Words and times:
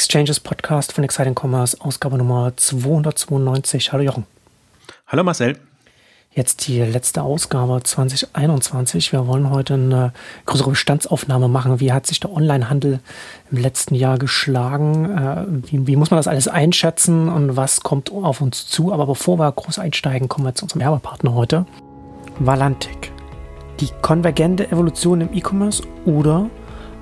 Exchanges 0.00 0.40
Podcast 0.40 0.94
von 0.94 1.04
Exciting 1.04 1.34
Commerce, 1.38 1.76
Ausgabe 1.78 2.16
Nummer 2.16 2.56
292. 2.56 3.92
Hallo 3.92 4.02
Jochen. 4.02 4.24
Hallo 5.06 5.22
Marcel. 5.22 5.58
Jetzt 6.32 6.66
die 6.66 6.80
letzte 6.80 7.20
Ausgabe 7.20 7.82
2021. 7.82 9.12
Wir 9.12 9.26
wollen 9.26 9.50
heute 9.50 9.74
eine 9.74 10.14
größere 10.46 10.70
Bestandsaufnahme 10.70 11.48
machen. 11.48 11.80
Wie 11.80 11.92
hat 11.92 12.06
sich 12.06 12.18
der 12.18 12.32
Onlinehandel 12.32 13.00
im 13.50 13.58
letzten 13.58 13.94
Jahr 13.94 14.16
geschlagen? 14.16 15.04
Äh, 15.18 15.70
wie, 15.70 15.86
wie, 15.86 15.96
muss 15.96 16.10
man 16.10 16.16
das 16.16 16.28
alles 16.28 16.48
einschätzen 16.48 17.28
und 17.28 17.58
was 17.58 17.82
kommt 17.82 18.10
auf 18.10 18.40
uns 18.40 18.68
zu? 18.68 18.94
Aber 18.94 19.04
bevor 19.04 19.38
wir 19.38 19.52
groß 19.52 19.80
einsteigen, 19.80 20.30
kommen 20.30 20.46
wir 20.46 20.54
zu 20.54 20.64
unserem 20.64 20.80
Werbepartner 20.80 21.34
heute. 21.34 21.66
Valantic. 22.38 23.12
Die 23.80 23.90
konvergente 24.00 24.66
Evolution 24.72 25.20
im 25.20 25.34
E-Commerce 25.34 25.82
oder 26.06 26.48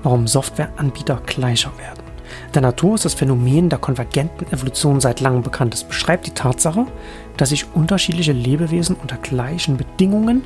warum 0.03 0.27
Softwareanbieter 0.27 1.21
gleicher 1.25 1.71
werden. 1.77 1.98
Der 2.55 2.63
Natur 2.63 2.95
ist 2.95 3.05
das 3.05 3.13
Phänomen 3.13 3.69
der 3.69 3.77
konvergenten 3.77 4.51
Evolution 4.51 4.99
seit 4.99 5.19
langem 5.19 5.43
bekannt. 5.43 5.75
Es 5.75 5.83
beschreibt 5.83 6.25
die 6.25 6.31
Tatsache, 6.31 6.87
dass 7.37 7.49
sich 7.49 7.67
unterschiedliche 7.75 8.31
Lebewesen 8.31 8.95
unter 8.95 9.17
gleichen 9.17 9.77
Bedingungen 9.77 10.43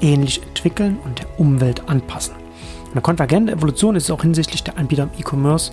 ähnlich 0.00 0.42
entwickeln 0.42 0.98
und 1.04 1.18
der 1.18 1.38
Umwelt 1.38 1.88
anpassen. 1.88 2.34
Eine 2.92 3.02
konvergente 3.02 3.52
Evolution 3.52 3.96
ist 3.96 4.10
auch 4.10 4.22
hinsichtlich 4.22 4.64
der 4.64 4.78
Anbieter 4.78 5.04
im 5.04 5.10
E-Commerce 5.18 5.72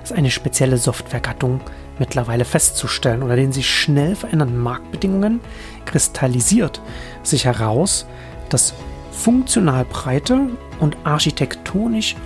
als 0.00 0.10
eine 0.10 0.30
spezielle 0.30 0.78
Softwaregattung 0.78 1.60
mittlerweile 2.00 2.44
festzustellen. 2.44 3.22
Unter 3.22 3.36
den 3.36 3.52
sich 3.52 3.70
schnell 3.70 4.16
verändernden 4.16 4.58
Marktbedingungen 4.58 5.40
kristallisiert 5.84 6.80
sich 7.22 7.44
heraus, 7.44 8.06
dass 8.48 8.74
funktional 9.12 9.84
breite 9.84 10.50
und 10.80 10.96
architektonisch 11.04 12.16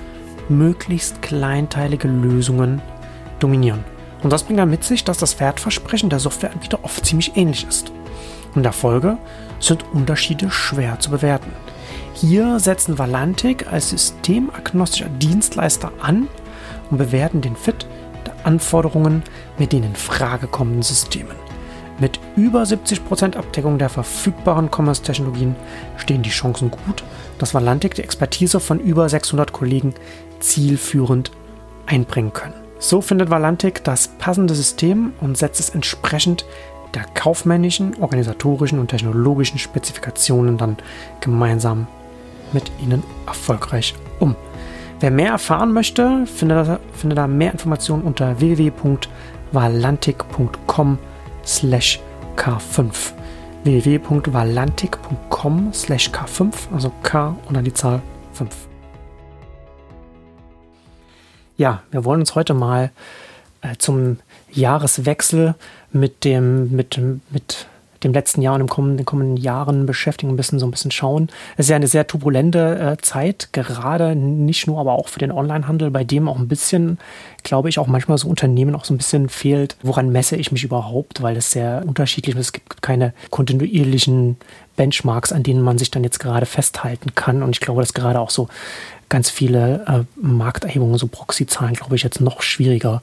möglichst 0.48 1.22
kleinteilige 1.22 2.08
Lösungen 2.08 2.80
dominieren. 3.38 3.84
Und 4.22 4.32
das 4.32 4.44
bringt 4.44 4.58
dann 4.58 4.70
mit 4.70 4.84
sich, 4.84 5.04
dass 5.04 5.18
das 5.18 5.38
Wertversprechen 5.40 6.10
der 6.10 6.18
Softwareanbieter 6.18 6.80
oft 6.82 7.04
ziemlich 7.04 7.36
ähnlich 7.36 7.66
ist. 7.68 7.92
In 8.54 8.62
der 8.62 8.72
Folge 8.72 9.18
sind 9.60 9.84
Unterschiede 9.92 10.50
schwer 10.50 10.98
zu 10.98 11.10
bewerten. 11.10 11.52
Hier 12.14 12.58
setzen 12.58 12.98
Valantic 12.98 13.70
als 13.70 13.90
systemagnostischer 13.90 15.10
Dienstleister 15.10 15.92
an 16.00 16.28
und 16.90 16.96
bewerten 16.96 17.42
den 17.42 17.56
Fit 17.56 17.86
der 18.24 18.34
Anforderungen 18.46 19.22
mit 19.58 19.72
den 19.72 19.82
in 19.82 19.94
Frage 19.94 20.46
kommenden 20.46 20.82
Systemen. 20.82 21.36
Mit 21.98 22.20
über 22.36 22.62
70% 22.62 23.36
Abdeckung 23.36 23.78
der 23.78 23.88
verfügbaren 23.88 24.70
Commerce-Technologien 24.70 25.56
stehen 25.96 26.22
die 26.22 26.30
Chancen 26.30 26.70
gut, 26.70 27.02
dass 27.38 27.54
Valantic 27.54 27.94
die 27.94 28.02
Expertise 28.02 28.60
von 28.60 28.80
über 28.80 29.08
600 29.08 29.52
Kollegen 29.52 29.94
zielführend 30.40 31.30
einbringen 31.86 32.32
können. 32.32 32.54
So 32.78 33.00
findet 33.00 33.30
Valantic 33.30 33.82
das 33.84 34.08
passende 34.08 34.54
System 34.54 35.12
und 35.20 35.38
setzt 35.38 35.60
es 35.60 35.70
entsprechend 35.70 36.44
der 36.94 37.04
kaufmännischen, 37.14 37.94
organisatorischen 38.00 38.78
und 38.78 38.88
technologischen 38.88 39.58
Spezifikationen 39.58 40.58
dann 40.58 40.76
gemeinsam 41.20 41.86
mit 42.52 42.70
ihnen 42.82 43.02
erfolgreich 43.26 43.94
um. 44.20 44.36
Wer 45.00 45.10
mehr 45.10 45.30
erfahren 45.30 45.72
möchte, 45.72 46.26
findet, 46.26 46.78
findet 46.94 47.18
da 47.18 47.26
mehr 47.26 47.52
Informationen 47.52 48.02
unter 48.02 48.38
www.valantic.com 48.40 50.98
slash 51.44 52.00
k5 52.36 53.16
www.valantic.com 53.66 55.72
slash 55.74 56.10
k5, 56.10 56.52
also 56.72 56.92
k 57.02 57.36
und 57.46 57.56
dann 57.56 57.64
die 57.64 57.74
Zahl 57.74 58.00
5. 58.32 58.65
Ja, 61.56 61.82
wir 61.90 62.04
wollen 62.04 62.20
uns 62.20 62.34
heute 62.34 62.52
mal 62.52 62.90
äh, 63.62 63.76
zum 63.78 64.18
Jahreswechsel 64.50 65.54
mit 65.90 66.24
dem, 66.24 66.70
mit, 66.74 67.00
mit 67.30 67.66
dem 68.06 68.14
letzten 68.14 68.42
Jahr 68.42 68.54
und 68.54 68.60
den 68.60 68.68
kommenden, 68.68 69.04
kommenden 69.04 69.36
Jahren 69.36 69.86
beschäftigen, 69.86 70.32
ein 70.32 70.36
bisschen 70.36 70.58
so 70.58 70.66
ein 70.66 70.70
bisschen 70.70 70.90
schauen. 70.90 71.28
Es 71.56 71.66
ist 71.66 71.70
ja 71.70 71.76
eine 71.76 71.86
sehr 71.86 72.06
turbulente 72.06 72.78
äh, 72.78 73.02
Zeit, 73.02 73.50
gerade 73.52 74.16
nicht 74.16 74.66
nur, 74.66 74.78
aber 74.78 74.92
auch 74.92 75.08
für 75.08 75.18
den 75.18 75.32
Onlinehandel, 75.32 75.90
bei 75.90 76.04
dem 76.04 76.28
auch 76.28 76.38
ein 76.38 76.48
bisschen, 76.48 76.98
glaube 77.42 77.68
ich, 77.68 77.78
auch 77.78 77.86
manchmal 77.86 78.18
so 78.18 78.28
Unternehmen 78.28 78.74
auch 78.74 78.84
so 78.84 78.94
ein 78.94 78.98
bisschen 78.98 79.28
fehlt, 79.28 79.76
woran 79.82 80.10
messe 80.10 80.36
ich 80.36 80.52
mich 80.52 80.64
überhaupt, 80.64 81.22
weil 81.22 81.36
es 81.36 81.50
sehr 81.50 81.82
unterschiedlich 81.86 82.36
ist. 82.36 82.46
Es 82.46 82.52
gibt 82.52 82.82
keine 82.82 83.12
kontinuierlichen 83.30 84.36
Benchmarks, 84.76 85.32
an 85.32 85.42
denen 85.42 85.62
man 85.62 85.78
sich 85.78 85.90
dann 85.90 86.04
jetzt 86.04 86.20
gerade 86.20 86.46
festhalten 86.46 87.14
kann. 87.14 87.42
Und 87.42 87.50
ich 87.50 87.60
glaube, 87.60 87.80
dass 87.80 87.94
gerade 87.94 88.20
auch 88.20 88.30
so 88.30 88.48
ganz 89.08 89.30
viele 89.30 89.84
äh, 89.86 90.20
Markterhebungen, 90.20 90.98
so 90.98 91.06
Proxy-Zahlen, 91.06 91.74
glaube 91.74 91.96
ich, 91.96 92.02
jetzt 92.02 92.20
noch 92.20 92.42
schwieriger 92.42 93.02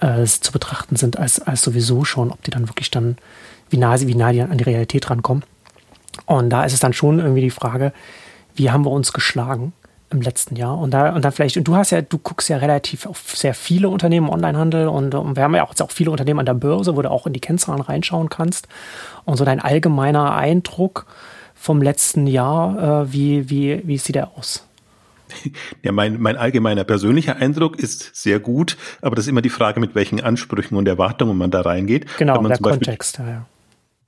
äh, 0.00 0.24
zu 0.24 0.52
betrachten 0.52 0.96
sind 0.96 1.18
als, 1.18 1.40
als 1.40 1.62
sowieso 1.62 2.04
schon, 2.04 2.30
ob 2.30 2.42
die 2.42 2.50
dann 2.50 2.68
wirklich 2.68 2.90
dann, 2.90 3.16
wie 3.70 3.78
nah, 3.78 3.96
sie, 3.96 4.06
wie 4.08 4.14
nah 4.14 4.32
die 4.32 4.42
an 4.42 4.58
die 4.58 4.64
Realität 4.64 5.08
rankommen. 5.10 5.44
Und 6.26 6.50
da 6.50 6.64
ist 6.64 6.72
es 6.72 6.80
dann 6.80 6.92
schon 6.92 7.18
irgendwie 7.18 7.40
die 7.40 7.50
Frage, 7.50 7.92
wie 8.54 8.70
haben 8.70 8.84
wir 8.84 8.90
uns 8.90 9.12
geschlagen 9.12 9.72
im 10.10 10.20
letzten 10.20 10.56
Jahr? 10.56 10.78
Und 10.78 10.92
da, 10.92 11.14
und 11.14 11.24
dann 11.24 11.32
vielleicht, 11.32 11.56
und 11.56 11.64
du 11.64 11.76
hast 11.76 11.90
ja, 11.90 12.02
du 12.02 12.18
guckst 12.18 12.48
ja 12.48 12.58
relativ 12.58 13.06
auf 13.06 13.36
sehr 13.36 13.54
viele 13.54 13.88
Unternehmen 13.88 14.26
im 14.26 14.32
Onlinehandel 14.32 14.88
und, 14.88 15.14
und 15.14 15.36
wir 15.36 15.42
haben 15.42 15.54
ja 15.54 15.64
auch, 15.64 15.74
auch 15.80 15.90
viele 15.90 16.10
Unternehmen 16.10 16.40
an 16.40 16.46
der 16.46 16.54
Börse, 16.54 16.96
wo 16.96 17.02
du 17.02 17.10
auch 17.10 17.26
in 17.26 17.32
die 17.32 17.40
Kennzahlen 17.40 17.80
reinschauen 17.80 18.28
kannst. 18.28 18.68
Und 19.24 19.36
so 19.36 19.44
dein 19.44 19.60
allgemeiner 19.60 20.34
Eindruck 20.34 21.06
vom 21.54 21.80
letzten 21.82 22.26
Jahr, 22.26 23.04
äh, 23.04 23.12
wie, 23.12 23.50
wie, 23.50 23.82
wie 23.84 23.98
sieht 23.98 24.16
der 24.16 24.36
aus? 24.36 24.66
Ja, 25.82 25.92
mein, 25.92 26.20
mein 26.20 26.36
allgemeiner 26.36 26.84
persönlicher 26.84 27.36
Eindruck 27.36 27.78
ist 27.78 28.10
sehr 28.14 28.40
gut, 28.40 28.76
aber 29.00 29.14
das 29.14 29.26
ist 29.26 29.28
immer 29.28 29.42
die 29.42 29.48
Frage, 29.50 29.78
mit 29.78 29.94
welchen 29.94 30.20
Ansprüchen 30.20 30.76
und 30.76 30.88
Erwartungen 30.88 31.38
man 31.38 31.50
da 31.50 31.60
reingeht. 31.60 32.06
Genau, 32.18 32.34
der 32.42 32.48
Beispiel, 32.48 32.70
Kontext. 32.70 33.18
Ja, 33.18 33.28
ja. 33.28 33.46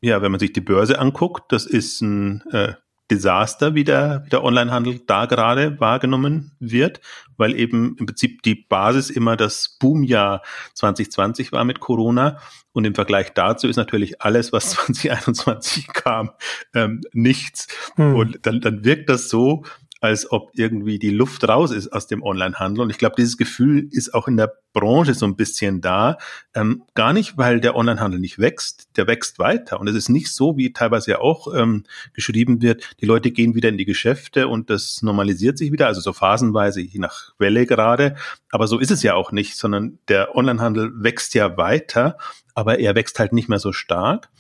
Ja, 0.03 0.21
wenn 0.21 0.33
man 0.33 0.41
sich 0.41 0.53
die 0.53 0.61
Börse 0.61 0.99
anguckt, 0.99 1.53
das 1.53 1.65
ist 1.65 2.03
ein 2.03 2.43
äh, 2.51 2.75
Desaster, 3.11 3.75
wie 3.75 3.85
der, 3.85 4.23
wie 4.25 4.31
der 4.31 4.43
Onlinehandel 4.43 5.01
da 5.07 5.27
gerade 5.27 5.79
wahrgenommen 5.81 6.53
wird, 6.59 7.01
weil 7.37 7.55
eben 7.55 7.97
im 7.99 8.07
Prinzip 8.07 8.43
die 8.43 8.55
Basis 8.55 9.11
immer 9.11 9.37
das 9.37 9.77
Boomjahr 9.79 10.43
2020 10.75 11.53
war 11.53 11.65
mit 11.65 11.81
Corona. 11.81 12.39
Und 12.73 12.85
im 12.85 12.95
Vergleich 12.95 13.33
dazu 13.35 13.69
ist 13.69 13.77
natürlich 13.77 14.23
alles, 14.23 14.53
was 14.53 14.71
2021 14.71 15.89
kam, 15.89 16.31
ähm, 16.75 17.03
nichts. 17.13 17.69
Hm. 17.97 18.15
Und 18.15 18.47
dann, 18.47 18.61
dann 18.61 18.85
wirkt 18.85 19.09
das 19.09 19.29
so, 19.29 19.65
als 20.03 20.31
ob 20.33 20.51
irgendwie 20.55 20.99
die 20.99 21.11
Luft 21.11 21.49
raus 21.49 21.71
ist 21.71 21.93
aus 21.93 22.09
dem 22.09 22.25
Onlinehandel. 22.25 22.83
Und 22.83 22.91
ich 22.91 22.99
glaube, 22.99 23.15
dieses 23.17 23.37
Gefühl 23.37 23.89
ist 23.93 24.13
auch 24.15 24.27
in 24.27 24.37
der 24.37 24.53
Branche 24.73 25.15
so 25.15 25.25
ein 25.27 25.37
bisschen 25.37 25.81
da. 25.81 26.19
Ähm, 26.55 26.83
gar 26.95 27.13
nicht, 27.13 27.39
weil 27.39 27.61
der 27.61 27.77
Onlinehandel 27.77 28.19
nicht 28.19 28.41
wächst, 28.41 28.89
der 28.97 29.07
wächst 29.07 29.39
weiter. 29.39 29.79
Und 29.79 29.89
es 29.89 29.95
ist 29.95 30.09
nicht 30.09 30.35
so, 30.35 30.57
wie 30.57 30.73
teilweise 30.73 31.13
ja 31.13 31.19
auch 31.21 31.55
ähm, 31.55 31.85
geschrieben 32.15 32.61
wird, 32.63 32.97
die 33.01 33.07
Leute 33.07 33.31
gehen 33.31 33.55
wieder 33.55 33.69
in 33.69 33.79
die 33.79 33.85
Geschäfte 33.85 34.49
und 34.49 34.71
das 34.71 35.03
normalisiert 35.03 35.57
sich 35.57 35.71
wieder, 35.71 35.87
also 35.87 36.01
so 36.01 36.13
phasenweise, 36.13 36.81
je 36.81 36.99
nach 36.99 37.33
Welle 37.39 37.65
gerade. 37.65 38.17
Aber 38.51 38.67
so 38.67 38.81
ist 38.81 38.91
es 38.91 39.05
ja 39.05 39.15
auch 39.15 39.31
nicht, 39.31 39.57
sondern 39.57 40.01
der 40.09 40.35
Onlinehandel 40.35 40.91
wächst 40.97 41.33
ja 41.35 41.57
weiter, 41.57 42.19
aber 42.57 42.81
er 42.81 42.97
wächst 42.97 43.21
halt 43.21 43.33
nicht 43.33 43.49
mehr 43.49 43.61
so 43.61 43.73
stark 43.73 44.31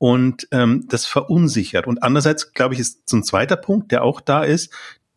und 0.00 0.48
ähm, 0.50 0.86
das 0.88 1.04
verunsichert. 1.04 1.86
Und 1.86 2.02
andererseits, 2.02 2.54
glaube 2.54 2.72
ich, 2.72 2.80
ist 2.80 3.06
so 3.06 3.18
ein 3.18 3.22
zweiter 3.22 3.56
Punkt, 3.56 3.92
der 3.92 4.02
auch 4.02 4.22
da 4.22 4.42
ist, 4.42 4.72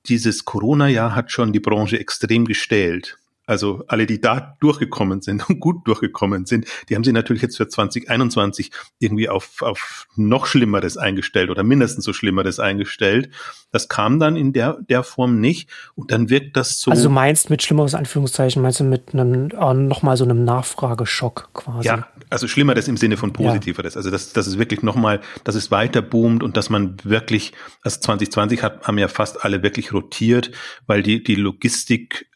dieses 0.08 0.46
Corona-Jahr 0.46 1.16
hat 1.16 1.32
schon 1.32 1.54
die 1.54 1.60
Branche 1.60 2.00
extrem 2.00 2.46
gestählt. 2.46 3.18
Also 3.46 3.84
alle, 3.88 4.06
die 4.06 4.22
da 4.22 4.56
durchgekommen 4.62 5.22
sind 5.22 5.50
und 5.50 5.60
gut 5.60 5.86
durchgekommen 5.86 6.46
sind, 6.46 6.66
die 6.90 6.96
haben 6.96 7.04
sich 7.04 7.14
natürlich 7.14 7.42
jetzt 7.42 7.58
für 7.58 7.68
2021 7.68 8.72
irgendwie 9.00 9.28
auf, 9.28 9.62
auf 9.62 10.08
noch 10.16 10.46
Schlimmeres 10.46 10.98
eingestellt 10.98 11.50
oder 11.50 11.64
mindestens 11.64 12.06
so 12.06 12.14
Schlimmeres 12.14 12.60
eingestellt. 12.60 13.30
Das 13.72 13.90
kam 13.90 14.20
dann 14.20 14.38
in 14.38 14.54
der, 14.54 14.78
der 14.88 15.04
Form 15.04 15.40
nicht 15.40 15.70
und 15.96 16.12
dann 16.12 16.30
wirkt 16.30 16.56
das 16.56 16.80
so. 16.80 16.92
Also 16.92 17.04
du 17.04 17.10
meinst 17.10 17.50
mit 17.50 17.62
Schlimmeres 17.64 17.96
Anführungszeichen, 17.96 18.62
meinst 18.62 18.80
du 18.80 18.86
mit 18.86 19.14
einem, 19.14 19.50
äh, 19.50 19.74
nochmal 19.74 20.16
so 20.16 20.24
einem 20.24 20.46
Nachfrageschock 20.46 21.50
quasi? 21.54 21.88
Ja, 21.88 22.08
also 22.30 22.48
Schlimmeres 22.48 22.88
im 22.88 22.98
Sinne 22.98 23.18
von 23.18 23.34
Positiveres. 23.34 23.96
Ja. 23.96 23.98
Also 23.98 24.10
das, 24.10 24.32
das 24.32 24.48
ist 24.48 24.58
wirklich 24.58 24.84
nochmal, 24.84 25.20
dass 25.44 25.56
es 25.56 25.70
weiter 25.70 26.02
boomt 26.02 26.44
und 26.44 26.56
dass 26.56 26.70
man 26.70 26.98
wirklich, 27.04 27.52
also 27.82 28.00
2020 28.00 28.64
hat, 28.64 28.88
haben 28.88 28.98
ja 28.98 29.08
fast 29.08 29.44
alle 29.44 29.64
wirklich 29.64 29.92
rotiert, 29.92 30.52
weil 30.88 31.04
die, 31.04 31.24
die 31.24 31.36
Logistik 31.36 32.28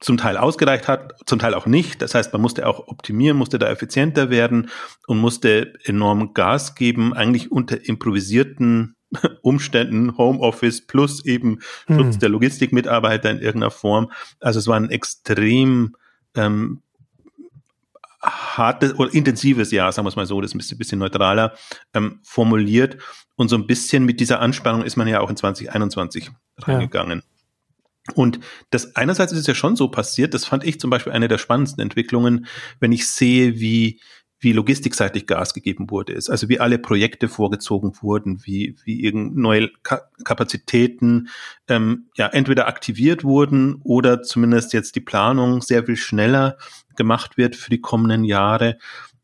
zum 0.00 0.16
Teil 0.16 0.38
ausgereicht 0.38 0.88
hat, 0.88 1.14
zum 1.26 1.38
Teil 1.38 1.54
auch 1.54 1.66
nicht. 1.66 2.00
Das 2.00 2.14
heißt, 2.14 2.32
man 2.32 2.40
musste 2.42 2.66
auch 2.66 2.88
optimieren, 2.88 3.36
musste 3.36 3.58
da 3.58 3.68
effizienter 3.68 4.30
werden 4.30 4.70
und 5.06 5.18
musste 5.18 5.74
enorm 5.84 6.32
Gas 6.32 6.74
geben, 6.74 7.12
eigentlich 7.12 7.52
unter 7.52 7.86
improvisierten 7.86 8.96
Umständen, 9.42 10.16
Homeoffice 10.16 10.86
plus 10.86 11.24
eben 11.24 11.58
hm. 11.86 11.96
Schutz 11.96 12.18
der 12.18 12.30
Logistikmitarbeiter 12.30 13.30
in 13.30 13.40
irgendeiner 13.40 13.70
Form. 13.70 14.10
Also 14.40 14.58
es 14.58 14.66
war 14.66 14.76
ein 14.76 14.90
extrem 14.90 15.96
ähm, 16.34 16.80
hartes 18.22 18.94
oder 18.98 19.12
intensives 19.12 19.70
Jahr, 19.70 19.92
sagen 19.92 20.06
wir 20.06 20.10
es 20.10 20.16
mal 20.16 20.26
so, 20.26 20.40
das 20.40 20.54
ist 20.54 20.72
ein 20.72 20.78
bisschen, 20.78 20.98
neutraler 20.98 21.54
ähm, 21.94 22.20
formuliert. 22.22 22.98
Und 23.36 23.48
so 23.48 23.56
ein 23.56 23.66
bisschen 23.66 24.04
mit 24.04 24.20
dieser 24.20 24.40
Anspannung 24.40 24.82
ist 24.82 24.96
man 24.96 25.08
ja 25.08 25.20
auch 25.20 25.30
in 25.30 25.36
2021 25.36 26.30
reingegangen. 26.58 27.20
Ja. 27.20 27.39
Und 28.12 28.40
das 28.70 28.96
einerseits 28.96 29.32
ist 29.32 29.40
es 29.40 29.46
ja 29.46 29.54
schon 29.54 29.76
so 29.76 29.88
passiert, 29.88 30.34
das 30.34 30.44
fand 30.44 30.64
ich 30.64 30.80
zum 30.80 30.90
Beispiel 30.90 31.12
eine 31.12 31.28
der 31.28 31.38
spannendsten 31.38 31.82
Entwicklungen, 31.82 32.46
wenn 32.80 32.92
ich 32.92 33.08
sehe, 33.08 33.58
wie 33.58 34.00
wie 34.42 34.52
logistikseitig 34.52 35.26
Gas 35.26 35.52
gegeben 35.52 35.90
wurde, 35.90 36.14
ist. 36.14 36.30
Also 36.30 36.48
wie 36.48 36.60
alle 36.60 36.78
Projekte 36.78 37.28
vorgezogen 37.28 37.92
wurden, 38.00 38.40
wie, 38.46 38.74
wie 38.84 39.02
irgend 39.04 39.36
neue 39.36 39.68
Ka 39.82 40.00
Kapazitäten 40.24 41.28
ähm, 41.68 42.08
ja 42.16 42.26
entweder 42.26 42.66
aktiviert 42.66 43.22
wurden 43.22 43.76
oder 43.84 44.22
zumindest 44.22 44.72
jetzt 44.72 44.96
die 44.96 45.00
Planung 45.00 45.60
sehr 45.60 45.84
viel 45.84 45.96
schneller 45.96 46.56
gemacht 46.96 47.36
wird 47.36 47.54
für 47.54 47.68
die 47.68 47.82
kommenden 47.82 48.24
Jahre. 48.24 48.78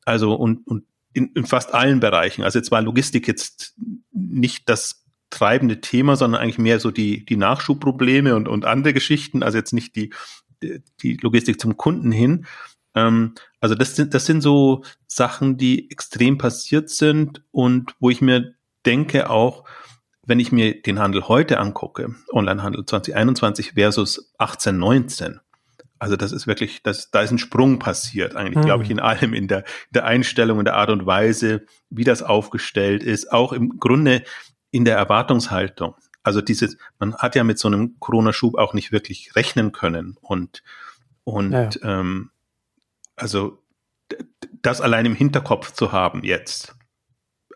Also 0.04 0.34
und, 0.34 0.66
und 0.66 0.84
in, 1.14 1.32
in 1.34 1.46
fast 1.46 1.72
allen 1.72 1.98
Bereichen. 1.98 2.44
Also 2.44 2.58
jetzt 2.58 2.70
war 2.70 2.82
Logistik 2.82 3.26
jetzt 3.26 3.74
nicht 4.12 4.68
das 4.68 5.05
treibende 5.36 5.80
Thema, 5.80 6.16
sondern 6.16 6.40
eigentlich 6.40 6.58
mehr 6.58 6.80
so 6.80 6.90
die, 6.90 7.24
die 7.24 7.36
Nachschubprobleme 7.36 8.34
und, 8.34 8.48
und 8.48 8.64
andere 8.64 8.94
Geschichten, 8.94 9.42
also 9.42 9.58
jetzt 9.58 9.72
nicht 9.72 9.96
die, 9.96 10.12
die 11.02 11.18
Logistik 11.20 11.60
zum 11.60 11.76
Kunden 11.76 12.10
hin. 12.10 12.46
Ähm, 12.94 13.34
also 13.60 13.74
das 13.74 13.96
sind, 13.96 14.14
das 14.14 14.26
sind 14.26 14.40
so 14.40 14.82
Sachen, 15.06 15.58
die 15.58 15.90
extrem 15.90 16.38
passiert 16.38 16.88
sind 16.90 17.42
und 17.50 17.94
wo 18.00 18.10
ich 18.10 18.20
mir 18.20 18.54
denke 18.86 19.28
auch, 19.28 19.64
wenn 20.26 20.40
ich 20.40 20.50
mir 20.52 20.80
den 20.80 20.98
Handel 20.98 21.28
heute 21.28 21.58
angucke, 21.58 22.14
Onlinehandel 22.32 22.84
2021 22.84 23.72
versus 23.74 24.32
18, 24.38 24.76
19, 24.76 25.40
also 25.98 26.16
das 26.16 26.32
ist 26.32 26.46
wirklich, 26.46 26.82
das, 26.82 27.10
da 27.10 27.20
ist 27.20 27.30
ein 27.30 27.38
Sprung 27.38 27.78
passiert, 27.78 28.36
eigentlich, 28.36 28.56
mhm. 28.56 28.66
glaube 28.66 28.84
ich, 28.84 28.90
in 28.90 29.00
allem, 29.00 29.34
in 29.34 29.48
der, 29.48 29.60
in 29.60 29.94
der 29.94 30.04
Einstellung, 30.04 30.58
in 30.58 30.64
der 30.64 30.76
Art 30.76 30.90
und 30.90 31.06
Weise, 31.06 31.64
wie 31.90 32.04
das 32.04 32.22
aufgestellt 32.22 33.02
ist, 33.02 33.32
auch 33.32 33.52
im 33.52 33.78
Grunde 33.78 34.22
in 34.76 34.84
der 34.84 34.96
Erwartungshaltung. 34.98 35.94
Also 36.22 36.42
dieses, 36.42 36.76
man 36.98 37.16
hat 37.16 37.34
ja 37.34 37.44
mit 37.44 37.58
so 37.58 37.66
einem 37.66 37.98
Corona-Schub 37.98 38.58
auch 38.58 38.74
nicht 38.74 38.92
wirklich 38.92 39.34
rechnen 39.34 39.72
können 39.72 40.18
und, 40.20 40.62
und 41.24 41.52
ja. 41.52 41.70
ähm, 41.82 42.30
also 43.16 43.62
das 44.60 44.82
allein 44.82 45.06
im 45.06 45.14
Hinterkopf 45.14 45.72
zu 45.72 45.92
haben 45.92 46.22
jetzt. 46.24 46.76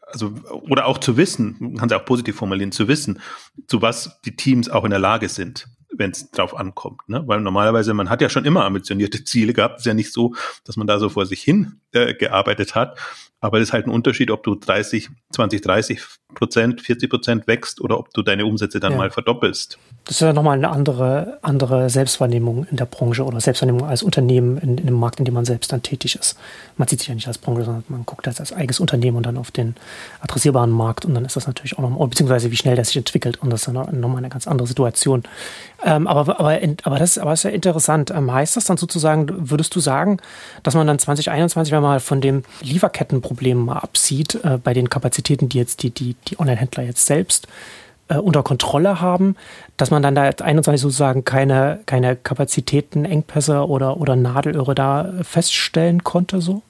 Also, 0.06 0.28
oder 0.62 0.86
auch 0.86 0.98
zu 0.98 1.18
wissen, 1.18 1.56
man 1.60 1.76
kann 1.76 1.90
es 1.90 1.94
auch 1.94 2.06
positiv 2.06 2.36
formulieren, 2.36 2.72
zu 2.72 2.88
wissen, 2.88 3.20
zu 3.66 3.82
was 3.82 4.20
die 4.22 4.34
Teams 4.34 4.70
auch 4.70 4.84
in 4.84 4.90
der 4.90 4.98
Lage 4.98 5.28
sind, 5.28 5.68
wenn 5.92 6.12
es 6.12 6.30
drauf 6.30 6.56
ankommt. 6.56 7.06
Ne? 7.06 7.22
Weil 7.26 7.40
normalerweise, 7.42 7.92
man 7.92 8.08
hat 8.08 8.22
ja 8.22 8.30
schon 8.30 8.46
immer 8.46 8.64
ambitionierte 8.64 9.24
Ziele 9.24 9.52
gehabt. 9.52 9.76
Es 9.76 9.82
ist 9.82 9.86
ja 9.86 9.94
nicht 9.94 10.12
so, 10.12 10.34
dass 10.64 10.76
man 10.76 10.86
da 10.86 10.98
so 10.98 11.10
vor 11.10 11.26
sich 11.26 11.42
hin 11.42 11.80
äh, 11.92 12.14
gearbeitet 12.14 12.74
hat. 12.74 12.98
Aber 13.40 13.58
es 13.58 13.68
ist 13.68 13.72
halt 13.72 13.86
ein 13.86 13.90
Unterschied, 13.90 14.30
ob 14.30 14.42
du 14.42 14.54
30, 14.54 15.08
20, 15.32 15.60
30 15.62 16.00
Prozent, 16.34 16.80
40 16.80 17.10
Prozent 17.10 17.46
wächst 17.46 17.80
oder 17.80 17.98
ob 17.98 18.12
du 18.12 18.22
deine 18.22 18.44
Umsätze 18.44 18.80
dann 18.80 18.92
ja. 18.92 18.98
mal 18.98 19.10
verdoppelst. 19.10 19.78
Das 20.04 20.16
ist 20.16 20.20
ja 20.20 20.32
nochmal 20.32 20.56
eine 20.56 20.70
andere, 20.70 21.38
andere 21.42 21.90
Selbstwahrnehmung 21.90 22.66
in 22.70 22.76
der 22.76 22.84
Branche 22.84 23.24
oder 23.24 23.40
Selbstwahrnehmung 23.40 23.86
als 23.86 24.02
Unternehmen 24.02 24.58
in, 24.58 24.78
in 24.78 24.86
dem 24.86 24.94
Markt, 24.94 25.18
in 25.18 25.24
dem 25.24 25.34
man 25.34 25.44
selbst 25.44 25.72
dann 25.72 25.82
tätig 25.82 26.16
ist. 26.16 26.36
Man 26.76 26.88
sieht 26.88 27.00
sich 27.00 27.08
ja 27.08 27.14
nicht 27.14 27.28
als 27.28 27.38
Branche, 27.38 27.64
sondern 27.64 27.84
man 27.88 28.06
guckt 28.06 28.26
als, 28.28 28.40
als 28.40 28.52
eigenes 28.52 28.80
Unternehmen 28.80 29.16
und 29.16 29.26
dann 29.26 29.36
auf 29.36 29.50
den 29.50 29.74
adressierbaren 30.20 30.70
Markt 30.70 31.04
und 31.04 31.14
dann 31.14 31.24
ist 31.24 31.36
das 31.36 31.46
natürlich 31.46 31.78
auch 31.78 31.82
nochmal, 31.82 32.08
beziehungsweise 32.08 32.50
wie 32.50 32.56
schnell 32.56 32.76
das 32.76 32.88
sich 32.88 32.96
entwickelt 32.96 33.38
und 33.42 33.50
das 33.50 33.62
ist 33.62 33.74
dann 33.74 34.00
nochmal 34.00 34.18
eine 34.18 34.28
ganz 34.28 34.46
andere 34.46 34.66
Situation. 34.66 35.24
Ähm, 35.84 36.06
aber, 36.06 36.38
aber, 36.38 36.58
aber, 36.82 36.98
das, 36.98 37.18
aber 37.18 37.30
das 37.30 37.40
ist 37.40 37.44
ja 37.44 37.50
interessant. 37.50 38.10
Ähm, 38.10 38.32
heißt 38.32 38.56
das 38.56 38.64
dann 38.64 38.76
sozusagen, 38.76 39.50
würdest 39.50 39.74
du 39.74 39.80
sagen, 39.80 40.18
dass 40.62 40.74
man 40.74 40.86
dann 40.86 40.98
2021, 40.98 41.72
wenn 41.72 41.82
man 41.82 41.92
mal 41.92 42.00
von 42.00 42.20
dem 42.20 42.42
Lieferkettenproblem 43.30 43.64
mal 43.64 43.78
absieht, 43.78 44.34
äh, 44.44 44.58
bei 44.62 44.74
den 44.74 44.90
Kapazitäten, 44.90 45.48
die 45.48 45.58
jetzt 45.58 45.82
die, 45.82 45.90
die, 45.90 46.16
die 46.28 46.38
Online-Händler 46.38 46.84
jetzt 46.84 47.06
selbst 47.06 47.46
äh, 48.08 48.16
unter 48.16 48.42
Kontrolle 48.42 49.00
haben, 49.00 49.36
dass 49.76 49.90
man 49.90 50.02
dann 50.02 50.14
da 50.14 50.24
21 50.42 50.80
sozusagen 50.80 51.24
keine, 51.24 51.80
keine 51.86 52.16
Kapazitäten, 52.16 53.04
oder, 53.68 53.98
oder 53.98 54.16
Nadelöhre 54.16 54.74
da 54.74 55.12
feststellen 55.22 56.04
konnte 56.04 56.40
so? 56.40 56.62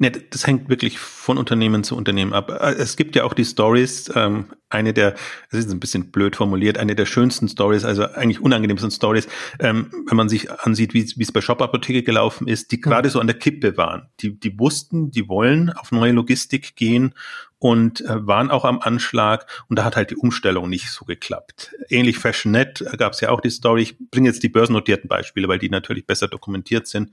Nee, 0.00 0.12
das 0.30 0.46
hängt 0.46 0.68
wirklich 0.68 1.00
von 1.00 1.38
Unternehmen 1.38 1.82
zu 1.82 1.96
Unternehmen 1.96 2.32
ab. 2.32 2.50
Äh, 2.50 2.74
es 2.74 2.96
gibt 2.96 3.16
ja 3.16 3.24
auch 3.24 3.34
die 3.34 3.44
Stories, 3.44 4.08
ähm, 4.14 4.46
eine 4.68 4.94
der, 4.94 5.16
das 5.50 5.64
ist 5.64 5.72
ein 5.72 5.80
bisschen 5.80 6.12
blöd 6.12 6.36
formuliert, 6.36 6.78
eine 6.78 6.94
der 6.94 7.04
schönsten 7.04 7.48
Stories, 7.48 7.84
also 7.84 8.04
eigentlich 8.04 8.40
unangenehmsten 8.40 8.92
Stories, 8.92 9.26
ähm, 9.58 9.90
wenn 10.06 10.16
man 10.16 10.28
sich 10.28 10.52
ansieht, 10.52 10.94
wie 10.94 11.00
es 11.00 11.32
bei 11.32 11.40
Shop 11.40 11.60
Apotheke 11.60 12.04
gelaufen 12.04 12.46
ist, 12.46 12.70
die 12.70 12.80
gerade 12.80 13.10
so 13.10 13.18
an 13.18 13.26
der 13.26 13.38
Kippe 13.38 13.76
waren. 13.76 14.08
Die, 14.20 14.38
die 14.38 14.56
wussten, 14.60 15.10
die 15.10 15.28
wollen 15.28 15.70
auf 15.70 15.90
neue 15.90 16.12
Logistik 16.12 16.76
gehen 16.76 17.12
und 17.58 18.02
äh, 18.02 18.24
waren 18.24 18.52
auch 18.52 18.64
am 18.64 18.78
Anschlag 18.78 19.46
und 19.68 19.80
da 19.80 19.84
hat 19.84 19.96
halt 19.96 20.10
die 20.10 20.16
Umstellung 20.16 20.68
nicht 20.68 20.90
so 20.90 21.06
geklappt. 21.06 21.74
Ähnlich 21.88 22.18
Fashionet 22.18 22.82
äh, 22.82 22.96
gab 22.96 23.14
es 23.14 23.20
ja 23.20 23.30
auch 23.30 23.40
die 23.40 23.50
Story. 23.50 23.82
Ich 23.82 23.98
bringe 24.10 24.28
jetzt 24.28 24.44
die 24.44 24.48
börsennotierten 24.48 25.08
Beispiele, 25.08 25.48
weil 25.48 25.58
die 25.58 25.70
natürlich 25.70 26.06
besser 26.06 26.28
dokumentiert 26.28 26.86
sind. 26.86 27.10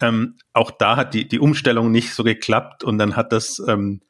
Ähm, 0.00 0.36
auch 0.52 0.70
da 0.70 0.96
hat 0.96 1.14
die, 1.14 1.28
die 1.28 1.38
Umstellung 1.38 1.90
nicht 1.90 2.14
so 2.14 2.24
geklappt 2.24 2.84
und 2.84 2.98
dann 2.98 3.16
hat 3.16 3.32
das 3.32 3.62
ähm, 3.66 4.00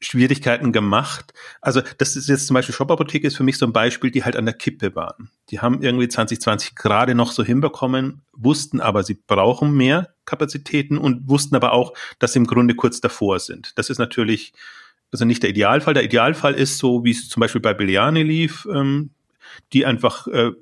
Schwierigkeiten 0.00 0.72
gemacht. 0.72 1.34
Also 1.60 1.82
das 1.98 2.16
ist 2.16 2.28
jetzt 2.28 2.46
zum 2.46 2.54
Beispiel 2.54 2.74
Shop-Apotheke 2.74 3.26
ist 3.26 3.36
für 3.36 3.42
mich 3.42 3.58
so 3.58 3.66
ein 3.66 3.72
Beispiel, 3.72 4.10
die 4.10 4.24
halt 4.24 4.34
an 4.36 4.46
der 4.46 4.54
Kippe 4.54 4.94
waren. 4.94 5.30
Die 5.50 5.60
haben 5.60 5.82
irgendwie 5.82 6.08
2020 6.08 6.74
gerade 6.74 7.14
noch 7.14 7.32
so 7.32 7.44
hinbekommen, 7.44 8.22
wussten 8.32 8.80
aber, 8.80 9.02
sie 9.02 9.14
brauchen 9.14 9.74
mehr 9.74 10.14
Kapazitäten 10.24 10.96
und 10.96 11.28
wussten 11.28 11.54
aber 11.54 11.72
auch, 11.72 11.92
dass 12.18 12.32
sie 12.32 12.38
im 12.38 12.46
Grunde 12.46 12.74
kurz 12.74 13.00
davor 13.00 13.38
sind. 13.40 13.78
Das 13.78 13.90
ist 13.90 13.98
natürlich 13.98 14.52
also 15.12 15.24
nicht 15.24 15.42
der 15.42 15.50
Idealfall. 15.50 15.94
Der 15.94 16.04
Idealfall 16.04 16.54
ist 16.54 16.78
so, 16.78 17.04
wie 17.04 17.10
es 17.10 17.28
zum 17.28 17.40
Beispiel 17.40 17.60
bei 17.60 17.74
Biliani 17.74 18.22
lief, 18.22 18.66
ähm, 18.72 19.10
die 19.72 19.84
einfach 19.84 20.26
äh, 20.28 20.52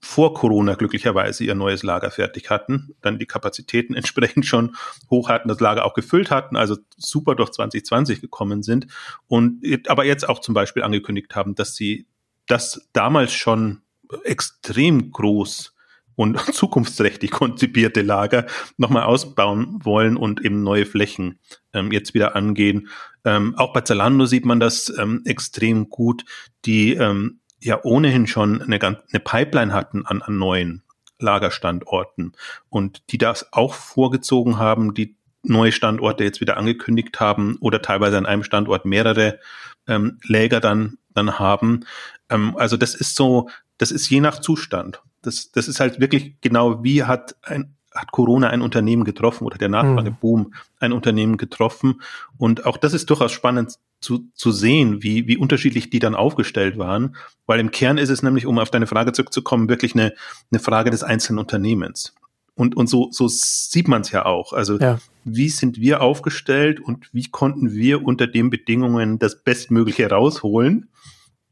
vor 0.00 0.34
Corona 0.34 0.74
glücklicherweise 0.74 1.44
ihr 1.44 1.54
neues 1.54 1.82
Lager 1.82 2.10
fertig 2.10 2.50
hatten, 2.50 2.94
dann 3.02 3.18
die 3.18 3.26
Kapazitäten 3.26 3.94
entsprechend 3.96 4.46
schon 4.46 4.76
hoch 5.10 5.28
hatten, 5.28 5.48
das 5.48 5.60
Lager 5.60 5.84
auch 5.84 5.94
gefüllt 5.94 6.30
hatten, 6.30 6.56
also 6.56 6.76
super 6.96 7.34
durch 7.34 7.50
2020 7.50 8.20
gekommen 8.20 8.62
sind 8.62 8.86
und 9.28 9.62
aber 9.88 10.04
jetzt 10.04 10.28
auch 10.28 10.40
zum 10.40 10.54
Beispiel 10.54 10.82
angekündigt 10.82 11.34
haben, 11.34 11.54
dass 11.54 11.76
sie 11.76 12.06
das 12.46 12.88
damals 12.92 13.32
schon 13.32 13.82
extrem 14.24 15.12
groß 15.12 15.74
und 16.16 16.38
zukunftsträchtig 16.54 17.30
konzipierte 17.30 18.02
Lager 18.02 18.46
nochmal 18.76 19.04
ausbauen 19.04 19.78
wollen 19.84 20.16
und 20.16 20.44
eben 20.44 20.62
neue 20.62 20.86
Flächen 20.86 21.38
ähm, 21.72 21.92
jetzt 21.92 22.14
wieder 22.14 22.36
angehen. 22.36 22.88
Ähm, 23.24 23.54
auch 23.56 23.72
bei 23.72 23.82
Zalando 23.82 24.26
sieht 24.26 24.44
man 24.44 24.60
das 24.60 24.92
ähm, 24.98 25.22
extrem 25.24 25.88
gut, 25.88 26.24
die 26.64 26.94
ähm, 26.94 27.39
ja 27.60 27.80
ohnehin 27.82 28.26
schon 28.26 28.62
eine, 28.62 28.80
eine 28.80 29.20
Pipeline 29.20 29.72
hatten 29.72 30.06
an, 30.06 30.22
an 30.22 30.38
neuen 30.38 30.82
Lagerstandorten 31.18 32.32
und 32.68 33.02
die 33.10 33.18
das 33.18 33.52
auch 33.52 33.74
vorgezogen 33.74 34.58
haben, 34.58 34.94
die 34.94 35.16
neue 35.42 35.72
Standorte 35.72 36.24
jetzt 36.24 36.40
wieder 36.40 36.56
angekündigt 36.56 37.20
haben 37.20 37.56
oder 37.60 37.82
teilweise 37.82 38.18
an 38.18 38.26
einem 38.26 38.42
Standort 38.42 38.84
mehrere 38.84 39.38
ähm, 39.86 40.18
Läger 40.24 40.60
dann, 40.60 40.98
dann 41.14 41.38
haben. 41.38 41.86
Ähm, 42.28 42.56
also 42.56 42.76
das 42.76 42.94
ist 42.94 43.16
so, 43.16 43.48
das 43.78 43.90
ist 43.90 44.08
je 44.10 44.20
nach 44.20 44.40
Zustand. 44.40 45.02
Das, 45.22 45.50
das 45.52 45.68
ist 45.68 45.80
halt 45.80 46.00
wirklich 46.00 46.40
genau, 46.40 46.82
wie 46.82 47.04
hat 47.04 47.36
ein, 47.42 47.74
hat 47.94 48.12
Corona 48.12 48.48
ein 48.48 48.62
Unternehmen 48.62 49.04
getroffen 49.04 49.44
oder 49.44 49.58
der 49.58 49.68
Nachfrageboom 49.68 50.40
mhm. 50.40 50.54
ein 50.78 50.92
Unternehmen 50.92 51.36
getroffen. 51.36 52.00
Und 52.38 52.66
auch 52.66 52.76
das 52.76 52.92
ist 52.94 53.08
durchaus 53.10 53.32
spannend 53.32 53.78
zu, 54.00 54.30
zu 54.34 54.50
sehen, 54.50 55.02
wie, 55.02 55.26
wie 55.26 55.36
unterschiedlich 55.36 55.90
die 55.90 55.98
dann 55.98 56.14
aufgestellt 56.14 56.78
waren. 56.78 57.16
Weil 57.46 57.60
im 57.60 57.70
Kern 57.70 57.98
ist 57.98 58.08
es 58.08 58.22
nämlich, 58.22 58.46
um 58.46 58.58
auf 58.58 58.70
deine 58.70 58.86
Frage 58.86 59.12
zurückzukommen, 59.12 59.68
wirklich 59.68 59.94
eine, 59.94 60.14
eine 60.50 60.60
Frage 60.60 60.90
des 60.90 61.02
einzelnen 61.02 61.38
Unternehmens. 61.38 62.14
Und, 62.54 62.76
und 62.76 62.88
so, 62.88 63.08
so 63.10 63.28
sieht 63.28 63.88
man 63.88 64.02
es 64.02 64.10
ja 64.10 64.26
auch. 64.26 64.52
Also 64.52 64.78
ja. 64.78 64.98
wie 65.24 65.48
sind 65.48 65.80
wir 65.80 66.02
aufgestellt 66.02 66.80
und 66.80 67.08
wie 67.12 67.28
konnten 67.30 67.72
wir 67.72 68.04
unter 68.04 68.26
den 68.26 68.50
Bedingungen 68.50 69.18
das 69.18 69.42
Bestmögliche 69.42 70.10
rausholen? 70.10 70.88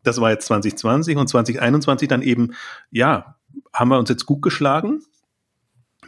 Das 0.03 0.21
war 0.21 0.31
jetzt 0.31 0.47
2020 0.47 1.17
und 1.17 1.29
2021 1.29 2.09
dann 2.09 2.23
eben, 2.23 2.53
ja, 2.91 3.37
haben 3.73 3.89
wir 3.89 3.99
uns 3.99 4.11
jetzt 4.11 4.27
gut 4.27 4.43
geschlagen 4.43 5.03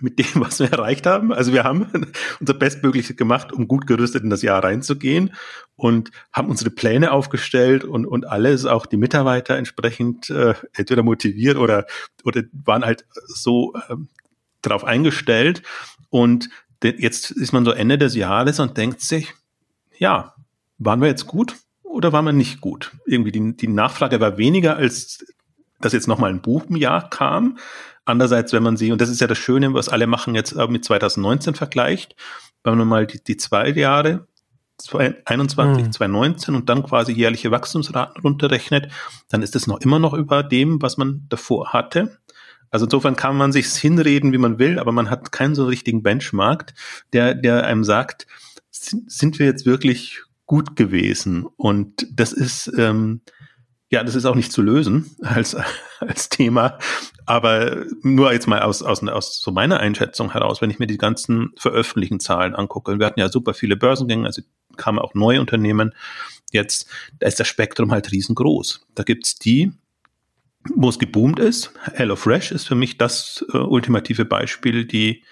mit 0.02 0.18
dem, 0.18 0.42
was 0.42 0.58
wir 0.58 0.72
erreicht 0.72 1.06
haben. 1.06 1.32
Also 1.32 1.52
wir 1.52 1.64
haben 1.64 1.86
unser 2.40 2.54
Bestmögliches 2.54 3.16
gemacht, 3.16 3.52
um 3.52 3.68
gut 3.68 3.86
gerüstet 3.86 4.22
in 4.22 4.30
das 4.30 4.42
Jahr 4.42 4.62
reinzugehen 4.62 5.34
und 5.76 6.10
haben 6.32 6.48
unsere 6.48 6.70
Pläne 6.70 7.12
aufgestellt 7.12 7.84
und, 7.84 8.06
und 8.06 8.26
alles, 8.26 8.66
auch 8.66 8.86
die 8.86 8.96
Mitarbeiter 8.96 9.56
entsprechend 9.56 10.30
äh, 10.30 10.54
entweder 10.72 11.02
motiviert 11.02 11.56
oder, 11.56 11.86
oder 12.24 12.42
waren 12.52 12.84
halt 12.84 13.06
so 13.26 13.74
äh, 13.74 13.96
darauf 14.62 14.84
eingestellt. 14.84 15.62
Und 16.10 16.48
jetzt 16.82 17.30
ist 17.30 17.52
man 17.52 17.64
so 17.64 17.70
Ende 17.70 17.98
des 17.98 18.14
Jahres 18.14 18.60
und 18.60 18.76
denkt 18.76 19.00
sich, 19.00 19.34
ja, 19.98 20.34
waren 20.78 21.00
wir 21.00 21.08
jetzt 21.08 21.26
gut 21.26 21.56
oder 21.82 22.12
waren 22.12 22.24
wir 22.24 22.32
nicht 22.32 22.60
gut? 22.60 22.92
Irgendwie 23.06 23.32
die, 23.32 23.56
die 23.56 23.68
Nachfrage 23.68 24.20
war 24.20 24.38
weniger 24.38 24.76
als 24.76 25.24
dass 25.80 25.92
jetzt 25.92 26.08
nochmal 26.08 26.30
ein 26.30 26.42
Buchjahr 26.42 27.08
kam. 27.10 27.58
Andererseits, 28.04 28.52
wenn 28.52 28.62
man 28.62 28.76
sie, 28.76 28.92
und 28.92 29.00
das 29.00 29.08
ist 29.08 29.20
ja 29.20 29.26
das 29.26 29.38
Schöne, 29.38 29.74
was 29.74 29.88
alle 29.88 30.06
machen 30.06 30.34
jetzt 30.34 30.52
äh, 30.52 30.66
mit 30.66 30.84
2019 30.84 31.54
vergleicht, 31.54 32.16
wenn 32.64 32.76
man 32.78 32.88
mal 32.88 33.06
die, 33.06 33.22
die 33.22 33.36
zwei 33.36 33.70
Jahre, 33.70 34.26
2021, 34.78 35.84
mhm. 35.84 35.92
2019 35.92 36.54
und 36.54 36.68
dann 36.68 36.82
quasi 36.82 37.12
jährliche 37.12 37.50
Wachstumsraten 37.50 38.22
runterrechnet, 38.22 38.90
dann 39.28 39.42
ist 39.42 39.54
es 39.54 39.66
noch 39.66 39.80
immer 39.80 39.98
noch 39.98 40.14
über 40.14 40.42
dem, 40.42 40.80
was 40.80 40.96
man 40.96 41.26
davor 41.28 41.72
hatte. 41.72 42.18
Also 42.70 42.86
insofern 42.86 43.16
kann 43.16 43.36
man 43.36 43.52
sich's 43.52 43.76
hinreden, 43.76 44.32
wie 44.32 44.38
man 44.38 44.58
will, 44.58 44.78
aber 44.78 44.92
man 44.92 45.10
hat 45.10 45.32
keinen 45.32 45.54
so 45.54 45.66
richtigen 45.66 46.02
Benchmark, 46.02 46.72
der, 47.12 47.34
der 47.34 47.64
einem 47.64 47.84
sagt, 47.84 48.26
sind 48.70 49.38
wir 49.38 49.46
jetzt 49.46 49.66
wirklich 49.66 50.22
gut 50.46 50.76
gewesen? 50.76 51.46
Und 51.56 52.06
das 52.12 52.32
ist, 52.32 52.72
ähm, 52.78 53.22
ja, 53.90 54.04
das 54.04 54.14
ist 54.14 54.24
auch 54.24 54.36
nicht 54.36 54.52
zu 54.52 54.62
lösen 54.62 55.10
als, 55.20 55.56
als 56.00 56.28
Thema. 56.28 56.78
Aber 57.30 57.84
nur 58.02 58.32
jetzt 58.32 58.48
mal 58.48 58.60
aus, 58.62 58.82
aus, 58.82 59.06
aus 59.06 59.40
so 59.40 59.52
meiner 59.52 59.78
Einschätzung 59.78 60.32
heraus, 60.32 60.60
wenn 60.60 60.70
ich 60.70 60.80
mir 60.80 60.88
die 60.88 60.98
ganzen 60.98 61.52
veröffentlichten 61.56 62.18
Zahlen 62.18 62.56
angucke, 62.56 62.98
wir 62.98 63.06
hatten 63.06 63.20
ja 63.20 63.28
super 63.28 63.54
viele 63.54 63.76
Börsengänge, 63.76 64.26
also 64.26 64.42
kamen 64.76 64.98
auch 64.98 65.14
neue 65.14 65.40
Unternehmen. 65.40 65.94
Jetzt, 66.50 66.88
da 67.20 67.28
ist 67.28 67.38
das 67.38 67.46
Spektrum 67.46 67.92
halt 67.92 68.10
riesengroß. 68.10 68.84
Da 68.96 69.04
gibt's 69.04 69.36
die, 69.38 69.70
wo 70.74 70.88
es 70.88 70.98
geboomt 70.98 71.38
ist. 71.38 71.70
HelloFresh 71.94 72.50
ist 72.50 72.66
für 72.66 72.74
mich 72.74 72.98
das 72.98 73.44
äh, 73.52 73.58
ultimative 73.58 74.24
Beispiel, 74.24 74.84
die, 74.84 75.22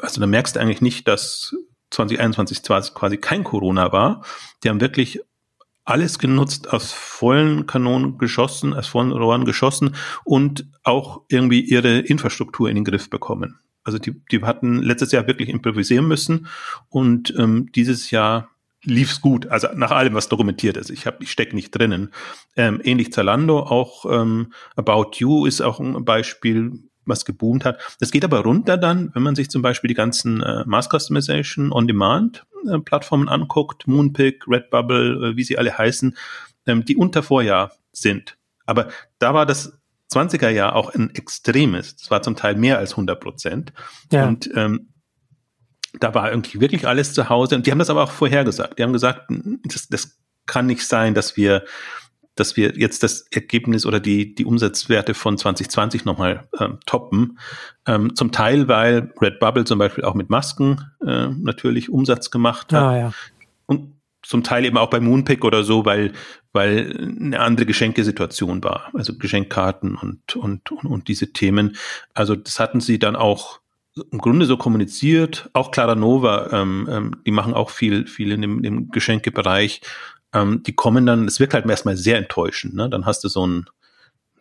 also 0.00 0.20
da 0.20 0.26
merkst 0.28 0.54
du 0.54 0.60
eigentlich 0.60 0.82
nicht, 0.82 1.08
dass 1.08 1.52
2021 1.90 2.62
quasi 2.94 3.16
kein 3.16 3.42
Corona 3.42 3.90
war. 3.90 4.24
Die 4.62 4.68
haben 4.68 4.80
wirklich 4.80 5.18
alles 5.88 6.18
genutzt, 6.18 6.72
aus 6.72 6.92
vollen 6.92 7.66
Kanonen 7.66 8.18
geschossen, 8.18 8.74
aus 8.74 8.86
vollen 8.86 9.12
Rohren 9.12 9.44
geschossen 9.44 9.94
und 10.24 10.66
auch 10.82 11.22
irgendwie 11.28 11.60
ihre 11.60 11.98
Infrastruktur 12.00 12.68
in 12.68 12.76
den 12.76 12.84
Griff 12.84 13.08
bekommen. 13.08 13.58
Also 13.84 13.98
die, 13.98 14.14
die 14.30 14.42
hatten 14.42 14.82
letztes 14.82 15.12
Jahr 15.12 15.26
wirklich 15.26 15.48
improvisieren 15.48 16.06
müssen 16.06 16.46
und 16.90 17.34
ähm, 17.38 17.72
dieses 17.74 18.10
Jahr 18.10 18.50
lief's 18.84 19.20
gut. 19.20 19.46
Also 19.46 19.68
nach 19.74 19.90
allem, 19.90 20.14
was 20.14 20.28
dokumentiert 20.28 20.76
ist. 20.76 20.90
Ich 20.90 21.06
habe, 21.06 21.22
ich 21.22 21.32
stecke 21.32 21.56
nicht 21.56 21.70
drinnen. 21.70 22.10
Ähm, 22.54 22.80
ähnlich 22.84 23.12
Zalando, 23.12 23.60
auch 23.60 24.04
ähm, 24.10 24.52
About 24.76 25.12
You 25.14 25.46
ist 25.46 25.62
auch 25.62 25.80
ein 25.80 26.04
Beispiel, 26.04 26.72
was 27.06 27.24
geboomt 27.24 27.64
hat. 27.64 27.80
Das 27.98 28.10
geht 28.10 28.24
aber 28.24 28.40
runter 28.40 28.76
dann, 28.76 29.10
wenn 29.14 29.22
man 29.22 29.34
sich 29.34 29.48
zum 29.48 29.62
Beispiel 29.62 29.88
die 29.88 29.94
ganzen 29.94 30.42
äh, 30.42 30.64
Mass 30.66 30.88
Customization 30.90 31.72
on 31.72 31.86
Demand 31.86 32.44
Plattformen 32.84 33.28
anguckt, 33.28 33.86
Moonpick, 33.86 34.44
Redbubble, 34.46 35.30
äh, 35.30 35.36
wie 35.36 35.44
sie 35.44 35.58
alle 35.58 35.76
heißen, 35.76 36.16
ähm, 36.66 36.84
die 36.84 36.96
unter 36.96 37.22
Vorjahr 37.22 37.72
sind. 37.92 38.36
Aber 38.66 38.88
da 39.18 39.34
war 39.34 39.46
das 39.46 39.78
20er 40.12 40.48
Jahr 40.48 40.74
auch 40.74 40.94
ein 40.94 41.14
extremes. 41.14 41.96
Es 42.00 42.10
war 42.10 42.22
zum 42.22 42.36
Teil 42.36 42.54
mehr 42.56 42.78
als 42.78 42.92
100 42.92 43.20
Prozent. 43.20 43.72
Ja. 44.10 44.26
Und 44.26 44.50
ähm, 44.54 44.88
da 46.00 46.14
war 46.14 46.30
irgendwie 46.30 46.60
wirklich 46.60 46.86
alles 46.86 47.14
zu 47.14 47.28
Hause. 47.28 47.56
Und 47.56 47.66
die 47.66 47.70
haben 47.70 47.78
das 47.78 47.90
aber 47.90 48.04
auch 48.04 48.10
vorhergesagt. 48.10 48.78
Die 48.78 48.82
haben 48.82 48.92
gesagt, 48.92 49.30
das, 49.64 49.88
das 49.88 50.18
kann 50.46 50.66
nicht 50.66 50.86
sein, 50.86 51.14
dass 51.14 51.36
wir 51.36 51.64
dass 52.38 52.56
wir 52.56 52.76
jetzt 52.76 53.02
das 53.02 53.26
Ergebnis 53.30 53.86
oder 53.86 54.00
die, 54.00 54.34
die 54.34 54.44
Umsatzwerte 54.44 55.14
von 55.14 55.36
2020 55.36 56.04
nochmal 56.04 56.48
ähm, 56.58 56.78
toppen. 56.86 57.38
Ähm, 57.86 58.14
zum 58.14 58.32
Teil, 58.32 58.68
weil 58.68 59.12
Redbubble 59.20 59.64
zum 59.64 59.78
Beispiel 59.78 60.04
auch 60.04 60.14
mit 60.14 60.30
Masken 60.30 60.90
äh, 61.04 61.28
natürlich 61.28 61.90
Umsatz 61.90 62.30
gemacht 62.30 62.72
hat. 62.72 62.82
Ah, 62.82 62.96
ja. 62.96 63.12
Und 63.66 63.94
zum 64.22 64.42
Teil 64.42 64.64
eben 64.64 64.76
auch 64.76 64.90
bei 64.90 65.00
Moonpick 65.00 65.44
oder 65.44 65.64
so, 65.64 65.84
weil, 65.84 66.12
weil 66.52 67.16
eine 67.20 67.40
andere 67.40 67.66
Geschenkesituation 67.66 68.62
war. 68.62 68.90
Also 68.92 69.16
Geschenkkarten 69.16 69.96
und, 69.96 70.36
und, 70.36 70.70
und, 70.70 70.84
und 70.84 71.08
diese 71.08 71.32
Themen. 71.32 71.76
Also 72.14 72.36
das 72.36 72.60
hatten 72.60 72.80
sie 72.80 72.98
dann 72.98 73.16
auch 73.16 73.60
im 74.10 74.18
Grunde 74.18 74.46
so 74.46 74.56
kommuniziert. 74.56 75.50
Auch 75.52 75.70
Clara 75.70 75.94
Nova, 75.94 76.50
ähm, 76.52 76.88
ähm, 76.90 77.16
die 77.26 77.30
machen 77.30 77.54
auch 77.54 77.70
viel, 77.70 78.06
viel 78.06 78.32
in 78.32 78.42
dem, 78.42 78.62
dem 78.62 78.90
Geschenkebereich 78.90 79.80
ähm, 80.32 80.62
die 80.64 80.74
kommen 80.74 81.06
dann, 81.06 81.26
es 81.26 81.40
wirkt 81.40 81.54
halt 81.54 81.66
erstmal 81.66 81.96
sehr 81.96 82.18
enttäuschend. 82.18 82.74
Ne? 82.74 82.88
Dann 82.88 83.06
hast 83.06 83.24
du 83.24 83.28
so 83.28 83.46
ein, 83.46 83.66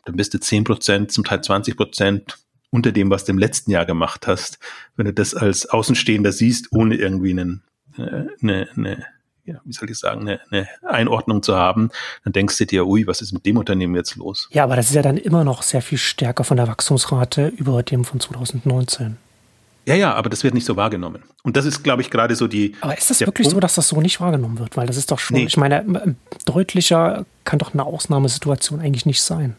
dann 0.06 0.16
bist 0.16 0.34
du 0.34 0.40
zehn 0.40 0.64
Prozent, 0.64 1.12
zum 1.12 1.24
Teil 1.24 1.42
20 1.42 1.78
Prozent 1.78 2.38
unter 2.70 2.92
dem, 2.92 3.10
was 3.10 3.26
du 3.26 3.32
im 3.32 3.38
letzten 3.38 3.72
Jahr 3.72 3.86
gemacht 3.86 4.28
hast. 4.28 4.60
Wenn 4.96 5.06
du 5.06 5.14
das 5.14 5.34
als 5.34 5.68
Außenstehender 5.68 6.32
siehst, 6.32 6.72
ohne 6.72 6.96
irgendwie 6.96 7.32
einen, 7.32 7.64
äh, 7.98 8.26
eine, 8.42 8.70
eine 8.76 9.06
ja, 9.48 9.62
wie 9.64 9.72
soll 9.72 9.90
ich 9.90 9.98
sagen, 9.98 10.22
eine, 10.22 10.42
eine 10.52 10.68
Einordnung 10.86 11.42
zu 11.42 11.56
haben, 11.56 11.90
dann 12.26 12.34
denkst 12.34 12.58
du 12.58 12.66
dir, 12.66 12.86
ui, 12.86 13.08
was 13.08 13.22
ist 13.22 13.32
mit 13.32 13.46
dem 13.46 13.56
Unternehmen 13.56 13.96
jetzt 13.96 14.18
los? 14.18 14.50
Ja, 14.52 14.66
aber 14.66 14.76
das 14.76 14.90
ist 14.90 14.96
ja 14.96 15.02
dann 15.02 15.16
immer 15.16 15.46
noch 15.46 15.62
sehr 15.62 15.82
viel 15.82 15.98
stärker 15.98 16.44
von 16.44 16.58
der 16.58 16.68
Wachstumsrate 16.68 17.48
über 17.48 17.82
dem 17.82 18.04
von 18.04 18.20
2019. 18.20 19.18
Ja, 19.88 19.96
ja, 19.96 20.14
aber 20.14 20.30
das 20.30 20.44
wird 20.44 20.54
nicht 20.54 20.66
so 20.66 20.76
wahrgenommen. 20.76 21.24
Und 21.44 21.56
das 21.56 21.64
ist, 21.64 21.82
glaube 21.82 22.02
ich, 22.02 22.10
gerade 22.10 22.36
so 22.36 22.48
die. 22.48 22.76
Aber 22.82 22.98
ist 22.98 23.10
das 23.10 23.22
wirklich 23.22 23.46
Punkt. 23.46 23.56
so, 23.56 23.60
dass 23.62 23.76
das 23.76 23.88
so 23.88 24.02
nicht 24.02 24.20
wahrgenommen 24.20 24.60
wird? 24.60 24.76
Weil 24.76 24.86
das 24.86 24.98
ist 24.98 25.12
doch 25.12 25.18
schon, 25.18 25.38
nee. 25.38 25.46
ich 25.46 25.56
meine, 25.56 26.18
deutlicher 26.46 27.26
kann 27.46 27.58
doch 27.58 27.74
eine 27.74 27.86
Ausnahmesituation 27.86 28.82
eigentlich 28.82 29.06
nicht 29.06 29.22
sein. 29.22 29.56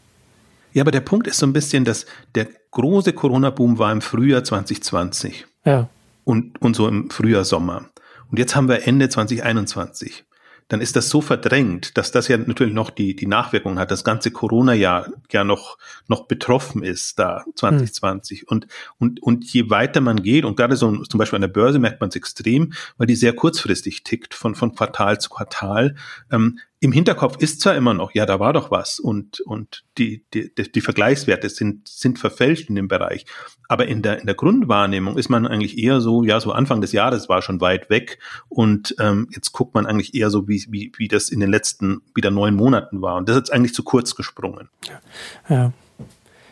Ja, 0.74 0.82
aber 0.82 0.90
der 0.90 1.00
Punkt 1.00 1.28
ist 1.28 1.38
so 1.38 1.46
ein 1.46 1.54
bisschen, 1.54 1.86
dass 1.86 2.04
der 2.34 2.46
große 2.72 3.14
Corona-Boom 3.14 3.78
war 3.78 3.90
im 3.90 4.02
Frühjahr 4.02 4.44
2020. 4.44 5.46
Ja. 5.64 5.88
Und, 6.24 6.60
und 6.60 6.76
so 6.76 6.86
im 6.88 7.08
Frühjahr, 7.08 7.46
Sommer. 7.46 7.86
Und 8.30 8.38
jetzt 8.38 8.54
haben 8.54 8.68
wir 8.68 8.86
Ende 8.86 9.08
2021 9.08 10.26
dann 10.68 10.82
ist 10.82 10.96
das 10.96 11.08
so 11.08 11.20
verdrängt, 11.20 11.96
dass 11.96 12.12
das 12.12 12.28
ja 12.28 12.36
natürlich 12.36 12.74
noch 12.74 12.90
die, 12.90 13.16
die 13.16 13.26
Nachwirkungen 13.26 13.78
hat, 13.78 13.90
das 13.90 14.04
ganze 14.04 14.30
Corona-Jahr 14.30 15.08
ja 15.30 15.42
noch, 15.42 15.78
noch 16.08 16.26
betroffen 16.26 16.82
ist 16.82 17.18
da 17.18 17.44
2020. 17.54 18.40
Hm. 18.40 18.46
Und, 18.48 18.66
und, 18.98 19.22
und 19.22 19.44
je 19.52 19.70
weiter 19.70 20.00
man 20.00 20.22
geht, 20.22 20.44
und 20.44 20.56
gerade 20.56 20.76
so 20.76 21.04
zum 21.04 21.18
Beispiel 21.18 21.38
an 21.38 21.42
der 21.42 21.48
Börse 21.48 21.78
merkt 21.78 22.00
man 22.00 22.10
es 22.10 22.16
extrem, 22.16 22.74
weil 22.98 23.06
die 23.06 23.16
sehr 23.16 23.32
kurzfristig 23.32 24.04
tickt, 24.04 24.34
von, 24.34 24.54
von 24.54 24.74
Quartal 24.74 25.18
zu 25.18 25.30
Quartal, 25.30 25.96
ähm, 26.30 26.58
im 26.80 26.92
Hinterkopf 26.92 27.36
ist 27.38 27.60
zwar 27.60 27.74
immer 27.74 27.92
noch, 27.92 28.14
ja, 28.14 28.24
da 28.24 28.38
war 28.38 28.52
doch 28.52 28.70
was 28.70 29.00
und, 29.00 29.40
und 29.40 29.84
die, 29.98 30.24
die, 30.32 30.52
die 30.54 30.80
Vergleichswerte 30.80 31.48
sind, 31.48 31.88
sind 31.88 32.20
verfälscht 32.20 32.68
in 32.68 32.76
dem 32.76 32.86
Bereich. 32.86 33.26
Aber 33.68 33.88
in 33.88 34.00
der, 34.02 34.20
in 34.20 34.26
der 34.26 34.36
Grundwahrnehmung 34.36 35.18
ist 35.18 35.28
man 35.28 35.46
eigentlich 35.46 35.76
eher 35.76 36.00
so, 36.00 36.22
ja, 36.22 36.38
so 36.38 36.52
Anfang 36.52 36.80
des 36.80 36.92
Jahres 36.92 37.28
war 37.28 37.42
schon 37.42 37.60
weit 37.60 37.90
weg 37.90 38.20
und 38.48 38.94
ähm, 39.00 39.28
jetzt 39.34 39.52
guckt 39.52 39.74
man 39.74 39.86
eigentlich 39.86 40.14
eher 40.14 40.30
so, 40.30 40.46
wie, 40.46 40.64
wie, 40.68 40.92
wie 40.96 41.08
das 41.08 41.30
in 41.30 41.40
den 41.40 41.50
letzten 41.50 42.00
wieder 42.14 42.30
neun 42.30 42.54
Monaten 42.54 43.02
war. 43.02 43.16
Und 43.16 43.28
das 43.28 43.36
ist 43.36 43.52
eigentlich 43.52 43.74
zu 43.74 43.82
kurz 43.82 44.14
gesprungen. 44.14 44.68
Ja. 44.88 45.00
ja. 45.48 45.72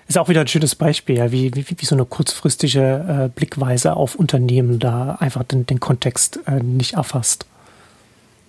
Ist 0.08 0.18
auch 0.18 0.28
wieder 0.28 0.40
ein 0.40 0.48
schönes 0.48 0.74
Beispiel, 0.74 1.16
ja, 1.16 1.32
wie, 1.32 1.52
wie, 1.54 1.64
wie 1.68 1.84
so 1.84 1.94
eine 1.94 2.04
kurzfristige 2.04 3.24
äh, 3.26 3.28
Blickweise 3.28 3.96
auf 3.96 4.14
Unternehmen 4.16 4.78
da 4.78 5.16
einfach 5.20 5.44
den, 5.44 5.66
den 5.66 5.80
Kontext 5.80 6.40
äh, 6.46 6.62
nicht 6.62 6.94
erfasst. 6.94 7.46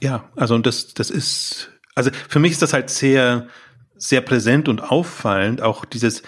Ja, 0.02 0.30
also 0.36 0.56
und 0.56 0.66
das, 0.66 0.94
das 0.94 1.10
ist, 1.10 1.72
also 1.96 2.12
für 2.30 2.40
mich 2.40 2.52
ist 2.52 2.62
das 2.62 2.74
halt 2.74 2.90
sehr, 2.90 3.48
sehr 3.96 4.22
präsent 4.22 4.70
und 4.70 4.82
auffallend. 4.82 5.62
Auch 5.62 5.86
dieses, 5.86 6.22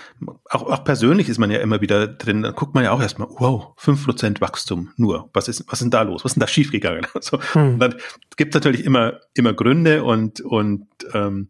auch, 0.50 0.64
auch 0.64 0.84
persönlich 0.84 1.30
ist 1.30 1.38
man 1.38 1.52
ja 1.52 1.60
immer 1.60 1.82
wieder 1.82 2.08
drin. 2.08 2.42
Da 2.42 2.52
guckt 2.52 2.74
man 2.74 2.84
ja 2.84 2.92
auch 2.92 3.02
erstmal, 3.02 3.28
wow, 3.32 3.74
fünf 3.78 4.06
Prozent 4.06 4.42
Wachstum 4.42 4.92
nur. 4.98 5.30
Was 5.34 5.48
ist, 5.48 5.66
was 5.68 5.74
ist 5.74 5.86
denn 5.86 5.92
da 5.92 6.02
los? 6.02 6.24
Was 6.24 6.32
ist 6.32 6.36
denn 6.36 6.42
da 6.42 6.48
schiefgegangen? 6.48 7.06
So, 7.22 7.40
hm. 7.54 7.80
Dann 7.80 7.96
gibt 8.38 8.56
es 8.56 8.60
natürlich 8.60 8.86
immer, 8.86 9.20
immer 9.34 9.54
Gründe 9.54 10.04
und, 10.04 10.42
und 10.42 10.88
ähm, 11.14 11.50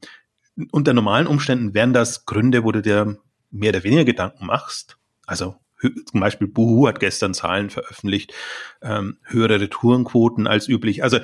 unter 0.72 0.94
normalen 0.94 1.28
Umständen 1.28 1.74
wären 1.74 1.94
das 1.94 2.26
Gründe, 2.26 2.64
wo 2.64 2.72
du 2.72 2.82
dir 2.82 3.18
mehr 3.52 3.70
oder 3.70 3.84
weniger 3.84 4.04
Gedanken 4.04 4.46
machst. 4.46 4.98
Also 5.26 5.56
zum 6.06 6.20
Beispiel 6.20 6.48
Buhu 6.48 6.88
hat 6.88 7.00
gestern 7.00 7.34
Zahlen 7.34 7.70
veröffentlicht, 7.70 8.34
ähm, 8.82 9.18
höhere 9.24 9.62
Retourenquoten 9.62 10.48
als 10.48 10.68
üblich. 10.68 11.04
Also 11.04 11.20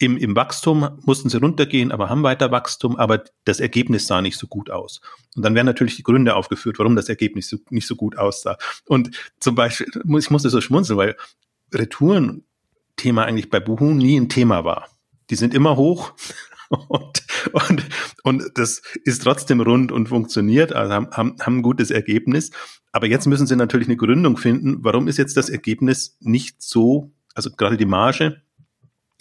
im, 0.00 0.16
im 0.16 0.34
Wachstum 0.34 0.98
mussten 1.04 1.28
sie 1.28 1.36
runtergehen, 1.36 1.92
aber 1.92 2.08
haben 2.08 2.22
weiter 2.22 2.50
Wachstum, 2.50 2.96
aber 2.96 3.22
das 3.44 3.60
Ergebnis 3.60 4.06
sah 4.06 4.22
nicht 4.22 4.38
so 4.38 4.46
gut 4.46 4.70
aus. 4.70 5.02
Und 5.36 5.44
dann 5.44 5.54
werden 5.54 5.66
natürlich 5.66 5.96
die 5.96 6.02
Gründe 6.02 6.36
aufgeführt, 6.36 6.78
warum 6.78 6.96
das 6.96 7.10
Ergebnis 7.10 7.50
so, 7.50 7.58
nicht 7.68 7.86
so 7.86 7.96
gut 7.96 8.16
aussah. 8.16 8.56
Und 8.86 9.10
zum 9.40 9.54
Beispiel, 9.54 9.86
ich 10.18 10.30
musste 10.30 10.48
so 10.48 10.62
schmunzeln, 10.62 10.96
weil 10.96 11.16
Retouren-Thema 11.74 13.24
eigentlich 13.24 13.50
bei 13.50 13.60
Buhu 13.60 13.92
nie 13.92 14.18
ein 14.18 14.30
Thema 14.30 14.64
war. 14.64 14.88
Die 15.28 15.36
sind 15.36 15.52
immer 15.52 15.76
hoch 15.76 16.14
und, 16.70 17.22
und, 17.52 17.84
und 18.22 18.44
das 18.54 18.80
ist 19.04 19.22
trotzdem 19.22 19.60
rund 19.60 19.92
und 19.92 20.08
funktioniert, 20.08 20.72
also 20.72 20.94
haben, 20.94 21.10
haben, 21.10 21.36
haben 21.40 21.58
ein 21.58 21.62
gutes 21.62 21.90
Ergebnis. 21.90 22.52
Aber 22.90 23.06
jetzt 23.06 23.26
müssen 23.26 23.46
sie 23.46 23.54
natürlich 23.54 23.86
eine 23.86 23.98
Gründung 23.98 24.38
finden, 24.38 24.78
warum 24.80 25.08
ist 25.08 25.18
jetzt 25.18 25.36
das 25.36 25.50
Ergebnis 25.50 26.16
nicht 26.20 26.62
so, 26.62 27.12
also 27.34 27.50
gerade 27.50 27.76
die 27.76 27.84
Marge, 27.84 28.40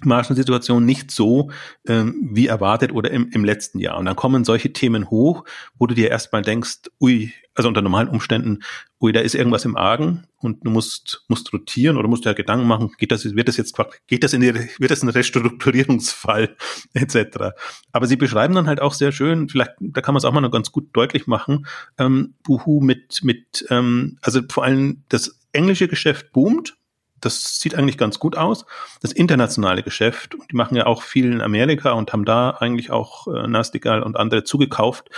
Margensituation 0.05 0.85
nicht 0.85 1.11
so 1.11 1.51
ähm, 1.87 2.29
wie 2.31 2.47
erwartet 2.47 2.91
oder 2.91 3.11
im, 3.11 3.29
im 3.31 3.43
letzten 3.43 3.79
Jahr. 3.79 3.97
Und 3.97 4.05
dann 4.05 4.15
kommen 4.15 4.45
solche 4.45 4.73
Themen 4.73 5.09
hoch, 5.09 5.43
wo 5.77 5.87
du 5.87 5.95
dir 5.95 6.09
erstmal 6.09 6.41
denkst, 6.41 6.89
ui, 7.01 7.33
also 7.55 7.67
unter 7.67 7.81
normalen 7.81 8.07
Umständen, 8.07 8.59
ui, 9.01 9.11
da 9.11 9.19
ist 9.19 9.35
irgendwas 9.35 9.65
im 9.65 9.75
Argen 9.75 10.23
und 10.37 10.65
du 10.65 10.69
musst, 10.71 11.25
musst 11.27 11.51
rotieren 11.51 11.97
oder 11.97 12.07
musst 12.07 12.23
dir 12.23 12.33
Gedanken 12.33 12.67
machen, 12.67 12.91
geht 12.97 13.11
das, 13.11 13.25
wird 13.25 13.49
das 13.49 13.57
jetzt, 13.57 13.75
geht 14.07 14.23
das 14.23 14.31
in 14.31 14.39
die, 14.39 14.53
wird 14.53 14.91
das 14.91 15.03
ein 15.03 15.09
Restrukturierungsfall, 15.09 16.55
etc. 16.93 17.51
Aber 17.91 18.07
sie 18.07 18.15
beschreiben 18.15 18.55
dann 18.55 18.67
halt 18.67 18.81
auch 18.81 18.93
sehr 18.93 19.11
schön, 19.11 19.49
vielleicht, 19.49 19.71
da 19.79 19.99
kann 19.99 20.13
man 20.13 20.19
es 20.19 20.25
auch 20.25 20.31
mal 20.31 20.39
noch 20.39 20.51
ganz 20.51 20.71
gut 20.71 20.89
deutlich 20.93 21.27
machen, 21.27 21.65
ähm, 21.97 22.35
Buhu 22.43 22.79
mit, 22.79 23.23
mit, 23.23 23.65
ähm, 23.69 24.17
also 24.21 24.39
vor 24.49 24.63
allem 24.63 25.03
das 25.09 25.39
englische 25.51 25.89
Geschäft 25.89 26.31
boomt, 26.31 26.77
das 27.21 27.59
sieht 27.59 27.75
eigentlich 27.75 27.97
ganz 27.97 28.19
gut 28.19 28.37
aus. 28.37 28.65
Das 29.01 29.11
internationale 29.11 29.83
Geschäft, 29.83 30.35
die 30.51 30.55
machen 30.55 30.75
ja 30.75 30.85
auch 30.85 31.01
viel 31.01 31.31
in 31.31 31.41
Amerika 31.41 31.91
und 31.91 32.13
haben 32.13 32.25
da 32.25 32.51
eigentlich 32.51 32.91
auch 32.91 33.27
äh, 33.27 33.47
Nastigal 33.47 34.03
und 34.03 34.17
andere 34.17 34.43
zugekauft, 34.43 35.09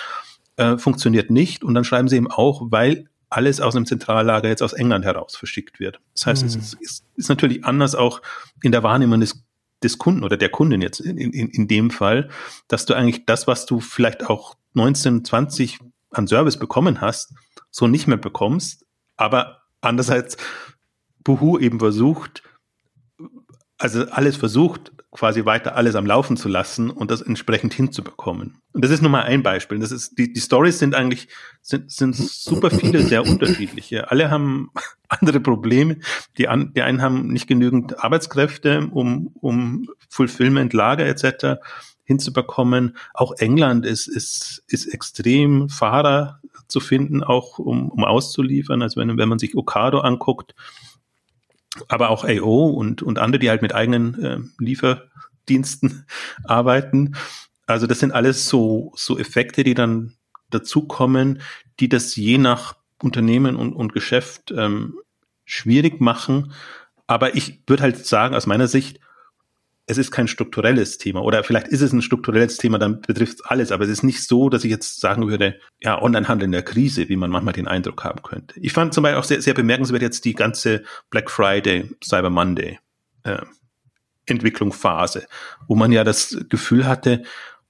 äh, 0.58 0.78
funktioniert 0.78 1.30
nicht. 1.30 1.64
Und 1.64 1.74
dann 1.74 1.84
schreiben 1.84 2.08
sie 2.08 2.18
eben 2.18 2.30
auch, 2.30 2.62
weil 2.66 3.08
alles 3.30 3.62
aus 3.62 3.76
einem 3.76 3.86
Zentrallager 3.86 4.50
jetzt 4.50 4.62
aus 4.62 4.74
England 4.74 5.06
heraus 5.06 5.36
verschickt 5.36 5.80
wird. 5.80 6.00
Das 6.14 6.26
heißt, 6.26 6.42
mhm. 6.44 6.48
es 6.50 6.56
ist, 6.56 6.74
ist, 6.82 7.06
ist, 7.16 7.30
natürlich 7.30 7.64
anders 7.64 7.96
auch 7.96 8.22
in 8.62 8.74
der 8.74 8.84
Wahrnehmung 8.84 9.22
des, 9.22 9.44
des 9.82 9.98
Kunden 9.98 10.24
oder 10.24 10.36
der 10.36 10.50
Kundin 10.50 10.82
jetzt 10.82 11.00
in, 11.00 11.18
in, 11.18 11.48
in 11.48 11.68
dem 11.68 11.92
Fall, 11.92 12.30
dass 12.68 12.86
du 12.86 12.94
eigentlich 12.94 13.26
das, 13.26 13.48
was 13.48 13.66
du 13.66 13.80
vielleicht 13.80 14.30
auch 14.30 14.56
1920 14.76 15.80
an 16.12 16.28
Service 16.28 16.58
bekommen 16.58 17.00
hast, 17.00 17.34
so 17.70 17.88
nicht 17.88 18.08
mehr 18.08 18.18
bekommst. 18.18 18.86
Aber 19.16 19.62
andererseits 19.80 20.36
Buhu 21.24 21.58
eben 21.60 21.80
versucht, 21.80 22.44
also 23.78 24.06
alles 24.10 24.38
versucht, 24.38 24.92
quasi 25.12 25.44
weiter 25.44 25.76
alles 25.76 25.96
am 25.96 26.06
Laufen 26.06 26.38
zu 26.38 26.48
lassen 26.48 26.90
und 26.90 27.12
das 27.12 27.22
entsprechend 27.22 27.74
hinzubekommen. 27.74 28.60
Und 28.72 28.84
das 28.84 28.92
ist 28.92 29.02
nur 29.02 29.12
mal 29.12 29.24
ein 29.24 29.44
Beispiel. 29.44 29.80
Das 29.80 29.92
ist, 29.92 30.18
die, 30.18 30.32
die 30.32 30.40
Stories 30.40 30.80
sind 30.80 30.96
eigentlich, 30.96 31.28
sind, 31.62 31.92
sind 31.92 32.16
super 32.16 32.72
viele, 32.72 33.04
sehr 33.04 33.24
unterschiedliche. 33.26 34.10
Alle 34.10 34.32
haben 34.32 34.72
andere 35.10 35.42
Probleme. 35.42 35.98
Die, 36.38 36.48
an, 36.48 36.74
die 36.74 36.82
einen 36.82 37.02
haben 37.02 37.28
nicht 37.28 37.48
genügend 37.48 38.02
Arbeitskräfte, 38.02 38.88
um, 38.92 39.32
um 39.42 39.90
Fulfillment, 40.10 40.72
Lager 40.72 41.06
etc. 41.06 41.60
hinzubekommen. 42.04 42.96
Auch 43.14 43.34
England 43.38 43.86
ist, 43.86 44.08
ist, 44.08 44.64
ist 44.68 44.86
extrem 44.86 45.68
Fahrer 45.68 46.40
zu 46.68 46.80
finden, 46.80 47.22
auch 47.22 47.60
um, 47.60 47.90
um 47.90 48.06
auszuliefern. 48.06 48.82
Also 48.82 49.02
wenn, 49.02 49.18
wenn 49.18 49.30
man 49.30 49.40
sich 49.40 49.58
Okado 49.58 50.00
anguckt, 50.00 50.56
aber 51.88 52.10
auch 52.10 52.26
AO 52.26 52.68
und, 52.68 53.02
und 53.02 53.20
andere, 53.20 53.40
die 53.40 53.50
halt 53.50 53.62
mit 53.62 53.74
eigenen 53.74 54.24
äh, 54.24 54.40
Lieferdiensten 54.60 56.06
arbeiten. 56.44 57.16
Also 57.66 57.88
das 57.88 58.00
sind 58.00 58.12
alles 58.12 58.48
so, 58.48 58.92
so 58.96 59.18
Effekte, 59.18 59.64
die 59.64 59.74
dann 59.74 60.14
dazukommen, 60.50 61.42
die 61.80 61.90
das 61.90 62.16
je 62.16 62.38
nach 62.38 62.76
Unternehmen 63.02 63.56
und, 63.56 63.74
und 63.74 63.94
Geschäft 63.94 64.52
ähm, 64.56 65.00
schwierig 65.46 66.02
machen. 66.02 66.54
Aber 67.08 67.36
ich 67.36 67.62
würde 67.68 67.84
halt 67.84 68.06
sagen, 68.06 68.36
aus 68.36 68.48
meiner 68.48 68.68
Sicht, 68.68 69.00
es 69.88 69.98
ist 69.98 70.12
kein 70.12 70.28
strukturelles 70.28 70.98
Thema 70.98 71.24
oder 71.24 71.44
vielleicht 71.44 71.68
ist 71.68 71.82
es 71.82 71.92
ein 71.92 72.02
strukturelles 72.02 72.58
Thema, 72.58 72.78
dann 72.78 73.02
betrifft 73.02 73.40
es 73.40 73.46
alles, 73.46 73.72
aber 73.72 73.84
es 73.84 73.90
ist 73.90 74.04
nicht 74.04 74.24
so, 74.24 74.50
dass 74.50 74.64
ich 74.64 74.72
jetzt 74.72 75.00
sagen 75.00 75.28
würde, 75.28 75.60
ja, 75.82 76.02
Onlinehandel 76.02 76.46
in 76.46 76.52
der 76.52 76.64
Krise, 76.64 77.10
wie 77.10 77.16
man 77.16 77.30
manchmal 77.30 77.54
den 77.54 77.68
Eindruck 77.68 78.04
haben 78.04 78.22
könnte. 78.22 78.60
Ich 78.60 78.74
fand 78.74 78.94
zum 78.94 79.04
Beispiel 79.04 79.20
auch 79.20 79.24
sehr, 79.24 79.42
sehr 79.42 79.54
bemerkenswert 79.54 80.02
jetzt 80.02 80.24
die 80.26 80.34
ganze 80.34 80.84
Black 81.10 81.30
Friday, 81.30 81.90
Cyber 82.04 82.30
Monday 82.30 82.80
äh, 83.24 83.42
Entwicklungsphase, 84.26 85.26
wo 85.68 85.76
man 85.76 85.92
ja 85.92 86.04
das 86.04 86.38
Gefühl 86.50 86.88
hatte, 86.88 87.24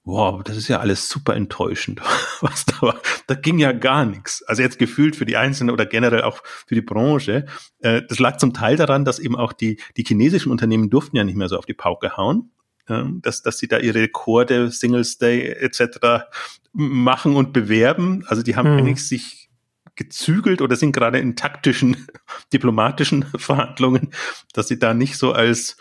wow, 0.04 0.42
das 0.42 0.56
ist 0.56 0.68
ja 0.68 0.80
alles 0.80 1.08
super 1.08 1.34
enttäuschend, 1.36 2.00
was 2.40 2.64
da 2.64 2.80
war. 2.82 3.00
Da 3.26 3.34
ging 3.34 3.58
ja 3.58 3.72
gar 3.72 4.04
nichts. 4.04 4.42
Also 4.44 4.62
jetzt 4.62 4.78
gefühlt 4.78 5.16
für 5.16 5.26
die 5.26 5.36
Einzelnen 5.36 5.70
oder 5.70 5.86
generell 5.86 6.22
auch 6.22 6.42
für 6.66 6.74
die 6.74 6.82
Branche. 6.82 7.46
Äh, 7.78 8.02
das 8.08 8.18
lag 8.18 8.38
zum 8.38 8.52
Teil 8.52 8.76
daran, 8.76 9.04
dass 9.04 9.18
eben 9.18 9.36
auch 9.36 9.52
die, 9.52 9.80
die 9.96 10.04
chinesischen 10.04 10.50
Unternehmen 10.50 10.90
durften 10.90 11.16
ja 11.16 11.24
nicht 11.24 11.36
mehr 11.36 11.48
so 11.48 11.56
auf 11.56 11.66
die 11.66 11.74
Pauke 11.74 12.16
hauen. 12.16 12.50
Ähm, 12.88 13.20
dass, 13.22 13.42
dass 13.42 13.58
sie 13.58 13.68
da 13.68 13.78
ihre 13.78 14.00
Rekorde, 14.00 14.72
Singles 14.72 15.18
Day 15.18 15.52
etc. 15.52 16.26
machen 16.72 17.36
und 17.36 17.52
bewerben. 17.52 18.24
Also 18.26 18.42
die 18.42 18.56
haben 18.56 18.70
hm. 18.70 18.78
eigentlich 18.78 19.06
sich 19.06 19.50
gezügelt 19.94 20.60
oder 20.60 20.74
sind 20.74 20.90
gerade 20.92 21.20
in 21.20 21.36
taktischen, 21.36 22.08
diplomatischen 22.52 23.24
Verhandlungen, 23.36 24.10
dass 24.52 24.66
sie 24.66 24.80
da 24.80 24.94
nicht 24.94 25.16
so 25.16 25.32
als, 25.32 25.76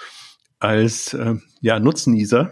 als 0.59 1.13
äh, 1.15 1.35
ja, 1.61 1.79
Nutznießer 1.79 2.51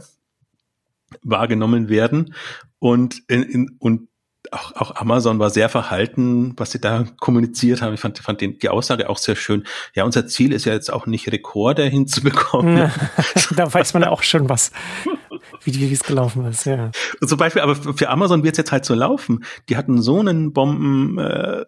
wahrgenommen 1.24 1.90
werden. 1.90 2.34
Und, 2.80 3.22
in, 3.28 3.44
in, 3.44 3.78
und 3.80 4.10
auch, 4.52 4.76
auch 4.76 4.96
Amazon 4.96 5.40
war 5.40 5.50
sehr 5.50 5.70
verhalten, 5.70 6.54
was 6.58 6.72
sie 6.72 6.80
da 6.80 7.06
kommuniziert 7.20 7.82
haben. 7.82 7.94
Ich 7.94 8.00
fand, 8.00 8.20
fand 8.20 8.42
den, 8.42 8.58
die 8.58 8.70
Aussage 8.70 9.10
auch 9.10 9.18
sehr 9.18 9.36
schön. 9.36 9.66
Ja, 9.94 10.06
unser 10.06 10.28
Ziel 10.28 10.54
ist 10.54 10.66
ja 10.66 10.74
jetzt 10.74 10.92
auch 10.92 11.06
nicht 11.06 11.32
Rekorde 11.32 11.84
hinzubekommen. 11.90 12.92
da 13.56 13.74
weiß 13.74 13.94
man 13.94 14.04
ja 14.04 14.10
auch 14.10 14.24
schon 14.24 14.50
was, 14.50 14.72
wie, 15.64 15.92
es 15.92 16.04
gelaufen 16.04 16.46
ist, 16.46 16.66
ja. 16.66 16.92
zum 17.26 17.38
Beispiel, 17.38 17.62
aber 17.62 17.76
für 17.76 18.10
Amazon 18.10 18.44
wird 18.44 18.54
es 18.54 18.58
jetzt 18.58 18.72
halt 18.72 18.86
so 18.86 18.94
laufen. 18.94 19.44
Die 19.68 19.78
hatten 19.78 20.02
so 20.02 20.20
einen 20.20 20.54
Bomben, 20.54 21.18
äh, 21.20 21.66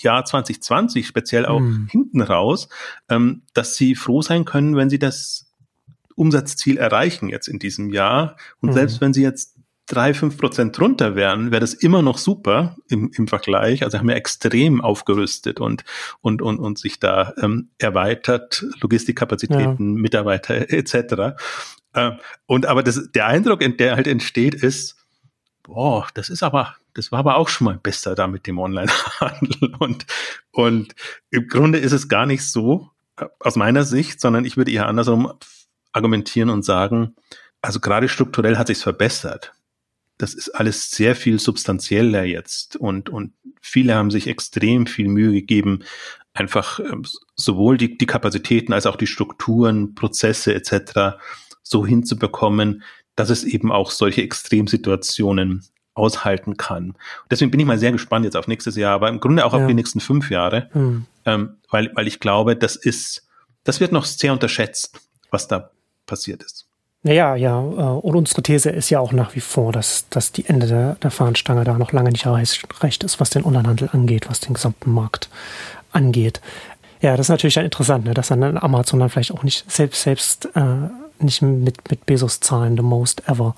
Jahr 0.00 0.24
2020, 0.24 1.06
speziell 1.06 1.44
auch 1.44 1.60
mm. 1.60 1.88
hinten 1.90 2.22
raus, 2.22 2.68
ähm, 3.10 3.42
dass 3.52 3.76
sie 3.76 3.94
froh 3.94 4.22
sein 4.22 4.46
können, 4.46 4.74
wenn 4.76 4.88
sie 4.88 4.98
das 4.98 5.51
Umsatzziel 6.16 6.76
erreichen 6.76 7.28
jetzt 7.28 7.48
in 7.48 7.58
diesem 7.58 7.90
Jahr. 7.90 8.36
Und 8.60 8.70
mhm. 8.70 8.74
selbst 8.74 9.00
wenn 9.00 9.12
sie 9.12 9.22
jetzt 9.22 9.56
drei, 9.86 10.14
fünf 10.14 10.38
Prozent 10.38 10.78
drunter 10.78 11.16
wären, 11.16 11.50
wäre 11.50 11.60
das 11.60 11.74
immer 11.74 12.02
noch 12.02 12.18
super 12.18 12.76
im, 12.88 13.10
im 13.14 13.28
Vergleich. 13.28 13.82
Also 13.82 13.98
haben 13.98 14.08
wir 14.08 14.16
extrem 14.16 14.80
aufgerüstet 14.80 15.60
und, 15.60 15.84
und, 16.20 16.40
und, 16.40 16.58
und 16.58 16.78
sich 16.78 17.00
da 17.00 17.34
ähm, 17.40 17.70
erweitert, 17.78 18.64
Logistikkapazitäten, 18.80 19.94
ja. 19.94 20.00
Mitarbeiter 20.00 20.54
etc. 20.70 21.36
Äh, 21.92 22.12
und 22.46 22.66
aber 22.66 22.82
das, 22.82 23.10
der 23.12 23.26
Eindruck, 23.26 23.60
der 23.78 23.96
halt 23.96 24.06
entsteht, 24.06 24.54
ist, 24.54 24.96
boah, 25.62 26.06
das 26.14 26.28
ist 26.28 26.42
aber, 26.42 26.76
das 26.94 27.12
war 27.12 27.20
aber 27.20 27.36
auch 27.36 27.48
schon 27.48 27.66
mal 27.66 27.78
besser 27.78 28.14
da 28.14 28.26
mit 28.26 28.46
dem 28.46 28.58
Onlinehandel. 28.58 29.74
Und, 29.78 30.06
und 30.52 30.94
im 31.30 31.48
Grunde 31.48 31.78
ist 31.78 31.92
es 31.92 32.08
gar 32.08 32.26
nicht 32.26 32.44
so, 32.44 32.90
äh, 33.16 33.26
aus 33.40 33.56
meiner 33.56 33.84
Sicht, 33.84 34.20
sondern 34.20 34.44
ich 34.44 34.56
würde 34.56 34.70
eher 34.70 34.86
andersrum 34.86 35.32
argumentieren 35.92 36.50
und 36.50 36.64
sagen, 36.64 37.14
also 37.60 37.80
gerade 37.80 38.08
strukturell 38.08 38.56
hat 38.56 38.66
sich's 38.66 38.82
verbessert. 38.82 39.52
Das 40.18 40.34
ist 40.34 40.50
alles 40.50 40.90
sehr 40.90 41.16
viel 41.16 41.38
substanzieller 41.38 42.24
jetzt 42.24 42.76
und, 42.76 43.08
und 43.08 43.32
viele 43.60 43.94
haben 43.94 44.10
sich 44.10 44.26
extrem 44.26 44.86
viel 44.86 45.08
Mühe 45.08 45.32
gegeben, 45.32 45.84
einfach 46.34 46.80
ähm, 46.80 47.04
sowohl 47.34 47.76
die, 47.76 47.96
die 47.98 48.06
Kapazitäten 48.06 48.72
als 48.72 48.86
auch 48.86 48.96
die 48.96 49.06
Strukturen, 49.06 49.94
Prozesse 49.94 50.54
etc. 50.54 51.18
so 51.62 51.86
hinzubekommen, 51.86 52.82
dass 53.16 53.30
es 53.30 53.44
eben 53.44 53.70
auch 53.72 53.90
solche 53.90 54.22
Extremsituationen 54.22 55.64
aushalten 55.94 56.56
kann. 56.56 56.94
Deswegen 57.30 57.50
bin 57.50 57.60
ich 57.60 57.66
mal 57.66 57.78
sehr 57.78 57.92
gespannt 57.92 58.24
jetzt 58.24 58.36
auf 58.36 58.48
nächstes 58.48 58.76
Jahr, 58.76 58.94
aber 58.94 59.08
im 59.08 59.20
Grunde 59.20 59.44
auch 59.44 59.52
ja. 59.52 59.60
auf 59.60 59.66
die 59.66 59.74
nächsten 59.74 60.00
fünf 60.00 60.30
Jahre, 60.30 60.68
hm. 60.72 61.04
ähm, 61.26 61.56
weil, 61.70 61.90
weil 61.94 62.06
ich 62.06 62.18
glaube, 62.18 62.56
das 62.56 62.76
ist, 62.76 63.28
das 63.64 63.80
wird 63.80 63.92
noch 63.92 64.06
sehr 64.06 64.32
unterschätzt, 64.32 65.00
was 65.30 65.48
da 65.48 65.70
passiert 66.12 66.42
ist. 66.42 66.66
Naja, 67.04 67.34
ja, 67.36 67.58
äh, 67.58 67.62
und 67.62 68.14
unsere 68.14 68.42
These 68.42 68.68
ist 68.68 68.90
ja 68.90 69.00
auch 69.00 69.12
nach 69.12 69.34
wie 69.34 69.40
vor, 69.40 69.72
dass, 69.72 70.08
dass 70.10 70.30
die 70.30 70.44
Ende 70.44 70.66
der, 70.66 70.96
der 70.96 71.10
Fahnenstange 71.10 71.64
da 71.64 71.78
noch 71.78 71.92
lange 71.92 72.10
nicht 72.10 72.26
recht 72.26 73.02
ist, 73.02 73.18
was 73.18 73.30
den 73.30 73.44
Onlinehandel 73.44 73.88
angeht, 73.92 74.28
was 74.28 74.40
den 74.40 74.52
gesamten 74.52 74.92
Markt 74.92 75.30
angeht. 75.90 76.42
Ja, 77.00 77.16
das 77.16 77.26
ist 77.26 77.30
natürlich 77.30 77.54
dann 77.54 77.64
interessant, 77.64 78.04
ne, 78.04 78.12
dass 78.12 78.28
dann 78.28 78.58
Amazon 78.58 79.00
dann 79.00 79.08
vielleicht 79.08 79.32
auch 79.32 79.42
nicht 79.42 79.68
selbst, 79.70 80.02
selbst 80.02 80.50
äh, 80.54 80.90
nicht 81.18 81.40
mit, 81.40 81.90
mit 81.90 82.04
Bezos 82.04 82.40
zahlen, 82.40 82.76
the 82.76 82.82
most 82.82 83.26
ever, 83.26 83.56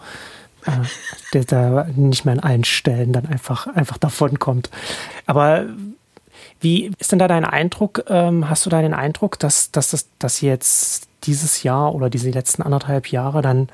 äh, 0.64 0.71
der 1.35 1.45
da 1.45 1.87
nicht 1.97 2.25
mehr 2.25 2.35
an 2.35 2.40
allen 2.40 2.64
Stellen 2.64 3.12
dann 3.12 3.27
einfach, 3.27 3.67
einfach 3.67 3.99
davon 3.99 4.38
kommt. 4.38 4.71
Aber 5.27 5.67
wie 6.61 6.93
ist 6.99 7.11
denn 7.11 7.19
da 7.19 7.27
dein 7.27 7.45
Eindruck? 7.45 8.05
Ähm, 8.09 8.49
hast 8.49 8.64
du 8.64 8.71
da 8.71 8.81
den 8.81 8.95
Eindruck, 8.95 9.40
dass, 9.40 9.73
dass, 9.73 9.90
dass, 9.90 10.07
dass 10.21 10.40
jetzt 10.40 11.09
dieses 11.26 11.62
Jahr 11.62 11.94
oder 11.94 12.10
diese 12.10 12.30
letzten 12.30 12.62
anderthalb 12.62 13.08
Jahre 13.08 13.42
dann 13.42 13.68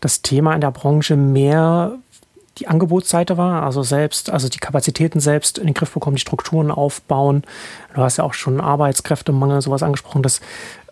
das 0.00 0.22
Thema 0.22 0.54
in 0.54 0.60
der 0.60 0.70
Branche 0.70 1.16
mehr 1.16 1.98
die 2.58 2.66
Angebotsseite 2.66 3.36
war, 3.36 3.62
also 3.62 3.82
selbst, 3.82 4.30
also 4.30 4.48
die 4.48 4.58
Kapazitäten 4.58 5.20
selbst 5.20 5.58
in 5.58 5.66
den 5.66 5.74
Griff 5.74 5.92
bekommen, 5.92 6.16
die 6.16 6.20
Strukturen 6.20 6.70
aufbauen. 6.70 7.44
Du 7.94 8.00
hast 8.00 8.16
ja 8.16 8.24
auch 8.24 8.34
schon 8.34 8.60
Arbeitskräftemangel, 8.60 9.62
sowas 9.62 9.82
angesprochen, 9.82 10.22
das 10.22 10.40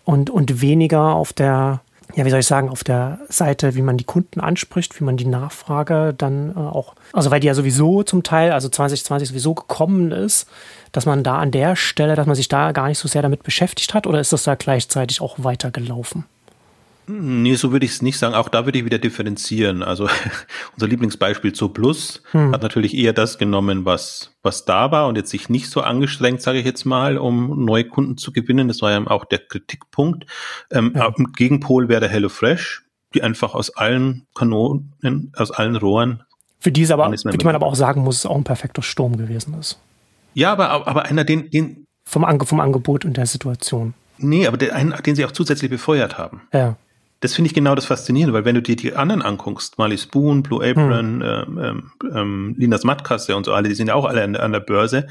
und, 0.05 0.29
und 0.29 0.61
weniger 0.61 1.13
auf 1.13 1.33
der, 1.33 1.81
ja, 2.15 2.25
wie 2.25 2.29
soll 2.29 2.39
ich 2.39 2.47
sagen, 2.47 2.69
auf 2.69 2.83
der 2.83 3.19
Seite, 3.29 3.75
wie 3.75 3.81
man 3.81 3.97
die 3.97 4.03
Kunden 4.03 4.39
anspricht, 4.39 4.99
wie 4.99 5.03
man 5.03 5.17
die 5.17 5.25
Nachfrage 5.25 6.13
dann 6.17 6.51
äh, 6.51 6.59
auch, 6.59 6.95
also 7.13 7.31
weil 7.31 7.39
die 7.39 7.47
ja 7.47 7.53
sowieso 7.53 8.03
zum 8.03 8.23
Teil, 8.23 8.51
also 8.51 8.69
2020 8.69 9.29
sowieso 9.29 9.53
gekommen 9.53 10.11
ist, 10.11 10.47
dass 10.91 11.05
man 11.05 11.23
da 11.23 11.37
an 11.37 11.51
der 11.51 11.75
Stelle, 11.75 12.15
dass 12.15 12.25
man 12.25 12.35
sich 12.35 12.47
da 12.47 12.71
gar 12.71 12.87
nicht 12.87 12.99
so 12.99 13.07
sehr 13.07 13.21
damit 13.21 13.43
beschäftigt 13.43 13.93
hat 13.93 14.07
oder 14.07 14.19
ist 14.19 14.33
das 14.33 14.43
da 14.43 14.55
gleichzeitig 14.55 15.21
auch 15.21 15.35
weitergelaufen? 15.37 16.25
Nee, 17.09 17.55
so 17.55 17.71
würde 17.71 17.85
ich 17.85 17.93
es 17.93 18.01
nicht 18.01 18.17
sagen. 18.17 18.35
Auch 18.35 18.49
da 18.49 18.65
würde 18.65 18.79
ich 18.79 18.85
wieder 18.85 18.99
differenzieren. 18.99 19.81
Also 19.81 20.09
unser 20.73 20.87
Lieblingsbeispiel 20.87 21.53
Zo 21.53 21.69
Plus 21.69 22.21
hm. 22.31 22.51
hat 22.51 22.61
natürlich 22.61 22.95
eher 22.95 23.13
das 23.13 23.37
genommen, 23.37 23.85
was, 23.85 24.35
was 24.43 24.65
da 24.65 24.91
war 24.91 25.07
und 25.07 25.15
jetzt 25.15 25.29
sich 25.29 25.47
nicht 25.47 25.69
so 25.69 25.81
angestrengt, 25.81 26.41
sage 26.41 26.59
ich 26.59 26.65
jetzt 26.65 26.83
mal, 26.85 27.17
um 27.17 27.63
neue 27.63 27.85
Kunden 27.85 28.17
zu 28.17 28.33
gewinnen. 28.33 28.67
Das 28.67 28.81
war 28.81 28.91
ja 28.91 29.07
auch 29.07 29.23
der 29.23 29.39
Kritikpunkt. 29.39 30.25
Ähm, 30.69 30.91
ja. 30.95 31.13
Im 31.17 31.31
Gegenpol 31.31 31.87
wäre 31.87 32.09
HelloFresh, 32.09 32.83
die 33.13 33.23
einfach 33.23 33.55
aus 33.55 33.69
allen 33.77 34.27
Kanonen, 34.35 35.31
aus 35.37 35.51
allen 35.51 35.77
Rohren. 35.77 36.23
Für 36.59 36.71
diese 36.73 36.93
aber, 36.93 37.15
für 37.17 37.37
die 37.37 37.45
man 37.45 37.55
aber 37.55 37.67
auch 37.67 37.75
sagen 37.75 38.01
muss, 38.01 38.17
es 38.17 38.25
auch 38.25 38.35
ein 38.35 38.43
perfekter 38.43 38.81
Sturm 38.81 39.15
gewesen 39.15 39.53
ist. 39.57 39.79
Ja, 40.33 40.51
aber, 40.51 40.69
aber 40.69 41.05
einer, 41.05 41.23
den, 41.23 41.49
den. 41.51 41.85
Vom, 42.03 42.25
Ange 42.25 42.45
vom 42.45 42.59
Angebot 42.59 43.05
und 43.05 43.15
der 43.15 43.27
Situation. 43.27 43.93
Nee, 44.17 44.47
aber 44.47 44.57
der 44.57 44.75
einen, 44.75 44.93
den 45.05 45.15
sie 45.15 45.25
auch 45.25 45.31
zusätzlich 45.31 45.69
befeuert 45.69 46.17
haben. 46.17 46.41
Ja. 46.53 46.75
Das 47.19 47.33
finde 47.33 47.47
ich 47.47 47.53
genau 47.53 47.75
das 47.75 47.85
Faszinierende, 47.85 48.33
weil 48.33 48.45
wenn 48.45 48.55
du 48.55 48.61
dir 48.61 48.75
die 48.75 48.95
anderen 48.95 49.21
anguckst, 49.21 49.77
Marley 49.77 49.97
Spoon, 49.97 50.43
Blue 50.43 50.63
Apron, 50.63 51.21
hm. 51.21 51.57
ähm, 51.57 51.57
ähm, 51.57 51.91
ähm, 52.13 52.55
Lindas 52.57 52.83
Mattkasse 52.83 53.35
und 53.35 53.45
so 53.45 53.53
alle, 53.53 53.69
die 53.69 53.75
sind 53.75 53.87
ja 53.87 53.95
auch 53.95 54.05
alle 54.05 54.23
an, 54.23 54.35
an 54.35 54.51
der 54.51 54.59
Börse. 54.59 55.07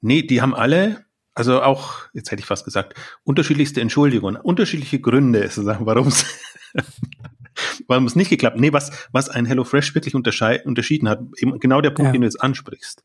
Nee, 0.00 0.22
die 0.22 0.42
haben 0.42 0.54
alle 0.54 1.04
also 1.32 1.62
auch, 1.62 1.94
jetzt 2.12 2.30
hätte 2.30 2.40
ich 2.40 2.46
fast 2.46 2.64
gesagt, 2.64 2.94
unterschiedlichste 3.22 3.80
Entschuldigungen, 3.80 4.36
unterschiedliche 4.36 5.00
Gründe, 5.00 5.48
warum 5.80 6.08
es 6.08 6.26
warum 7.86 8.06
es 8.06 8.16
nicht 8.16 8.30
geklappt. 8.30 8.58
Nee, 8.58 8.72
was, 8.72 9.08
was 9.12 9.28
ein 9.28 9.46
HelloFresh 9.46 9.94
wirklich 9.94 10.14
unterschieden 10.14 11.08
hat, 11.08 11.20
eben 11.36 11.58
genau 11.58 11.80
der 11.80 11.90
Punkt, 11.90 12.08
ja. 12.08 12.12
den 12.12 12.22
du 12.22 12.26
jetzt 12.26 12.42
ansprichst. 12.42 13.02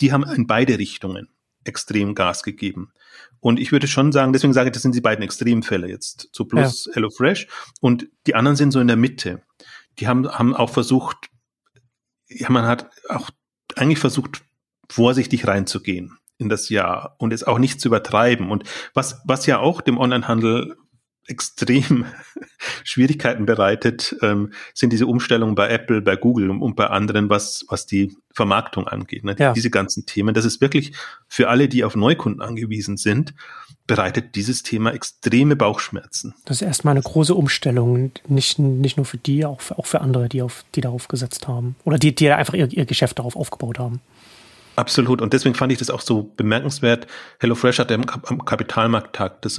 Die 0.00 0.12
haben 0.12 0.24
in 0.24 0.46
beide 0.46 0.78
Richtungen 0.78 1.28
extrem 1.64 2.14
Gas 2.14 2.42
gegeben. 2.42 2.92
Und 3.40 3.60
ich 3.60 3.72
würde 3.72 3.86
schon 3.86 4.12
sagen, 4.12 4.32
deswegen 4.32 4.52
sage 4.52 4.68
ich, 4.68 4.72
das 4.72 4.82
sind 4.82 4.94
die 4.94 5.00
beiden 5.00 5.22
Extremfälle 5.22 5.88
jetzt 5.88 6.30
zu 6.32 6.46
Plus 6.46 6.86
ja. 6.86 6.94
HelloFresh. 6.94 7.46
Und 7.80 8.08
die 8.26 8.34
anderen 8.34 8.56
sind 8.56 8.72
so 8.72 8.80
in 8.80 8.88
der 8.88 8.96
Mitte. 8.96 9.42
Die 9.98 10.08
haben, 10.08 10.28
haben 10.28 10.54
auch 10.54 10.70
versucht, 10.70 11.16
ja, 12.28 12.50
man 12.50 12.66
hat 12.66 12.90
auch 13.08 13.30
eigentlich 13.76 13.98
versucht, 13.98 14.42
vorsichtig 14.88 15.46
reinzugehen 15.46 16.18
in 16.38 16.48
das 16.48 16.68
Jahr 16.68 17.16
und 17.18 17.32
es 17.32 17.44
auch 17.44 17.58
nicht 17.58 17.80
zu 17.80 17.88
übertreiben. 17.88 18.50
Und 18.50 18.64
was, 18.94 19.22
was 19.24 19.46
ja 19.46 19.58
auch 19.58 19.80
dem 19.80 19.98
Onlinehandel 19.98 20.76
extrem 21.28 22.04
Schwierigkeiten 22.84 23.46
bereitet, 23.46 24.16
ähm, 24.22 24.52
sind 24.74 24.92
diese 24.92 25.06
Umstellungen 25.06 25.54
bei 25.54 25.68
Apple, 25.68 26.00
bei 26.02 26.16
Google 26.16 26.50
und, 26.50 26.76
bei 26.76 26.86
anderen, 26.86 27.28
was, 27.30 27.64
was 27.68 27.86
die 27.86 28.16
Vermarktung 28.32 28.86
angeht. 28.86 29.24
Ne? 29.24 29.34
Ja. 29.38 29.52
Diese 29.52 29.70
ganzen 29.70 30.06
Themen. 30.06 30.34
Das 30.34 30.44
ist 30.44 30.60
wirklich 30.60 30.92
für 31.28 31.48
alle, 31.48 31.68
die 31.68 31.84
auf 31.84 31.96
Neukunden 31.96 32.42
angewiesen 32.42 32.96
sind, 32.96 33.34
bereitet 33.86 34.34
dieses 34.34 34.62
Thema 34.62 34.92
extreme 34.92 35.56
Bauchschmerzen. 35.56 36.34
Das 36.44 36.58
ist 36.58 36.62
erstmal 36.62 36.92
eine 36.92 37.02
große 37.02 37.34
Umstellung, 37.34 38.12
nicht, 38.28 38.58
nicht 38.58 38.96
nur 38.96 39.06
für 39.06 39.18
die, 39.18 39.44
auch 39.44 39.60
für, 39.60 39.78
auch 39.78 39.86
für 39.86 40.00
andere, 40.00 40.28
die, 40.28 40.42
auf, 40.42 40.64
die 40.74 40.80
darauf 40.80 41.08
gesetzt 41.08 41.48
haben. 41.48 41.76
Oder 41.84 41.98
die, 41.98 42.14
die 42.14 42.30
einfach 42.30 42.54
ihr, 42.54 42.70
ihr 42.72 42.86
Geschäft 42.86 43.18
darauf 43.18 43.36
aufgebaut 43.36 43.78
haben. 43.78 44.00
Absolut. 44.76 45.22
Und 45.22 45.32
deswegen 45.32 45.54
fand 45.54 45.72
ich 45.72 45.78
das 45.78 45.90
auch 45.90 46.02
so 46.02 46.30
bemerkenswert. 46.36 47.06
HelloFresh 47.40 47.78
hat 47.78 47.90
am 47.90 48.04
Kapitalmarkttag 48.44 49.40
das 49.42 49.58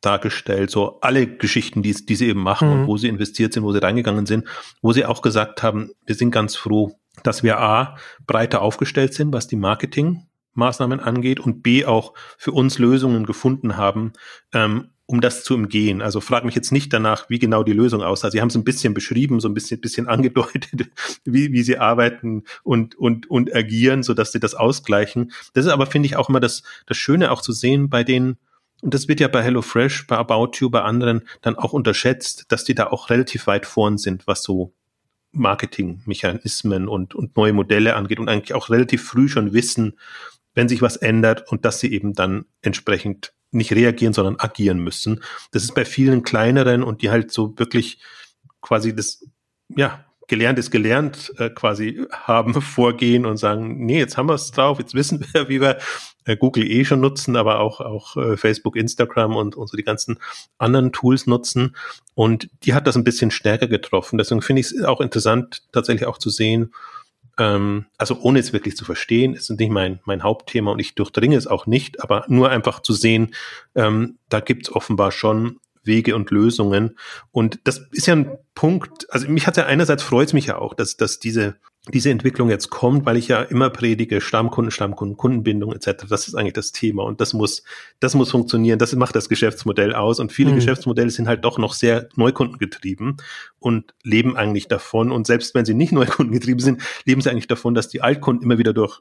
dargestellt, 0.00 0.70
so 0.70 1.00
alle 1.00 1.26
Geschichten, 1.26 1.82
die, 1.82 1.92
die 1.92 2.14
sie 2.14 2.28
eben 2.28 2.42
machen 2.42 2.68
mhm. 2.68 2.80
und 2.80 2.86
wo 2.86 2.96
sie 2.96 3.08
investiert 3.08 3.52
sind, 3.52 3.64
wo 3.64 3.72
sie 3.72 3.82
reingegangen 3.82 4.26
sind, 4.26 4.46
wo 4.80 4.92
sie 4.92 5.04
auch 5.04 5.22
gesagt 5.22 5.62
haben, 5.62 5.90
wir 6.06 6.14
sind 6.14 6.30
ganz 6.30 6.56
froh, 6.56 6.98
dass 7.24 7.42
wir 7.42 7.58
A, 7.58 7.96
breiter 8.26 8.62
aufgestellt 8.62 9.14
sind, 9.14 9.32
was 9.32 9.48
die 9.48 9.56
Marketingmaßnahmen 9.56 11.00
angeht 11.00 11.40
und 11.40 11.62
B, 11.62 11.84
auch 11.84 12.14
für 12.36 12.52
uns 12.52 12.78
Lösungen 12.78 13.26
gefunden 13.26 13.76
haben, 13.76 14.12
ähm, 14.52 14.90
um 15.06 15.22
das 15.22 15.42
zu 15.42 15.54
umgehen. 15.54 16.02
Also 16.02 16.20
frag 16.20 16.44
mich 16.44 16.54
jetzt 16.54 16.70
nicht 16.70 16.92
danach, 16.92 17.30
wie 17.30 17.38
genau 17.38 17.62
die 17.62 17.72
Lösung 17.72 18.02
aussah. 18.02 18.30
Sie 18.30 18.42
haben 18.42 18.48
es 18.48 18.54
ein 18.54 18.64
bisschen 18.64 18.92
beschrieben, 18.92 19.40
so 19.40 19.48
ein 19.48 19.54
bisschen, 19.54 19.80
bisschen 19.80 20.06
angedeutet, 20.06 20.90
wie, 21.24 21.50
wie 21.52 21.62
sie 21.62 21.78
arbeiten 21.78 22.44
und, 22.62 22.94
und, 22.94 23.28
und 23.28 23.52
agieren, 23.54 24.02
so 24.02 24.14
dass 24.14 24.32
sie 24.32 24.38
das 24.38 24.54
ausgleichen. 24.54 25.32
Das 25.54 25.64
ist 25.64 25.72
aber, 25.72 25.86
finde 25.86 26.06
ich, 26.06 26.16
auch 26.16 26.28
immer 26.28 26.40
das, 26.40 26.62
das 26.86 26.98
Schöne 26.98 27.32
auch 27.32 27.40
zu 27.40 27.52
sehen 27.52 27.88
bei 27.88 28.04
den, 28.04 28.36
und 28.82 28.94
das 28.94 29.08
wird 29.08 29.20
ja 29.20 29.28
bei 29.28 29.42
HelloFresh, 29.42 30.06
bei 30.06 30.16
About 30.16 30.52
You, 30.58 30.70
bei 30.70 30.82
anderen 30.82 31.22
dann 31.42 31.56
auch 31.56 31.72
unterschätzt, 31.72 32.46
dass 32.48 32.64
die 32.64 32.74
da 32.74 32.88
auch 32.88 33.10
relativ 33.10 33.46
weit 33.46 33.66
vorn 33.66 33.98
sind, 33.98 34.26
was 34.26 34.42
so 34.42 34.72
Marketingmechanismen 35.32 36.88
und, 36.88 37.14
und 37.14 37.36
neue 37.36 37.52
Modelle 37.52 37.96
angeht 37.96 38.18
und 38.18 38.28
eigentlich 38.28 38.54
auch 38.54 38.70
relativ 38.70 39.04
früh 39.04 39.28
schon 39.28 39.52
wissen, 39.52 39.98
wenn 40.54 40.68
sich 40.68 40.80
was 40.80 40.96
ändert 40.96 41.50
und 41.50 41.64
dass 41.64 41.80
sie 41.80 41.92
eben 41.92 42.14
dann 42.14 42.46
entsprechend 42.62 43.34
nicht 43.50 43.72
reagieren, 43.72 44.12
sondern 44.12 44.36
agieren 44.38 44.78
müssen. 44.78 45.22
Das 45.52 45.64
ist 45.64 45.74
bei 45.74 45.84
vielen 45.84 46.22
kleineren 46.22 46.82
und 46.82 47.02
die 47.02 47.10
halt 47.10 47.32
so 47.32 47.58
wirklich 47.58 48.00
quasi 48.60 48.94
das, 48.94 49.26
ja, 49.68 50.04
gelernt 50.28 50.58
ist 50.58 50.70
gelernt 50.70 51.32
äh, 51.38 51.50
quasi 51.50 52.06
haben, 52.12 52.54
vorgehen 52.62 53.26
und 53.26 53.36
sagen, 53.38 53.84
nee, 53.84 53.98
jetzt 53.98 54.16
haben 54.16 54.28
wir 54.28 54.34
es 54.34 54.50
drauf, 54.50 54.78
jetzt 54.78 54.94
wissen 54.94 55.24
wir, 55.32 55.48
wie 55.48 55.60
wir 55.60 55.78
äh, 56.24 56.36
Google 56.36 56.70
eh 56.70 56.84
schon 56.84 57.00
nutzen, 57.00 57.36
aber 57.36 57.60
auch, 57.60 57.80
auch 57.80 58.16
äh, 58.16 58.36
Facebook, 58.36 58.76
Instagram 58.76 59.34
und, 59.34 59.56
und 59.56 59.68
so 59.68 59.76
die 59.76 59.82
ganzen 59.82 60.18
anderen 60.58 60.92
Tools 60.92 61.26
nutzen. 61.26 61.74
Und 62.14 62.50
die 62.62 62.74
hat 62.74 62.86
das 62.86 62.96
ein 62.96 63.04
bisschen 63.04 63.30
stärker 63.30 63.66
getroffen. 63.66 64.18
Deswegen 64.18 64.42
finde 64.42 64.60
ich 64.60 64.66
es 64.66 64.84
auch 64.84 65.00
interessant, 65.00 65.62
tatsächlich 65.72 66.06
auch 66.06 66.18
zu 66.18 66.30
sehen, 66.30 66.72
ähm, 67.38 67.86
also 67.96 68.18
ohne 68.20 68.40
es 68.40 68.52
wirklich 68.52 68.76
zu 68.76 68.84
verstehen, 68.84 69.34
ist 69.34 69.48
nicht 69.50 69.70
mein, 69.70 70.00
mein 70.04 70.22
Hauptthema 70.22 70.72
und 70.72 70.80
ich 70.80 70.94
durchdringe 70.94 71.36
es 71.36 71.46
auch 71.46 71.66
nicht, 71.66 72.02
aber 72.02 72.24
nur 72.28 72.50
einfach 72.50 72.80
zu 72.80 72.92
sehen, 72.92 73.34
ähm, 73.74 74.18
da 74.28 74.40
gibt 74.40 74.66
es 74.66 74.74
offenbar 74.74 75.12
schon 75.12 75.60
Wege 75.88 76.14
und 76.14 76.30
Lösungen. 76.30 76.96
Und 77.32 77.58
das 77.64 77.78
ist 77.90 78.06
ja 78.06 78.14
ein 78.14 78.38
Punkt, 78.54 79.12
also 79.12 79.28
mich 79.28 79.48
hat 79.48 79.56
ja 79.56 79.66
einerseits 79.66 80.04
freut 80.04 80.28
es 80.28 80.32
mich 80.32 80.46
ja 80.46 80.58
auch, 80.58 80.74
dass, 80.74 80.96
dass 80.96 81.18
diese 81.18 81.56
diese 81.92 82.10
Entwicklung 82.10 82.50
jetzt 82.50 82.70
kommt, 82.70 83.06
weil 83.06 83.16
ich 83.16 83.28
ja 83.28 83.42
immer 83.42 83.70
predige, 83.70 84.20
Stammkunden, 84.20 84.70
Stammkunden, 84.70 85.16
Kundenbindung 85.16 85.72
etc. 85.72 86.04
Das 86.08 86.28
ist 86.28 86.34
eigentlich 86.34 86.52
das 86.52 86.72
Thema 86.72 87.04
und 87.04 87.20
das 87.20 87.32
muss, 87.32 87.62
das 88.00 88.14
muss 88.14 88.30
funktionieren. 88.30 88.78
Das 88.78 88.94
macht 88.94 89.16
das 89.16 89.28
Geschäftsmodell 89.28 89.94
aus 89.94 90.20
und 90.20 90.32
viele 90.32 90.50
mhm. 90.50 90.56
Geschäftsmodelle 90.56 91.10
sind 91.10 91.28
halt 91.28 91.44
doch 91.44 91.58
noch 91.58 91.72
sehr 91.72 92.08
neukundengetrieben 92.16 93.16
und 93.58 93.94
leben 94.02 94.36
eigentlich 94.36 94.68
davon. 94.68 95.10
Und 95.10 95.26
selbst 95.26 95.54
wenn 95.54 95.64
sie 95.64 95.74
nicht 95.74 95.92
neukundengetrieben 95.94 96.60
sind, 96.60 96.82
leben 97.04 97.20
sie 97.20 97.30
eigentlich 97.30 97.48
davon, 97.48 97.74
dass 97.74 97.88
die 97.88 98.02
Altkunden 98.02 98.44
immer 98.44 98.58
wieder 98.58 98.72
durch 98.72 99.00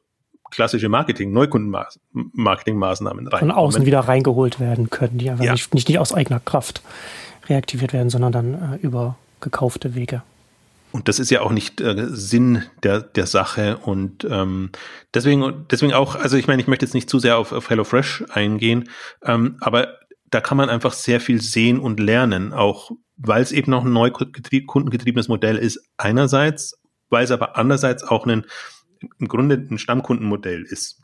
klassische 0.51 0.89
Marketing, 0.89 1.31
Neukundenmarketingmaßnahmen 1.31 3.27
rein. 3.27 3.39
Von 3.39 3.51
außen 3.51 3.85
wieder 3.85 4.01
reingeholt 4.01 4.59
werden 4.59 4.89
können, 4.89 5.17
die 5.17 5.29
einfach 5.29 5.45
ja. 5.45 5.53
nicht, 5.53 5.73
nicht, 5.73 5.97
aus 5.99 6.13
eigener 6.13 6.39
Kraft 6.39 6.81
reaktiviert 7.47 7.93
werden, 7.93 8.09
sondern 8.09 8.31
dann 8.31 8.53
äh, 8.53 8.75
über 8.81 9.17
gekaufte 9.41 9.95
Wege. 9.95 10.23
Und 10.91 11.07
das 11.07 11.19
ist 11.19 11.29
ja 11.29 11.41
auch 11.41 11.51
nicht 11.51 11.81
äh, 11.81 12.07
Sinn 12.09 12.63
der, 12.83 13.01
der 13.01 13.27
Sache. 13.27 13.77
Und 13.77 14.25
ähm, 14.29 14.71
deswegen, 15.13 15.65
deswegen 15.69 15.93
auch, 15.93 16.15
also 16.15 16.37
ich 16.37 16.47
meine, 16.47 16.61
ich 16.61 16.67
möchte 16.67 16.85
jetzt 16.85 16.93
nicht 16.93 17.09
zu 17.09 17.19
sehr 17.19 17.37
auf, 17.37 17.51
auf 17.51 17.69
HelloFresh 17.69 18.25
eingehen, 18.29 18.89
ähm, 19.23 19.57
aber 19.59 19.97
da 20.29 20.41
kann 20.41 20.57
man 20.57 20.69
einfach 20.69 20.93
sehr 20.93 21.21
viel 21.21 21.41
sehen 21.41 21.79
und 21.79 21.99
lernen, 21.99 22.53
auch 22.53 22.91
weil 23.17 23.41
es 23.41 23.51
eben 23.51 23.71
noch 23.71 23.83
ein 23.83 23.93
neu 23.93 24.11
kundengetriebenes 24.11 25.27
Modell 25.27 25.57
ist, 25.57 25.79
einerseits, 25.97 26.79
weil 27.09 27.23
es 27.23 27.31
aber 27.31 27.57
andererseits 27.57 28.03
auch 28.03 28.25
ein, 28.25 28.45
im 29.19 29.27
Grunde 29.27 29.55
ein 29.69 29.77
Stammkundenmodell 29.77 30.63
ist. 30.63 31.01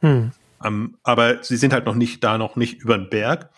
Hm. 0.00 0.32
Ähm, 0.64 0.96
aber 1.02 1.42
sie 1.42 1.56
sind 1.56 1.72
halt 1.72 1.86
noch 1.86 1.94
nicht 1.94 2.22
da, 2.22 2.38
noch 2.38 2.56
nicht 2.56 2.80
über 2.80 2.96
den 2.96 3.10
Berg 3.10 3.50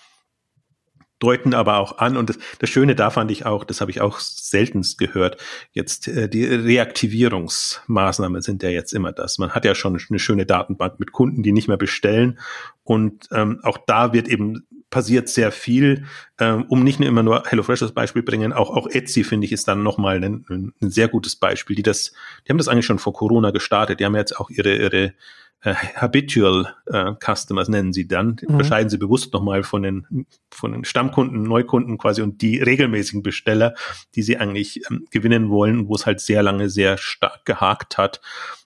deuten 1.25 1.55
aber 1.55 1.79
auch 1.79 1.99
an. 1.99 2.17
Und 2.17 2.29
das, 2.29 2.39
das 2.59 2.71
Schöne 2.71 2.95
da 2.95 3.11
fand 3.11 3.31
ich 3.31 3.47
auch, 3.47 3.65
das 3.65 3.81
habe 3.81 3.91
ich 3.91 4.01
auch 4.01 4.19
seltenst 4.19 4.99
gehört, 4.99 5.41
jetzt 5.73 6.09
äh, 6.09 6.29
die 6.29 6.45
Reaktivierungsmaßnahmen 6.45 8.43
sind 8.43 8.63
ja 8.63 8.69
jetzt 8.69 8.93
immer 8.93 9.13
das. 9.13 9.39
Man 9.39 9.51
hat 9.51 9.65
ja 9.65 9.75
schon 9.75 9.99
eine 10.09 10.19
schöne 10.19 10.47
Datenbank 10.47 11.01
mit 11.01 11.13
Kunden, 11.13 11.43
die 11.43 11.53
nicht 11.53 11.69
mehr 11.69 11.77
bestellen. 11.77 12.39
Und 12.83 13.29
ähm, 13.33 13.61
auch 13.63 13.79
da 13.87 14.13
wird 14.13 14.29
eben 14.29 14.67
passiert 14.95 15.29
sehr 15.29 15.51
viel, 15.51 16.05
ähm, 16.39 16.67
um 16.69 16.85
nicht 16.85 17.01
nur 17.01 17.09
immer 17.09 17.25
nur 17.25 17.43
HelloFresh 17.47 17.83
als 17.83 17.91
Beispiel 17.91 18.23
bringen, 18.23 18.53
auch, 18.53 18.71
auch 18.71 18.87
Etsy, 18.87 19.25
finde 19.25 19.45
ich, 19.45 19.51
ist 19.51 19.67
dann 19.67 19.83
nochmal 19.83 20.23
ein, 20.23 20.47
ein 20.49 20.91
sehr 20.91 21.09
gutes 21.09 21.35
Beispiel. 21.35 21.75
Die 21.75 21.83
das, 21.83 22.13
die 22.47 22.51
haben 22.51 22.59
das 22.59 22.69
eigentlich 22.69 22.87
schon 22.87 23.01
vor 23.01 23.13
Corona 23.13 23.51
gestartet. 23.51 23.99
Die 23.99 24.05
haben 24.05 24.15
jetzt 24.15 24.39
auch 24.39 24.51
ihre, 24.51 24.77
ihre 24.77 25.15
äh, 25.63 25.75
Habitual 25.97 26.77
äh, 26.87 27.15
Customers 27.19 27.69
nennen 27.69 27.93
sie 27.93 28.07
dann, 28.07 28.37
mhm. 28.41 28.55
unterscheiden 28.55 28.89
sie 28.89 28.99
bewusst 28.99 29.33
nochmal 29.33 29.65
von 29.65 29.83
den, 29.83 30.27
von 30.53 30.71
den 30.71 30.85
Stammkunden, 30.85 31.43
Neukunden 31.43 31.99
quasi 31.99 32.23
und 32.23 32.41
die 32.41 32.59
regelmäßigen 32.59 33.25
Besteller, 33.25 33.75
die 34.15 34.23
sie 34.23 34.37
eigentlich 34.37 34.83
ähm, 34.89 35.07
gewinnen 35.11 35.51
wollen, 35.51 35.89
wo 35.89 35.97
es 35.97 36.07
halt 36.07 36.21
sehr 36.21 36.45
lange 36.45 36.71
sehr 36.71 36.99
stark 36.99 37.45
gehakt 37.45 37.99
hat. 37.99 38.21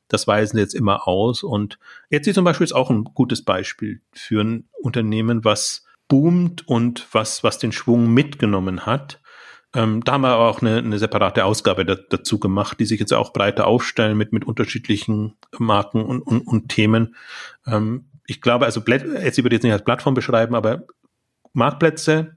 Das 0.08 0.26
weisen 0.26 0.56
sie 0.56 0.62
jetzt 0.62 0.74
immer 0.74 1.08
aus 1.08 1.42
und 1.42 1.78
Etsy 2.10 2.34
zum 2.34 2.44
Beispiel 2.44 2.64
ist 2.64 2.72
auch 2.74 2.90
ein 2.90 3.04
gutes 3.04 3.42
Beispiel 3.46 4.02
für 4.12 4.42
ein 4.42 4.68
Unternehmen, 4.82 5.42
was 5.42 5.87
boomt 6.08 6.66
und 6.66 7.06
was, 7.12 7.44
was 7.44 7.58
den 7.58 7.72
Schwung 7.72 8.12
mitgenommen 8.12 8.86
hat 8.86 9.20
ähm, 9.74 10.02
da 10.02 10.12
haben 10.12 10.22
wir 10.22 10.28
aber 10.28 10.48
auch 10.48 10.62
eine, 10.62 10.78
eine 10.78 10.98
separate 10.98 11.44
Ausgabe 11.44 11.84
da, 11.84 11.94
dazu 11.94 12.38
gemacht, 12.38 12.80
die 12.80 12.86
sich 12.86 12.98
jetzt 13.00 13.12
auch 13.12 13.32
breiter 13.32 13.66
aufstellen 13.66 14.16
mit, 14.16 14.32
mit 14.32 14.46
unterschiedlichen 14.46 15.36
Marken 15.58 16.02
und, 16.04 16.22
und, 16.22 16.40
und 16.46 16.68
Themen. 16.70 17.16
Ähm, 17.66 18.06
ich 18.26 18.40
glaube, 18.40 18.64
also 18.64 18.80
jetzt 18.86 19.42
würde 19.42 19.56
jetzt 19.56 19.62
nicht 19.64 19.72
als 19.72 19.84
Plattform 19.84 20.14
beschreiben, 20.14 20.54
aber 20.54 20.84
Marktplätze 21.52 22.36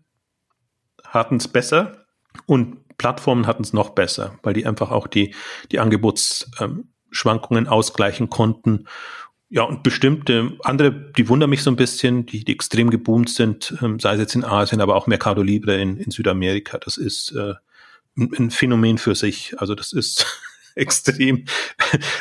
hatten 1.05 1.37
es 1.37 1.47
besser 1.47 2.05
und 2.45 2.97
Plattformen 2.97 3.47
hatten 3.47 3.63
es 3.63 3.73
noch 3.73 3.91
besser, 3.91 4.37
weil 4.43 4.53
die 4.53 4.65
einfach 4.65 4.91
auch 4.91 5.07
die, 5.07 5.33
die 5.71 5.79
Angebotsschwankungen 5.79 7.67
ausgleichen 7.67 8.29
konnten 8.29 8.87
ja, 9.53 9.63
und 9.63 9.83
bestimmte 9.83 10.53
andere, 10.63 10.91
die 10.91 11.27
wundern 11.27 11.49
mich 11.49 11.61
so 11.61 11.69
ein 11.69 11.75
bisschen, 11.75 12.25
die, 12.25 12.45
die 12.45 12.53
extrem 12.53 12.89
geboomt 12.89 13.29
sind, 13.29 13.75
ähm, 13.81 13.99
sei 13.99 14.13
es 14.13 14.19
jetzt 14.19 14.35
in 14.35 14.45
Asien, 14.45 14.79
aber 14.79 14.95
auch 14.95 15.07
Mercado 15.07 15.43
Libre 15.43 15.79
in, 15.79 15.97
in 15.97 16.09
Südamerika. 16.09 16.77
Das 16.77 16.95
ist 16.95 17.33
äh, 17.33 17.55
ein, 18.17 18.31
ein 18.39 18.49
Phänomen 18.49 18.97
für 18.97 19.13
sich. 19.13 19.53
Also 19.59 19.75
das 19.75 19.91
ist 19.91 20.25
extrem. 20.75 21.43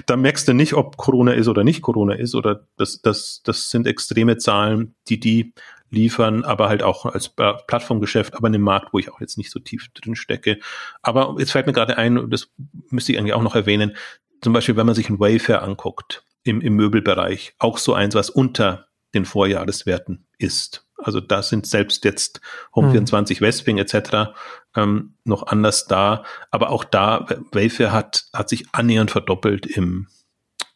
da 0.07 0.17
merkst 0.17 0.49
du 0.49 0.55
nicht, 0.55 0.75
ob 0.75 0.97
Corona 0.97 1.33
ist 1.33 1.47
oder 1.47 1.63
nicht 1.63 1.83
Corona 1.83 2.15
ist, 2.15 2.35
oder 2.35 2.67
das, 2.77 3.01
das, 3.01 3.43
das 3.45 3.71
sind 3.71 3.87
extreme 3.87 4.37
Zahlen, 4.37 4.97
die 5.09 5.21
die 5.21 5.55
liefern, 5.89 6.43
aber 6.43 6.69
halt 6.69 6.83
auch 6.83 7.07
als 7.07 7.29
Plattformgeschäft, 7.29 8.35
aber 8.35 8.49
in 8.49 8.57
einem 8.57 8.65
Markt, 8.65 8.93
wo 8.93 8.99
ich 8.99 9.09
auch 9.09 9.21
jetzt 9.21 9.39
nicht 9.39 9.53
so 9.53 9.61
tief 9.61 9.89
drin 9.95 10.17
stecke. 10.17 10.59
Aber 11.01 11.37
jetzt 11.39 11.53
fällt 11.53 11.69
mir 11.69 11.73
gerade 11.73 11.97
ein, 11.97 12.29
das 12.29 12.51
müsste 12.91 13.13
ich 13.13 13.19
eigentlich 13.19 13.35
auch 13.35 13.43
noch 13.43 13.55
erwähnen, 13.55 13.97
zum 14.43 14.53
Beispiel, 14.53 14.75
wenn 14.75 14.87
man 14.87 14.97
sich 14.97 15.09
ein 15.11 15.21
Wayfair 15.21 15.63
anguckt 15.63 16.25
im, 16.51 16.61
im 16.61 16.75
Möbelbereich, 16.75 17.55
auch 17.59 17.79
so 17.79 17.95
eins, 17.95 18.15
was 18.15 18.29
unter 18.29 18.89
den 19.15 19.25
Vorjahreswerten 19.25 20.27
ist. 20.37 20.87
Also 20.97 21.21
da 21.21 21.43
sind 21.43 21.67
selbst 21.67 22.05
jetzt 22.05 22.41
Home24, 22.75 23.37
hm. 23.37 23.41
Westwing 23.41 23.79
etc. 23.79 24.33
Ähm, 24.77 25.15
noch 25.25 25.47
anders 25.47 25.87
da. 25.87 26.25
Aber 26.51 26.71
auch 26.71 26.85
da, 26.85 27.27
Wayfair 27.53 27.93
hat, 27.93 28.27
hat 28.35 28.49
sich 28.49 28.67
annähernd 28.73 29.11
verdoppelt 29.11 29.67
im, 29.67 30.09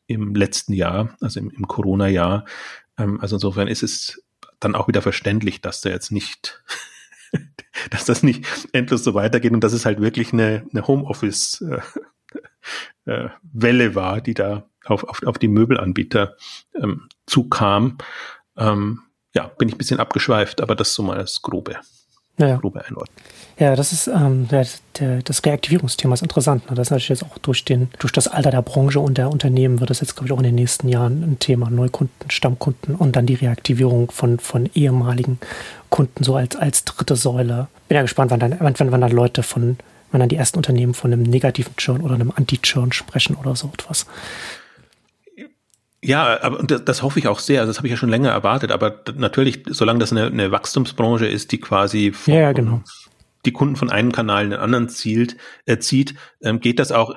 im 0.06 0.34
letzten 0.34 0.72
Jahr, 0.72 1.16
also 1.20 1.40
im, 1.40 1.50
im 1.50 1.66
Corona-Jahr. 1.66 2.46
Ähm, 2.96 3.20
also 3.20 3.36
insofern 3.36 3.68
ist 3.68 3.82
es 3.82 4.22
dann 4.60 4.74
auch 4.76 4.88
wieder 4.88 5.02
verständlich, 5.02 5.60
dass 5.60 5.82
da 5.82 5.90
jetzt 5.90 6.10
nicht, 6.10 6.62
dass 7.90 8.06
das 8.06 8.22
nicht 8.22 8.46
endlos 8.72 9.04
so 9.04 9.12
weitergeht 9.14 9.52
und 9.52 9.60
dass 9.60 9.72
es 9.72 9.84
halt 9.84 10.00
wirklich 10.00 10.32
eine, 10.32 10.64
eine 10.72 10.86
Homeoffice 10.86 11.60
äh, 11.60 11.80
äh, 13.10 13.28
Welle 13.42 13.94
war, 13.94 14.20
die 14.20 14.34
da 14.34 14.68
auf, 14.84 15.04
auf, 15.04 15.22
auf 15.24 15.38
die 15.38 15.48
Möbelanbieter 15.48 16.36
ähm, 16.74 17.08
zukam. 17.26 17.98
Ähm, 18.56 19.00
ja, 19.34 19.48
bin 19.58 19.68
ich 19.68 19.74
ein 19.74 19.78
bisschen 19.78 20.00
abgeschweift, 20.00 20.60
aber 20.60 20.74
das 20.76 20.88
ist 20.88 20.94
so 20.94 21.02
mal 21.02 21.18
das 21.18 21.42
Grobe. 21.42 21.76
Ja, 22.36 22.56
grobe 22.56 22.84
Einordnung. 22.84 23.16
Ja, 23.58 23.76
das 23.76 23.92
ist 23.92 24.08
ähm, 24.08 24.48
der, 24.48 24.66
der, 24.98 25.22
das 25.22 25.44
Reaktivierungsthema 25.44 26.14
ist 26.14 26.22
interessant. 26.22 26.68
Ne? 26.68 26.74
Das 26.74 26.88
ist 26.88 26.90
natürlich 26.90 27.10
jetzt 27.10 27.22
auch 27.22 27.38
durch, 27.38 27.64
den, 27.64 27.88
durch 28.00 28.12
das 28.12 28.26
Alter 28.26 28.50
der 28.50 28.62
Branche 28.62 28.98
und 28.98 29.16
der 29.16 29.30
Unternehmen 29.30 29.78
wird 29.78 29.90
das 29.90 30.00
jetzt, 30.00 30.16
glaube 30.16 30.26
ich, 30.26 30.32
auch 30.32 30.38
in 30.38 30.44
den 30.44 30.56
nächsten 30.56 30.88
Jahren 30.88 31.22
ein 31.22 31.38
Thema. 31.38 31.70
Neukunden, 31.70 32.30
Stammkunden 32.30 32.96
und 32.96 33.14
dann 33.14 33.26
die 33.26 33.34
Reaktivierung 33.34 34.10
von, 34.10 34.40
von 34.40 34.68
ehemaligen 34.74 35.38
Kunden 35.90 36.24
so 36.24 36.34
als, 36.34 36.56
als 36.56 36.84
dritte 36.84 37.14
Säule. 37.14 37.68
Bin 37.86 37.94
ja 37.94 38.02
gespannt, 38.02 38.32
wann 38.32 38.40
dann, 38.40 38.56
wann, 38.58 38.74
wann 38.78 39.00
dann 39.00 39.12
Leute 39.12 39.44
von, 39.44 39.78
wann 40.10 40.18
dann 40.18 40.28
die 40.28 40.36
ersten 40.36 40.56
Unternehmen 40.56 40.94
von 40.94 41.12
einem 41.12 41.22
negativen 41.22 41.76
Churn 41.76 42.00
oder 42.00 42.14
einem 42.14 42.32
Anti-Churn 42.34 42.90
sprechen 42.90 43.36
oder 43.36 43.54
so 43.54 43.70
etwas. 43.72 44.06
Ja, 46.04 46.42
aber 46.42 46.62
das, 46.62 46.84
das 46.84 47.02
hoffe 47.02 47.18
ich 47.18 47.28
auch 47.28 47.38
sehr. 47.38 47.60
Also 47.60 47.70
das 47.70 47.78
habe 47.78 47.86
ich 47.88 47.92
ja 47.92 47.96
schon 47.96 48.10
länger 48.10 48.30
erwartet. 48.30 48.70
Aber 48.72 49.00
natürlich, 49.16 49.62
solange 49.70 50.00
das 50.00 50.12
eine, 50.12 50.26
eine 50.26 50.50
Wachstumsbranche 50.50 51.26
ist, 51.26 51.50
die 51.50 51.58
quasi 51.58 52.12
von, 52.12 52.34
ja, 52.34 52.52
genau. 52.52 52.82
die 53.46 53.52
Kunden 53.52 53.76
von 53.76 53.90
einem 53.90 54.12
Kanal 54.12 54.44
in 54.44 54.50
den 54.50 54.60
anderen 54.60 54.90
zielt, 54.90 55.36
äh, 55.64 55.78
zieht, 55.78 56.14
ähm, 56.42 56.60
geht 56.60 56.78
das 56.78 56.92
auch. 56.92 57.14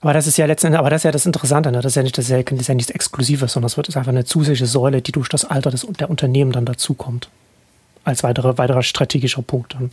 Aber 0.00 0.12
das 0.12 0.26
ist 0.26 0.36
ja 0.36 0.46
letztendlich, 0.46 0.80
aber 0.80 0.90
das 0.90 1.00
ist 1.00 1.04
ja 1.04 1.12
das 1.12 1.26
Interessante, 1.26 1.70
ne? 1.70 1.80
das 1.80 1.92
ist 1.92 1.96
ja 1.96 2.02
nicht 2.02 2.18
das, 2.18 2.28
ja, 2.28 2.42
das 2.42 2.60
ist 2.60 2.66
ja 2.66 2.74
nichts 2.74 2.90
Exklusives, 2.90 3.52
sondern 3.52 3.68
es 3.68 3.76
wird 3.76 3.96
einfach 3.96 4.10
eine 4.10 4.24
zusätzliche 4.24 4.66
Säule, 4.66 5.00
die 5.00 5.12
durch 5.12 5.28
das 5.28 5.44
Alter 5.44 5.70
des, 5.70 5.86
der 5.98 6.10
Unternehmen 6.10 6.52
dann 6.52 6.66
dazukommt. 6.66 7.30
Als 8.02 8.22
weitere, 8.22 8.58
weiterer 8.58 8.82
strategischer 8.82 9.42
Punkt 9.42 9.74
dann. 9.74 9.90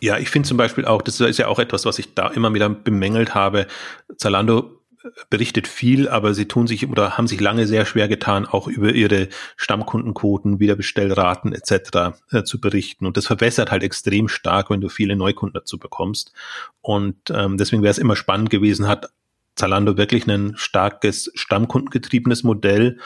Ja, 0.00 0.16
ich 0.16 0.30
finde 0.30 0.48
zum 0.48 0.56
Beispiel 0.56 0.86
auch, 0.86 1.02
das 1.02 1.20
ist 1.20 1.38
ja 1.38 1.46
auch 1.46 1.58
etwas, 1.58 1.84
was 1.84 1.98
ich 1.98 2.14
da 2.14 2.28
immer 2.28 2.52
wieder 2.54 2.70
bemängelt 2.70 3.34
habe. 3.34 3.66
Zalando 4.16 4.79
berichtet 5.30 5.66
viel, 5.66 6.08
aber 6.08 6.34
sie 6.34 6.46
tun 6.46 6.66
sich 6.66 6.88
oder 6.88 7.16
haben 7.16 7.26
sich 7.26 7.40
lange 7.40 7.66
sehr 7.66 7.86
schwer 7.86 8.08
getan, 8.08 8.46
auch 8.46 8.68
über 8.68 8.92
ihre 8.92 9.28
Stammkundenquoten, 9.56 10.60
Wiederbestellraten 10.60 11.52
etc. 11.52 12.18
Äh, 12.30 12.44
zu 12.44 12.60
berichten. 12.60 13.06
Und 13.06 13.16
das 13.16 13.26
verbessert 13.26 13.70
halt 13.70 13.82
extrem 13.82 14.28
stark, 14.28 14.70
wenn 14.70 14.80
du 14.80 14.88
viele 14.88 15.16
Neukunden 15.16 15.54
dazu 15.54 15.78
bekommst. 15.78 16.32
Und 16.80 17.16
ähm, 17.30 17.56
deswegen 17.56 17.82
wäre 17.82 17.92
es 17.92 17.98
immer 17.98 18.16
spannend 18.16 18.50
gewesen, 18.50 18.88
hat 18.88 19.10
Zalando 19.56 19.96
wirklich 19.96 20.26
ein 20.26 20.54
starkes 20.56 21.30
Stammkundengetriebenes 21.34 22.44
Modell 22.44 22.98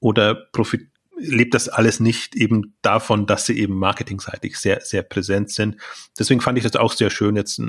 oder 0.00 0.34
profit 0.34 0.91
lebt 1.22 1.54
das 1.54 1.68
alles 1.68 2.00
nicht 2.00 2.34
eben 2.34 2.74
davon, 2.82 3.26
dass 3.26 3.46
sie 3.46 3.58
eben 3.58 3.74
marketingseitig 3.74 4.56
sehr, 4.58 4.80
sehr 4.80 5.02
präsent 5.02 5.50
sind. 5.50 5.76
Deswegen 6.18 6.40
fand 6.40 6.58
ich 6.58 6.64
das 6.64 6.76
auch 6.76 6.92
sehr 6.92 7.10
schön, 7.10 7.36
jetzt 7.36 7.60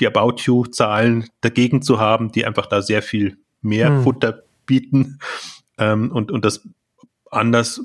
die 0.00 0.06
About 0.06 0.36
You-Zahlen 0.42 1.28
dagegen 1.40 1.82
zu 1.82 1.98
haben, 1.98 2.32
die 2.32 2.44
einfach 2.44 2.66
da 2.66 2.82
sehr 2.82 3.02
viel 3.02 3.38
mehr 3.62 3.88
hm. 3.88 4.02
Futter 4.02 4.42
bieten 4.66 5.18
ähm, 5.78 6.10
und, 6.12 6.30
und 6.30 6.44
das 6.44 6.68
anders 7.30 7.80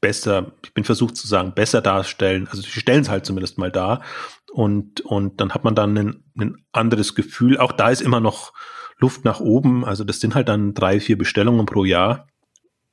besser, 0.00 0.52
ich 0.62 0.74
bin 0.74 0.84
versucht 0.84 1.16
zu 1.16 1.26
sagen, 1.26 1.54
besser 1.54 1.80
darstellen. 1.80 2.46
Also 2.48 2.62
sie 2.62 2.68
stellen 2.68 3.02
es 3.02 3.08
halt 3.08 3.24
zumindest 3.24 3.56
mal 3.56 3.70
da 3.70 4.02
und, 4.52 5.00
und 5.00 5.40
dann 5.40 5.54
hat 5.54 5.64
man 5.64 5.74
dann 5.74 5.96
ein, 5.96 6.24
ein 6.38 6.64
anderes 6.72 7.14
Gefühl. 7.14 7.58
Auch 7.58 7.72
da 7.72 7.88
ist 7.90 8.02
immer 8.02 8.20
noch 8.20 8.52
Luft 8.98 9.24
nach 9.24 9.40
oben. 9.40 9.84
Also 9.84 10.04
das 10.04 10.20
sind 10.20 10.34
halt 10.34 10.48
dann 10.48 10.74
drei, 10.74 11.00
vier 11.00 11.16
Bestellungen 11.16 11.66
pro 11.66 11.84
Jahr 11.84 12.26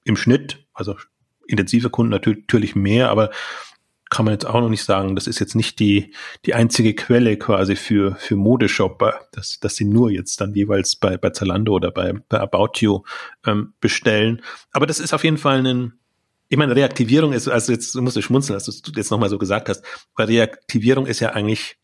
im 0.03 0.15
Schnitt, 0.15 0.65
also 0.73 0.95
intensive 1.47 1.89
Kunden 1.89 2.11
natürlich 2.11 2.75
mehr, 2.75 3.09
aber 3.09 3.31
kann 4.11 4.25
man 4.25 4.33
jetzt 4.33 4.45
auch 4.45 4.59
noch 4.59 4.69
nicht 4.69 4.83
sagen, 4.83 5.15
das 5.15 5.25
ist 5.25 5.39
jetzt 5.39 5.55
nicht 5.55 5.79
die, 5.79 6.13
die 6.45 6.53
einzige 6.53 6.93
Quelle 6.93 7.37
quasi 7.37 7.77
für, 7.77 8.15
für 8.15 8.35
Modeshopper, 8.35 9.21
dass, 9.31 9.59
dass 9.61 9.77
sie 9.77 9.85
nur 9.85 10.11
jetzt 10.11 10.41
dann 10.41 10.53
jeweils 10.53 10.97
bei, 10.97 11.15
bei 11.15 11.29
Zalando 11.29 11.73
oder 11.73 11.91
bei, 11.91 12.13
bei 12.27 12.39
About 12.41 12.71
You 12.79 13.03
ähm, 13.45 13.73
bestellen. 13.79 14.41
Aber 14.73 14.85
das 14.85 14.99
ist 14.99 15.13
auf 15.13 15.23
jeden 15.23 15.37
Fall 15.37 15.65
ein, 15.65 15.93
ich 16.49 16.57
meine, 16.57 16.75
Reaktivierung 16.75 17.31
ist, 17.31 17.47
also 17.47 17.71
jetzt 17.71 17.95
musst 17.95 18.17
du 18.17 18.21
schmunzeln, 18.21 18.59
dass 18.59 18.81
du 18.81 18.91
jetzt 18.93 19.11
nochmal 19.11 19.29
so 19.29 19.37
gesagt 19.37 19.69
hast, 19.69 19.81
weil 20.17 20.25
Reaktivierung 20.27 21.05
ist 21.05 21.21
ja 21.21 21.29
eigentlich, 21.29 21.77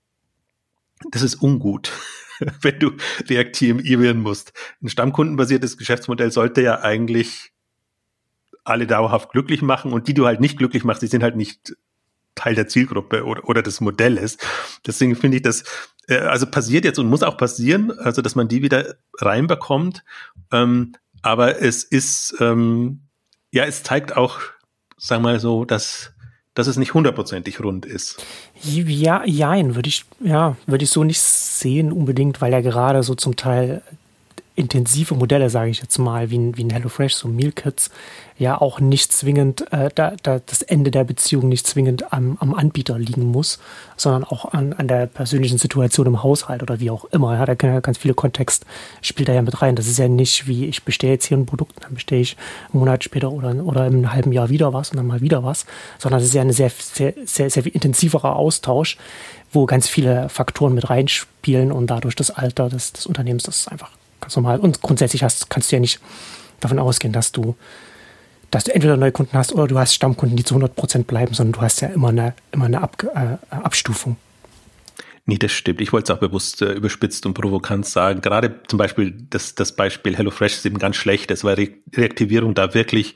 das 1.11 1.21
ist 1.21 1.41
ungut, 1.41 1.93
wenn 2.61 2.77
du 2.77 2.91
reaktivieren 3.29 4.19
musst. 4.19 4.51
Ein 4.83 4.89
stammkundenbasiertes 4.89 5.77
Geschäftsmodell 5.77 6.33
sollte 6.33 6.61
ja 6.61 6.81
eigentlich 6.81 7.53
alle 8.67 8.87
dauerhaft 8.87 9.31
glücklich 9.31 9.61
machen 9.61 9.93
und 9.93 10.07
die 10.07 10.13
du 10.13 10.25
halt 10.25 10.39
nicht 10.39 10.57
glücklich 10.57 10.83
machst, 10.83 11.01
die 11.01 11.07
sind 11.07 11.23
halt 11.23 11.35
nicht 11.35 11.75
Teil 12.35 12.55
der 12.55 12.67
Zielgruppe 12.67 13.25
oder, 13.25 13.47
oder 13.49 13.61
des 13.61 13.81
Modells. 13.81 14.37
Deswegen 14.85 15.15
finde 15.15 15.37
ich 15.37 15.43
das, 15.43 15.63
äh, 16.07 16.19
also 16.19 16.45
passiert 16.45 16.85
jetzt 16.85 16.99
und 16.99 17.07
muss 17.07 17.23
auch 17.23 17.37
passieren, 17.37 17.91
also 17.91 18.21
dass 18.21 18.35
man 18.35 18.47
die 18.47 18.61
wieder 18.61 18.95
reinbekommt. 19.17 20.03
Ähm, 20.51 20.93
aber 21.21 21.61
es 21.61 21.83
ist, 21.83 22.35
ähm, 22.39 23.01
ja, 23.51 23.65
es 23.65 23.83
zeigt 23.83 24.15
auch, 24.15 24.39
sagen 24.97 25.23
wir 25.23 25.31
mal 25.31 25.39
so, 25.39 25.65
dass, 25.65 26.13
dass 26.53 26.67
es 26.67 26.77
nicht 26.77 26.93
hundertprozentig 26.93 27.59
rund 27.61 27.85
ist. 27.85 28.23
Ja, 28.61 29.25
jein, 29.25 29.75
würde 29.75 29.89
ich, 29.89 30.05
ja, 30.19 30.55
würde 30.67 30.83
ich 30.83 30.91
so 30.91 31.03
nicht 31.03 31.19
sehen 31.19 31.91
unbedingt, 31.91 32.39
weil 32.41 32.51
ja 32.51 32.61
gerade 32.61 33.03
so 33.03 33.15
zum 33.15 33.35
Teil 33.35 33.81
intensive 34.57 35.13
Modelle, 35.13 35.49
sage 35.49 35.69
ich 35.69 35.81
jetzt 35.81 35.97
mal, 35.99 36.29
wie 36.31 36.37
ein, 36.37 36.57
wie 36.57 36.63
ein 36.63 36.71
HelloFresh, 36.71 37.13
so 37.13 37.27
Meal 37.27 37.51
Kits, 37.51 37.91
ja 38.39 38.59
auch 38.59 38.79
nicht 38.79 39.13
zwingend, 39.13 39.71
äh, 39.71 39.89
da, 39.93 40.15
da 40.21 40.39
das 40.39 40.63
Ende 40.63 40.91
der 40.91 41.03
Beziehung 41.03 41.47
nicht 41.47 41.65
zwingend 41.65 42.11
am, 42.11 42.37
am 42.39 42.53
Anbieter 42.53 42.97
liegen 42.97 43.25
muss, 43.25 43.59
sondern 43.95 44.23
auch 44.23 44.53
an, 44.53 44.73
an 44.73 44.87
der 44.87 45.05
persönlichen 45.05 45.57
Situation 45.59 46.07
im 46.07 46.23
Haushalt 46.23 46.63
oder 46.63 46.79
wie 46.79 46.89
auch 46.89 47.05
immer. 47.05 47.35
Ja, 47.35 47.45
da 47.45 47.55
kann 47.55 47.71
ja 47.71 47.79
ganz 47.79 47.99
viele 47.99 48.15
Kontext 48.15 48.65
spielt 49.01 49.29
da 49.29 49.33
ja 49.33 49.41
mit 49.41 49.61
rein. 49.61 49.75
Das 49.75 49.87
ist 49.87 49.99
ja 49.99 50.07
nicht 50.07 50.47
wie 50.47 50.65
ich 50.65 50.83
bestelle 50.83 51.13
jetzt 51.13 51.25
hier 51.25 51.37
ein 51.37 51.45
Produkt, 51.45 51.83
dann 51.83 51.93
bestelle 51.93 52.21
ich 52.21 52.35
einen 52.71 52.79
Monat 52.79 53.03
später 53.03 53.31
oder, 53.31 53.55
oder 53.63 53.85
im 53.87 54.11
halben 54.11 54.31
Jahr 54.31 54.49
wieder 54.49 54.73
was 54.73 54.89
und 54.89 54.97
dann 54.97 55.07
mal 55.07 55.21
wieder 55.21 55.43
was, 55.43 55.65
sondern 55.99 56.19
es 56.19 56.27
ist 56.27 56.33
ja 56.33 56.41
ein 56.41 56.51
sehr, 56.51 56.71
sehr, 56.71 57.13
sehr, 57.25 57.49
sehr 57.49 57.65
intensiverer 57.65 58.35
Austausch, 58.35 58.97
wo 59.51 59.65
ganz 59.65 59.87
viele 59.87 60.29
Faktoren 60.29 60.73
mit 60.73 60.89
reinspielen 60.89 61.71
und 61.71 61.87
dadurch 61.87 62.15
das 62.15 62.31
Alter 62.31 62.69
des, 62.69 62.93
des 62.93 63.05
Unternehmens, 63.05 63.43
das 63.43 63.59
ist 63.61 63.67
einfach 63.71 63.91
ganz 64.27 64.35
normal. 64.35 64.59
Und 64.59 64.81
grundsätzlich 64.81 65.23
hast, 65.23 65.49
kannst 65.49 65.71
du 65.71 65.77
ja 65.77 65.79
nicht 65.79 66.01
davon 66.59 66.79
ausgehen, 66.79 67.13
dass 67.13 67.31
du, 67.31 67.55
dass 68.51 68.65
du 68.65 68.73
entweder 68.73 68.97
neue 68.97 69.13
Kunden 69.13 69.37
hast 69.37 69.53
oder 69.53 69.67
du 69.67 69.79
hast 69.79 69.93
Stammkunden, 69.93 70.35
die 70.35 70.43
zu 70.43 70.55
100 70.55 70.75
Prozent 70.75 71.07
bleiben, 71.07 71.33
sondern 71.33 71.53
du 71.53 71.61
hast 71.61 71.79
ja 71.79 71.87
immer 71.87 72.09
eine, 72.09 72.33
immer 72.51 72.65
eine 72.65 72.81
Ab, 72.81 73.01
äh, 73.03 73.37
Abstufung. 73.55 74.17
Nee, 75.25 75.37
das 75.37 75.53
stimmt. 75.53 75.79
Ich 75.79 75.93
wollte 75.93 76.11
es 76.11 76.17
auch 76.17 76.21
bewusst 76.21 76.61
äh, 76.61 76.73
überspitzt 76.73 77.25
und 77.25 77.35
provokant 77.35 77.85
sagen. 77.85 78.19
Gerade 78.19 78.61
zum 78.67 78.77
Beispiel 78.77 79.13
das, 79.29 79.55
das 79.55 79.73
Beispiel 79.73 80.17
HelloFresh 80.17 80.53
ist 80.53 80.65
eben 80.65 80.77
ganz 80.77 80.97
schlecht, 80.97 81.31
weil 81.43 81.55
Re 81.55 81.69
Reaktivierung 81.93 82.53
da 82.53 82.73
wirklich 82.73 83.15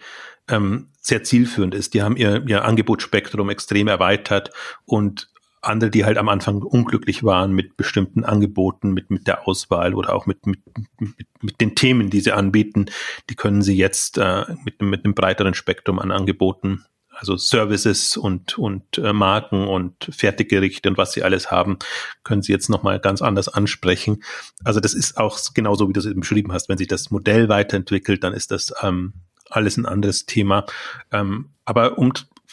ähm, 0.50 0.88
sehr 1.02 1.24
zielführend 1.24 1.76
ist. 1.76 1.94
Die 1.94 2.04
haben 2.04 2.16
ihr, 2.16 2.44
ihr 2.48 2.64
Angebotsspektrum 2.64 3.50
extrem 3.50 3.88
erweitert 3.90 4.52
und 4.86 5.31
andere, 5.62 5.92
die 5.92 6.06
halt 6.06 6.18
am 6.18 6.30
Anfang 6.30 6.62
unglücklich 6.62 7.24
waren 7.24 7.52
mit 7.54 7.78
bestimmten 7.78 8.24
Angeboten, 8.24 8.94
mit, 8.94 9.12
mit 9.12 9.28
der 9.28 9.48
Auswahl 9.48 9.94
oder 9.94 10.14
auch 10.14 10.26
mit, 10.26 10.46
mit, 10.46 10.60
mit, 11.00 11.28
mit 11.42 11.62
den 11.62 11.76
Themen, 11.76 12.10
die 12.10 12.22
sie 12.22 12.32
anbieten, 12.32 12.86
die 13.30 13.36
können 13.36 13.62
sie 13.62 13.78
jetzt 13.78 14.18
äh, 14.18 14.46
mit, 14.66 14.82
mit 14.82 15.06
einem 15.06 15.14
breiteren 15.14 15.54
Spektrum 15.54 16.00
an 16.00 16.12
Angeboten, 16.12 16.86
also 17.10 17.38
Services 17.38 18.18
und, 18.18 18.58
und 18.58 18.98
äh, 18.98 19.14
Marken 19.14 19.68
und 19.68 20.10
Fertiggerichte 20.12 20.90
und 20.90 20.98
was 20.98 21.12
sie 21.14 21.22
alles 21.22 21.52
haben, 21.52 21.78
können 22.24 22.42
sie 22.42 22.52
jetzt 22.52 22.70
nochmal 22.70 23.00
ganz 23.00 23.22
anders 23.22 23.48
ansprechen. 23.48 24.24
Also 24.64 24.80
das 24.80 24.96
ist 24.96 25.18
auch 25.18 25.40
genauso, 25.54 25.88
wie 25.88 25.94
du 25.94 26.00
es 26.00 26.08
eben 26.08 26.22
beschrieben 26.22 26.52
hast. 26.52 26.70
Wenn 26.70 26.80
sich 26.80 26.88
das 26.88 27.12
Modell 27.12 27.48
weiterentwickelt, 27.48 28.24
dann 28.24 28.34
ist 28.34 28.50
das 28.50 28.74
ähm, 28.82 29.14
alles 29.50 29.78
ein 29.78 29.86
anderes 29.86 30.26
Thema. 30.26 30.66
Ähm, 31.12 31.50
aber 31.66 32.00
um 32.00 32.12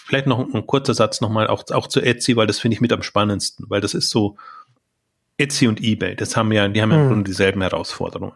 Vielleicht 0.08 0.26
noch 0.26 0.38
ein, 0.38 0.54
ein 0.54 0.66
kurzer 0.66 0.94
Satz 0.94 1.20
nochmal 1.20 1.48
auch, 1.48 1.64
auch 1.70 1.86
zu 1.86 2.00
Etsy, 2.00 2.34
weil 2.34 2.46
das 2.46 2.58
finde 2.58 2.74
ich 2.74 2.80
mit 2.80 2.92
am 2.92 3.02
spannendsten, 3.02 3.66
weil 3.68 3.82
das 3.82 3.92
ist 3.92 4.08
so, 4.08 4.36
Etsy 5.36 5.68
und 5.68 5.80
eBay, 5.80 6.16
das 6.16 6.36
haben 6.36 6.50
ja, 6.50 6.66
die 6.66 6.82
haben 6.82 6.90
ja 6.90 6.98
mhm. 6.98 7.24
dieselben 7.24 7.60
Herausforderungen. 7.60 8.32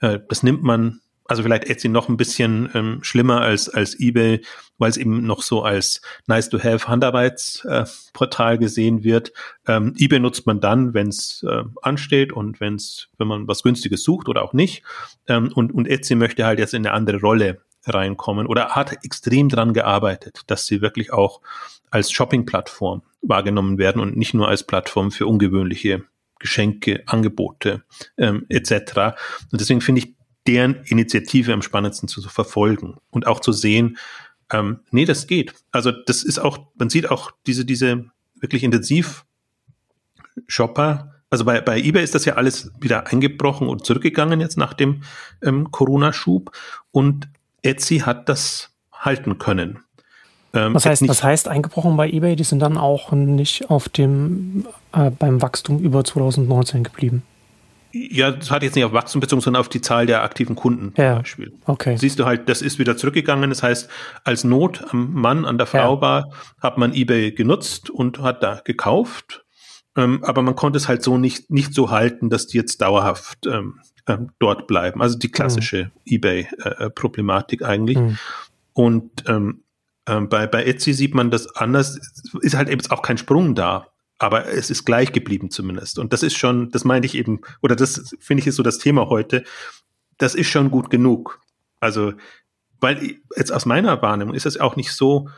Äh, 0.00 0.18
das 0.28 0.42
nimmt 0.42 0.62
man 0.62 1.00
also 1.26 1.42
vielleicht 1.42 1.64
Etsy 1.64 1.88
noch 1.88 2.08
ein 2.08 2.18
bisschen 2.18 2.68
ähm, 2.74 2.98
schlimmer 3.02 3.40
als, 3.40 3.68
als 3.68 3.98
eBay, 3.98 4.42
weil 4.76 4.90
es 4.90 4.98
eben 4.98 5.26
noch 5.26 5.40
so 5.40 5.62
als 5.62 6.02
nice-to-have 6.26 6.86
Handarbeitsportal 6.86 8.54
äh, 8.54 8.58
gesehen 8.58 9.04
wird. 9.04 9.32
Ähm, 9.66 9.94
eBay 9.96 10.18
nutzt 10.18 10.46
man 10.46 10.60
dann, 10.60 10.92
wenn 10.92 11.08
es 11.08 11.42
äh, 11.48 11.62
ansteht 11.80 12.32
und 12.32 12.60
wenn's, 12.60 13.08
wenn 13.16 13.26
man 13.26 13.48
was 13.48 13.62
Günstiges 13.62 14.02
sucht 14.02 14.28
oder 14.28 14.42
auch 14.42 14.52
nicht. 14.52 14.82
Ähm, 15.26 15.50
und, 15.54 15.72
und 15.72 15.88
Etsy 15.88 16.14
möchte 16.14 16.44
halt 16.44 16.58
jetzt 16.58 16.74
in 16.74 16.84
eine 16.84 16.94
andere 16.94 17.20
Rolle 17.20 17.62
reinkommen 17.86 18.46
oder 18.46 18.70
hat 18.70 19.04
extrem 19.04 19.48
dran 19.48 19.74
gearbeitet, 19.74 20.42
dass 20.46 20.66
sie 20.66 20.80
wirklich 20.80 21.12
auch 21.12 21.40
als 21.90 22.10
Shopping-Plattform 22.10 23.02
wahrgenommen 23.22 23.78
werden 23.78 24.00
und 24.00 24.16
nicht 24.16 24.34
nur 24.34 24.48
als 24.48 24.64
Plattform 24.64 25.10
für 25.10 25.26
ungewöhnliche 25.26 26.04
Geschenke, 26.38 27.02
Angebote 27.06 27.84
ähm, 28.18 28.46
etc. 28.48 29.16
Und 29.50 29.60
deswegen 29.60 29.80
finde 29.80 30.00
ich 30.00 30.14
deren 30.46 30.82
Initiative 30.84 31.52
am 31.52 31.62
spannendsten 31.62 32.08
zu, 32.08 32.20
zu 32.20 32.28
verfolgen 32.28 32.98
und 33.10 33.26
auch 33.26 33.40
zu 33.40 33.52
sehen, 33.52 33.96
ähm, 34.52 34.80
nee, 34.90 35.04
das 35.04 35.26
geht. 35.26 35.54
Also 35.72 35.90
das 35.90 36.22
ist 36.22 36.38
auch, 36.38 36.58
man 36.74 36.90
sieht 36.90 37.10
auch 37.10 37.30
diese, 37.46 37.64
diese 37.64 38.06
wirklich 38.40 38.62
intensiv 38.62 39.24
Shopper, 40.46 41.14
also 41.30 41.44
bei, 41.44 41.60
bei 41.60 41.80
eBay 41.80 42.04
ist 42.04 42.14
das 42.14 42.26
ja 42.26 42.34
alles 42.34 42.70
wieder 42.80 43.08
eingebrochen 43.08 43.68
und 43.68 43.84
zurückgegangen 43.84 44.40
jetzt 44.40 44.56
nach 44.56 44.74
dem 44.74 45.02
ähm, 45.42 45.70
Corona-Schub 45.70 46.52
und 46.92 47.28
Etsy 47.64 47.98
hat 47.98 48.28
das 48.28 48.70
halten 48.92 49.38
können. 49.38 49.80
Ähm, 50.54 50.74
was, 50.74 50.86
heißt, 50.86 51.06
was 51.08 51.22
heißt 51.22 51.48
eingebrochen 51.48 51.96
bei 51.96 52.08
eBay? 52.08 52.36
Die 52.36 52.44
sind 52.44 52.60
dann 52.60 52.78
auch 52.78 53.12
nicht 53.12 53.70
auf 53.70 53.88
dem 53.88 54.66
äh, 54.92 55.10
beim 55.10 55.42
Wachstum 55.42 55.80
über 55.80 56.04
2019 56.04 56.84
geblieben. 56.84 57.22
Ja, 57.92 58.32
das 58.32 58.50
hat 58.50 58.64
jetzt 58.64 58.74
nicht 58.74 58.84
auf 58.84 58.92
Wachstum 58.92 59.20
bezogen, 59.20 59.40
sondern 59.40 59.60
auf 59.60 59.68
die 59.68 59.80
Zahl 59.80 60.06
der 60.06 60.22
aktiven 60.22 60.56
Kunden 60.56 60.92
ja. 60.96 61.12
zum 61.12 61.22
Beispiel. 61.22 61.52
Okay. 61.66 61.96
Siehst 61.96 62.18
du 62.18 62.24
halt, 62.24 62.48
das 62.48 62.60
ist 62.60 62.78
wieder 62.80 62.96
zurückgegangen. 62.96 63.50
Das 63.50 63.62
heißt, 63.62 63.88
als 64.24 64.42
Not 64.42 64.84
am 64.90 65.12
Mann, 65.12 65.44
an 65.44 65.58
der 65.58 65.66
Frau 65.68 65.96
ja. 65.96 66.00
war, 66.00 66.30
hat 66.60 66.76
man 66.76 66.92
eBay 66.92 67.32
genutzt 67.32 67.90
und 67.90 68.20
hat 68.20 68.42
da 68.42 68.60
gekauft. 68.64 69.44
Ähm, 69.96 70.24
aber 70.24 70.42
man 70.42 70.56
konnte 70.56 70.76
es 70.76 70.88
halt 70.88 71.04
so 71.04 71.18
nicht, 71.18 71.50
nicht 71.50 71.72
so 71.72 71.90
halten, 71.90 72.30
dass 72.30 72.48
die 72.48 72.56
jetzt 72.56 72.80
dauerhaft 72.80 73.46
ähm, 73.46 73.78
ähm, 74.06 74.30
dort 74.38 74.66
bleiben. 74.66 75.00
Also 75.02 75.18
die 75.18 75.30
klassische 75.30 75.84
mhm. 75.84 75.90
eBay-Problematik 76.06 77.62
äh, 77.62 77.64
eigentlich. 77.64 77.98
Mhm. 77.98 78.18
Und 78.72 79.24
ähm, 79.26 79.62
ähm, 80.06 80.28
bei, 80.28 80.46
bei 80.46 80.64
Etsy 80.64 80.92
sieht 80.92 81.14
man 81.14 81.30
das 81.30 81.54
anders. 81.56 81.98
Ist 82.40 82.56
halt 82.56 82.68
eben 82.68 82.82
auch 82.90 83.02
kein 83.02 83.18
Sprung 83.18 83.54
da 83.54 83.88
aber 84.18 84.46
es 84.48 84.70
ist 84.70 84.84
gleich 84.84 85.12
geblieben 85.12 85.50
zumindest. 85.50 85.98
Und 85.98 86.12
das 86.12 86.22
ist 86.22 86.36
schon, 86.36 86.70
das 86.70 86.84
meinte 86.84 87.06
ich 87.06 87.14
eben, 87.14 87.40
oder 87.62 87.76
das 87.76 88.14
finde 88.20 88.40
ich 88.40 88.46
ist 88.46 88.56
so 88.56 88.62
das 88.62 88.78
Thema 88.78 89.08
heute, 89.08 89.44
das 90.18 90.34
ist 90.34 90.48
schon 90.48 90.70
gut 90.70 90.90
genug. 90.90 91.40
Also, 91.80 92.12
weil 92.80 93.16
jetzt 93.36 93.52
aus 93.52 93.66
meiner 93.66 94.00
Wahrnehmung 94.02 94.34
ist 94.34 94.46
es 94.46 94.58
auch 94.58 94.76
nicht 94.76 94.92
so, 94.92 95.28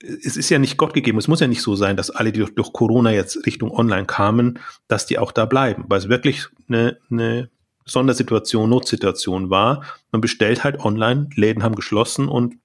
es 0.00 0.36
ist 0.36 0.48
ja 0.48 0.58
nicht 0.58 0.76
Gott 0.76 0.94
gegeben, 0.94 1.18
es 1.18 1.28
muss 1.28 1.40
ja 1.40 1.48
nicht 1.48 1.62
so 1.62 1.74
sein, 1.74 1.96
dass 1.96 2.10
alle, 2.10 2.32
die 2.32 2.38
durch, 2.38 2.54
durch 2.54 2.72
Corona 2.72 3.10
jetzt 3.10 3.44
Richtung 3.46 3.70
Online 3.70 4.06
kamen, 4.06 4.60
dass 4.86 5.06
die 5.06 5.18
auch 5.18 5.32
da 5.32 5.44
bleiben, 5.44 5.84
weil 5.88 5.98
es 5.98 6.08
wirklich 6.08 6.46
eine, 6.68 6.98
eine 7.10 7.50
Sondersituation, 7.88 8.68
Notsituation 8.68 9.50
war. 9.50 9.84
Man 10.12 10.20
bestellt 10.20 10.64
halt 10.64 10.80
online, 10.80 11.28
Läden 11.34 11.62
haben 11.62 11.74
geschlossen 11.74 12.28
und 12.28 12.56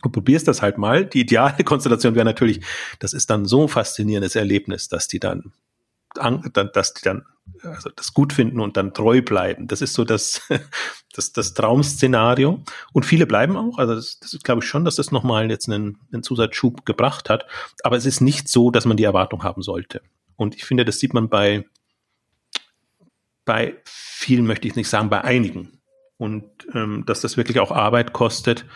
Du 0.00 0.10
probierst 0.10 0.46
das 0.46 0.62
halt 0.62 0.78
mal. 0.78 1.04
Die 1.04 1.20
ideale 1.20 1.64
Konstellation 1.64 2.14
wäre 2.14 2.24
natürlich, 2.24 2.64
das 3.00 3.12
ist 3.12 3.30
dann 3.30 3.46
so 3.46 3.62
ein 3.62 3.68
faszinierendes 3.68 4.36
Erlebnis, 4.36 4.88
dass 4.88 5.08
die 5.08 5.18
dann, 5.18 5.52
dass 6.72 6.94
die 6.94 7.02
dann 7.02 7.24
also 7.62 7.90
das 7.94 8.14
gut 8.14 8.32
finden 8.32 8.60
und 8.60 8.76
dann 8.76 8.94
treu 8.94 9.22
bleiben. 9.22 9.66
Das 9.66 9.82
ist 9.82 9.94
so 9.94 10.04
das, 10.04 10.42
das, 11.14 11.32
das 11.32 11.54
Traum-Szenario. 11.54 12.62
Und 12.92 13.06
viele 13.06 13.26
bleiben 13.26 13.56
auch. 13.56 13.78
Also 13.78 13.94
das, 13.94 14.20
das 14.20 14.38
glaube 14.42 14.62
ich 14.62 14.68
schon, 14.68 14.84
dass 14.84 14.96
das 14.96 15.10
nochmal 15.10 15.50
jetzt 15.50 15.68
einen, 15.68 15.98
einen 16.12 16.22
Zusatzschub 16.22 16.86
gebracht 16.86 17.28
hat. 17.28 17.46
Aber 17.82 17.96
es 17.96 18.06
ist 18.06 18.20
nicht 18.20 18.48
so, 18.48 18.70
dass 18.70 18.84
man 18.84 18.96
die 18.96 19.04
Erwartung 19.04 19.42
haben 19.42 19.62
sollte. 19.62 20.00
Und 20.36 20.54
ich 20.54 20.64
finde, 20.64 20.84
das 20.84 21.00
sieht 21.00 21.14
man 21.14 21.28
bei, 21.28 21.64
bei 23.48 23.76
vielen, 23.86 24.46
möchte 24.46 24.68
ich 24.68 24.76
nicht 24.76 24.90
sagen, 24.90 25.08
bei 25.08 25.24
einigen. 25.24 25.80
Und 26.18 26.44
ähm, 26.74 27.04
dass 27.06 27.22
das 27.22 27.38
wirklich 27.38 27.60
auch 27.60 27.72
Arbeit 27.72 28.12
kostet, 28.12 28.66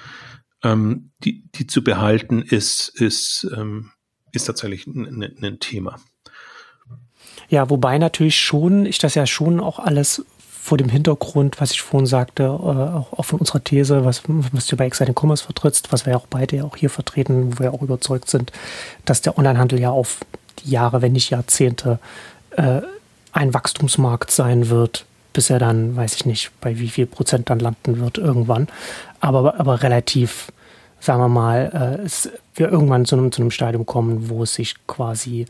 ähm, 0.65 1.11
die, 1.23 1.45
die 1.55 1.67
zu 1.67 1.85
behalten, 1.85 2.41
ist, 2.41 2.89
ist, 2.89 3.47
ähm, 3.55 3.91
ist 4.33 4.47
tatsächlich 4.47 4.87
ein, 4.87 5.23
ein 5.43 5.61
Thema. 5.61 6.01
Ja, 7.51 7.69
wobei 7.69 7.99
natürlich 7.99 8.39
schon, 8.41 8.87
ich 8.87 8.99
das 8.99 9.15
ja 9.15 9.27
schon 9.27 9.61
auch 9.61 9.79
alles 9.79 10.25
vor 10.39 10.79
dem 10.79 10.89
Hintergrund, 10.89 11.61
was 11.61 11.73
ich 11.73 11.83
vorhin 11.83 12.07
sagte, 12.07 12.45
äh, 12.45 12.47
auch, 12.47 13.13
auch 13.13 13.25
von 13.27 13.41
unserer 13.41 13.63
These, 13.63 14.07
was, 14.07 14.23
was 14.27 14.67
du 14.69 14.77
bei 14.77 14.87
Exciting 14.87 15.15
Commerce 15.15 15.45
vertrittst, 15.45 15.93
was 15.93 16.07
wir 16.07 16.13
ja 16.13 16.17
auch 16.17 16.29
beide 16.29 16.65
auch 16.65 16.77
hier 16.77 16.89
vertreten, 16.89 17.59
wo 17.59 17.65
wir 17.65 17.75
auch 17.75 17.83
überzeugt 17.83 18.31
sind, 18.31 18.53
dass 19.05 19.21
der 19.21 19.37
Onlinehandel 19.37 19.81
ja 19.81 19.91
auf 19.91 20.21
die 20.61 20.71
Jahre, 20.71 21.03
wenn 21.03 21.13
nicht 21.13 21.29
Jahrzehnte, 21.29 21.99
äh, 22.53 22.81
ein 23.33 23.55
Wachstumsmarkt 23.55 24.31
sein 24.31 24.69
wird, 24.69 25.07
bis 25.33 25.51
er 25.51 25.59
dann, 25.59 25.97
weiß 25.97 26.15
ich 26.15 26.27
nicht, 26.27 26.51
bei 26.61 26.79
wie 26.79 26.89
viel 26.89 27.07
Prozent 27.07 27.51
dann 27.51 27.59
landen 27.59 28.01
wird 28.01 28.19
irgendwann. 28.19 28.69
Aber, 29.21 29.59
aber 29.59 29.83
relativ, 29.83 30.53
sagen 31.01 31.21
wir 31.21 31.29
mal, 31.29 31.99
äh, 32.01 32.05
es, 32.05 32.31
wir 32.55 32.71
irgendwann 32.71 33.07
zu 33.07 33.17
einem, 33.17 33.33
zu 33.33 33.41
einem 33.41 33.51
Stadium 33.51 33.87
kommen, 33.87 34.29
wo 34.29 34.43
es 34.43 34.55
sich 34.55 34.75
quasi 34.87 35.47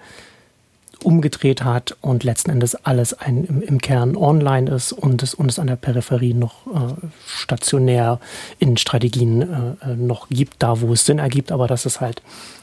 umgedreht 1.03 1.64
hat 1.64 1.97
und 2.01 2.23
letzten 2.23 2.51
Endes 2.51 2.75
alles 2.77 3.12
ein, 3.14 3.45
im, 3.45 3.61
im 3.61 3.81
Kern 3.81 4.16
online 4.16 4.71
ist 4.71 4.92
und 4.92 5.23
es, 5.25 5.35
und 5.35 5.51
es 5.51 5.59
an 5.59 5.66
der 5.66 5.75
Peripherie 5.75 6.35
noch 6.35 6.66
äh, 6.68 6.95
stationär 7.27 8.21
in 8.61 8.77
Strategien 8.77 9.42
äh, 9.42 9.90
äh 9.92 9.97
noch 9.97 10.29
gibt, 10.29 10.62
da 10.62 10.81
wo 10.81 10.92
es 10.92 11.05
Sinn 11.05 11.18
ergibt, 11.18 11.51
aber 11.51 11.66
dass 11.66 11.87
es 11.87 12.01
halt 12.01 12.23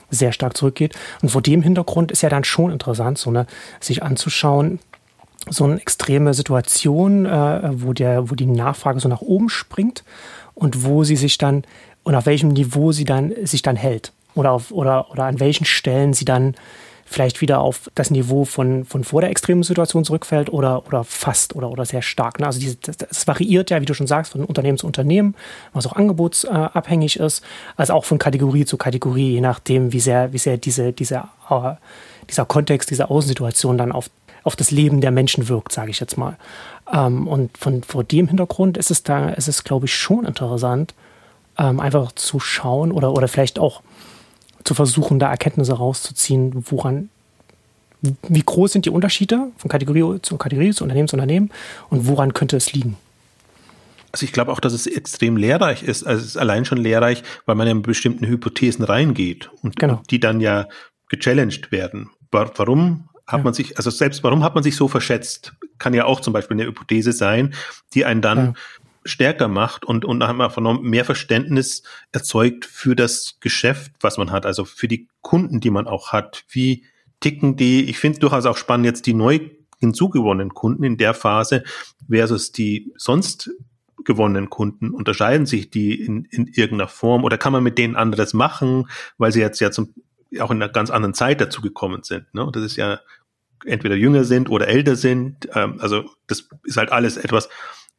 sehr 0.09 0.31
stark 0.31 0.57
zurückgeht. 0.57 0.95
Und 1.21 1.29
vor 1.29 1.41
dem 1.41 1.61
Hintergrund 1.61 2.11
ist 2.11 2.21
ja 2.21 2.29
dann 2.29 2.43
schon 2.43 2.71
interessant, 2.71 3.17
so 3.17 3.29
ne, 3.29 3.45
sich 3.79 4.01
anzuschauen, 4.03 4.79
so 5.49 5.63
eine 5.63 5.79
extreme 5.79 6.33
Situation, 6.33 7.25
äh, 7.25 7.71
wo, 7.73 7.93
der, 7.93 8.29
wo 8.29 8.35
die 8.35 8.45
Nachfrage 8.45 8.99
so 8.99 9.07
nach 9.07 9.21
oben 9.21 9.49
springt 9.49 10.03
und 10.53 10.83
wo 10.83 11.03
sie 11.03 11.15
sich 11.15 11.37
dann 11.37 11.63
und 12.03 12.15
auf 12.15 12.25
welchem 12.25 12.49
Niveau 12.49 12.91
sie 12.91 13.05
dann 13.05 13.33
sich 13.43 13.61
dann 13.61 13.75
hält 13.75 14.13
oder 14.35 14.51
auf, 14.51 14.71
oder 14.71 15.11
oder 15.11 15.25
an 15.25 15.39
welchen 15.39 15.65
Stellen 15.65 16.13
sie 16.13 16.25
dann 16.25 16.55
vielleicht 17.09 17.41
wieder 17.41 17.59
auf 17.59 17.89
das 17.95 18.11
Niveau 18.11 18.45
von, 18.45 18.85
von 18.85 19.03
vor 19.03 19.21
der 19.21 19.31
extremen 19.31 19.63
Situation 19.63 20.05
zurückfällt 20.05 20.53
oder, 20.53 20.85
oder 20.85 21.03
fast 21.03 21.55
oder, 21.55 21.71
oder 21.71 21.83
sehr 21.83 22.03
stark. 22.03 22.39
Ne? 22.39 22.45
Also 22.45 22.59
diese, 22.59 22.75
das, 22.75 23.27
variiert 23.27 23.71
ja, 23.71 23.81
wie 23.81 23.85
du 23.85 23.95
schon 23.95 24.05
sagst, 24.05 24.33
von 24.33 24.43
Unternehmen 24.45 24.77
zu 24.77 24.85
Unternehmen, 24.85 25.35
was 25.73 25.87
auch 25.87 25.93
angebotsabhängig 25.93 27.19
ist, 27.19 27.43
also 27.77 27.93
auch 27.93 28.05
von 28.05 28.19
Kategorie 28.19 28.65
zu 28.65 28.77
Kategorie, 28.77 29.31
je 29.31 29.41
nachdem, 29.41 29.91
wie 29.91 29.99
sehr, 29.99 30.33
wie 30.33 30.37
sehr 30.37 30.57
diese, 30.57 30.93
diese, 30.93 31.23
uh, 31.49 31.71
dieser 32.29 32.45
Kontext, 32.45 32.91
diese 32.91 33.09
Außensituation 33.09 33.77
dann 33.77 33.91
auf 33.91 34.11
auf 34.43 34.55
das 34.55 34.71
Leben 34.71 35.01
der 35.01 35.11
Menschen 35.11 35.47
wirkt, 35.47 35.71
sage 35.71 35.91
ich 35.91 35.99
jetzt 35.99 36.17
mal. 36.17 36.37
Ähm, 36.91 37.27
und 37.27 37.57
von 37.57 37.83
vor 37.83 38.03
dem 38.03 38.27
Hintergrund 38.27 38.77
ist 38.77 38.91
es 38.91 39.03
da, 39.03 39.29
ist 39.29 39.47
es, 39.47 39.63
glaube 39.63 39.85
ich, 39.85 39.95
schon 39.95 40.25
interessant, 40.25 40.93
ähm, 41.57 41.79
einfach 41.79 42.11
zu 42.13 42.39
schauen 42.39 42.91
oder, 42.91 43.13
oder 43.13 43.27
vielleicht 43.27 43.59
auch 43.59 43.81
zu 44.63 44.73
versuchen, 44.73 45.19
da 45.19 45.29
Erkenntnisse 45.29 45.73
rauszuziehen, 45.73 46.63
woran, 46.69 47.09
wie 48.01 48.43
groß 48.43 48.73
sind 48.73 48.85
die 48.85 48.89
Unterschiede 48.89 49.51
von 49.57 49.69
Kategorie 49.69 50.21
zu 50.21 50.37
Kategorie, 50.37 50.71
zu 50.71 50.83
Unternehmen 50.83 51.07
zu 51.07 51.15
Unternehmen 51.15 51.51
und 51.89 52.07
woran 52.07 52.33
könnte 52.33 52.57
es 52.57 52.73
liegen? 52.73 52.97
Also 54.11 54.25
ich 54.25 54.31
glaube 54.31 54.51
auch, 54.51 54.59
dass 54.59 54.73
es 54.73 54.87
extrem 54.87 55.37
lehrreich 55.37 55.83
ist. 55.83 56.03
Also 56.03 56.21
es 56.21 56.29
ist 56.29 56.37
allein 56.37 56.65
schon 56.65 56.79
lehrreich, 56.79 57.23
weil 57.45 57.55
man 57.55 57.67
ja 57.67 57.73
mit 57.73 57.83
bestimmten 57.83 58.25
Hypothesen 58.25 58.83
reingeht 58.83 59.51
und, 59.61 59.75
genau. 59.75 60.01
die 60.09 60.19
dann 60.19 60.41
ja 60.41 60.67
gechallenged 61.09 61.71
werden. 61.71 62.09
Warum 62.31 63.08
hat 63.31 63.39
ja. 63.39 63.43
man 63.43 63.53
sich, 63.53 63.77
also 63.77 63.89
selbst 63.89 64.23
warum 64.23 64.43
hat 64.43 64.55
man 64.55 64.63
sich 64.63 64.75
so 64.75 64.87
verschätzt? 64.87 65.53
Kann 65.77 65.93
ja 65.93 66.05
auch 66.05 66.19
zum 66.19 66.33
Beispiel 66.33 66.55
eine 66.55 66.65
Hypothese 66.65 67.11
sein, 67.11 67.53
die 67.93 68.05
einen 68.05 68.21
dann 68.21 68.37
ja. 68.37 68.53
stärker 69.05 69.47
macht 69.47 69.85
und, 69.85 70.03
und 70.05 70.23
haben 70.23 70.37
wir 70.37 70.49
vernommen, 70.49 70.89
mehr 70.89 71.05
Verständnis 71.05 71.83
erzeugt 72.11 72.65
für 72.65 72.95
das 72.95 73.37
Geschäft, 73.39 73.91
was 74.01 74.17
man 74.17 74.31
hat, 74.31 74.45
also 74.45 74.65
für 74.65 74.87
die 74.87 75.07
Kunden, 75.21 75.59
die 75.59 75.69
man 75.69 75.87
auch 75.87 76.11
hat. 76.11 76.43
Wie 76.49 76.85
ticken 77.19 77.55
die? 77.55 77.89
Ich 77.89 77.99
finde 77.99 78.19
durchaus 78.19 78.45
auch 78.45 78.57
spannend 78.57 78.85
jetzt 78.85 79.05
die 79.05 79.13
neu 79.13 79.39
hinzugewonnenen 79.79 80.53
Kunden 80.53 80.83
in 80.83 80.97
der 80.97 81.13
Phase 81.13 81.63
versus 82.09 82.51
die 82.51 82.91
sonst 82.97 83.49
gewonnenen 84.03 84.49
Kunden? 84.49 84.91
Unterscheiden 84.91 85.45
sich 85.45 85.69
die 85.69 85.93
in, 86.01 86.25
in 86.25 86.47
irgendeiner 86.47 86.87
Form 86.87 87.23
oder 87.23 87.37
kann 87.37 87.53
man 87.53 87.63
mit 87.63 87.77
denen 87.77 87.95
anderes 87.95 88.33
machen, 88.33 88.89
weil 89.17 89.31
sie 89.31 89.39
jetzt 89.39 89.59
ja 89.59 89.71
zum, 89.71 89.93
auch 90.39 90.51
in 90.51 90.61
einer 90.61 90.71
ganz 90.71 90.89
anderen 90.89 91.13
Zeit 91.13 91.41
dazu 91.41 91.61
gekommen 91.61 92.03
sind. 92.03 92.33
Ne? 92.33 92.45
Und 92.45 92.55
das 92.55 92.63
ist 92.63 92.75
ja 92.75 92.99
entweder 93.65 93.95
jünger 93.95 94.23
sind 94.23 94.49
oder 94.49 94.67
älter 94.67 94.95
sind. 94.95 95.49
Ähm, 95.53 95.79
also 95.79 96.09
das 96.27 96.47
ist 96.63 96.77
halt 96.77 96.91
alles 96.91 97.17
etwas, 97.17 97.49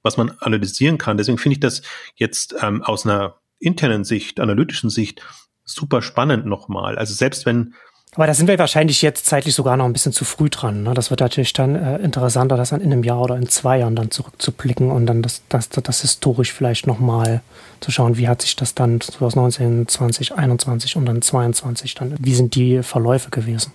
was 0.02 0.16
man 0.16 0.30
analysieren 0.40 0.98
kann. 0.98 1.16
Deswegen 1.16 1.38
finde 1.38 1.54
ich 1.54 1.60
das 1.60 1.82
jetzt 2.14 2.54
ähm, 2.62 2.82
aus 2.82 3.06
einer 3.06 3.36
internen 3.58 4.04
Sicht, 4.04 4.40
analytischen 4.40 4.90
Sicht 4.90 5.22
super 5.64 6.02
spannend 6.02 6.46
nochmal. 6.46 6.98
Also 6.98 7.14
selbst 7.14 7.46
wenn 7.46 7.74
Aber 8.14 8.26
da 8.26 8.34
sind 8.34 8.48
wir 8.48 8.58
wahrscheinlich 8.58 9.02
jetzt 9.02 9.26
zeitlich 9.26 9.54
sogar 9.54 9.76
noch 9.76 9.84
ein 9.84 9.92
bisschen 9.92 10.12
zu 10.12 10.24
früh 10.24 10.48
dran. 10.48 10.82
Ne? 10.82 10.94
Das 10.94 11.10
wird 11.10 11.20
natürlich 11.20 11.52
dann 11.52 11.76
äh, 11.76 11.98
interessanter, 11.98 12.56
das 12.56 12.70
dann 12.70 12.80
in 12.80 12.92
einem 12.92 13.04
Jahr 13.04 13.20
oder 13.20 13.36
in 13.36 13.48
zwei 13.48 13.78
Jahren 13.78 13.94
dann 13.94 14.10
zurückzublicken 14.10 14.90
und 14.90 15.06
dann 15.06 15.22
das, 15.22 15.42
das, 15.48 15.68
das, 15.68 16.00
historisch 16.00 16.52
vielleicht 16.52 16.86
nochmal 16.86 17.42
zu 17.80 17.90
schauen, 17.90 18.16
wie 18.16 18.26
hat 18.26 18.42
sich 18.42 18.56
das 18.56 18.74
dann 18.74 19.00
2019, 19.00 19.86
2021 19.86 20.96
und 20.96 21.06
dann 21.06 21.22
22 21.22 21.94
dann, 21.94 22.16
wie 22.18 22.34
sind 22.34 22.54
die 22.54 22.82
Verläufe 22.82 23.30
gewesen? 23.30 23.72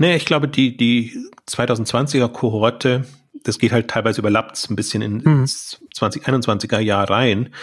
Nee, 0.00 0.16
ich 0.16 0.24
glaube, 0.24 0.48
die, 0.48 0.76
die 0.76 1.16
2020er 1.46 2.28
Kohorte, 2.28 3.04
das 3.44 3.58
geht 3.58 3.72
halt 3.72 3.88
teilweise 3.88 4.20
überlappt 4.20 4.68
ein 4.70 4.76
bisschen 4.76 5.02
in 5.02 5.18
mhm. 5.18 5.44
2021er 5.44 6.78
Jahr 6.80 7.08
rein. 7.08 7.54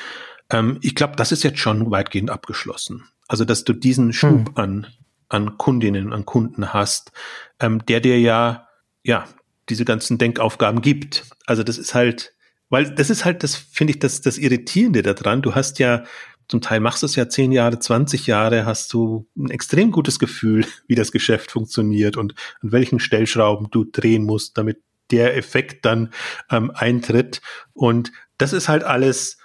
Ähm, 0.51 0.77
ich 0.81 0.95
glaube, 0.95 1.15
das 1.15 1.31
ist 1.31 1.43
jetzt 1.43 1.59
schon 1.59 1.89
weitgehend 1.91 2.29
abgeschlossen. 2.29 3.05
Also, 3.27 3.43
dass 3.43 3.63
du 3.63 3.73
diesen 3.73 4.13
Schub 4.13 4.49
mhm. 4.49 4.55
an 4.55 4.87
an 5.29 5.57
Kundinnen, 5.57 6.13
an 6.13 6.25
Kunden 6.25 6.73
hast, 6.73 7.11
ähm, 7.59 7.85
der 7.85 7.99
dir 7.99 8.19
ja, 8.19 8.67
ja, 9.03 9.25
diese 9.69 9.85
ganzen 9.85 10.17
Denkaufgaben 10.17 10.81
gibt. 10.81 11.25
Also 11.45 11.63
das 11.63 11.77
ist 11.77 11.93
halt, 11.93 12.33
weil 12.69 12.93
das 12.95 13.09
ist 13.09 13.25
halt 13.25 13.43
das, 13.43 13.55
finde 13.55 13.91
ich, 13.91 13.99
das, 13.99 14.21
das 14.21 14.37
Irritierende 14.37 15.01
daran. 15.01 15.41
Du 15.41 15.55
hast 15.55 15.79
ja, 15.79 16.03
zum 16.47 16.61
Teil 16.61 16.79
machst 16.79 17.03
du 17.03 17.05
es 17.05 17.15
ja 17.15 17.27
zehn 17.27 17.51
Jahre, 17.51 17.79
20 17.79 18.27
Jahre, 18.27 18.65
hast 18.65 18.93
du 18.93 19.27
ein 19.37 19.49
extrem 19.49 19.91
gutes 19.91 20.19
Gefühl, 20.19 20.65
wie 20.87 20.95
das 20.95 21.11
Geschäft 21.11 21.51
funktioniert 21.51 22.17
und 22.17 22.35
an 22.61 22.71
welchen 22.71 22.99
Stellschrauben 22.99 23.69
du 23.71 23.83
drehen 23.83 24.23
musst, 24.23 24.57
damit 24.57 24.81
der 25.11 25.37
Effekt 25.37 25.85
dann 25.85 26.13
ähm, 26.49 26.71
eintritt. 26.73 27.41
Und 27.73 28.11
das 28.37 28.53
ist 28.53 28.67
halt 28.67 28.83
alles 28.83 29.37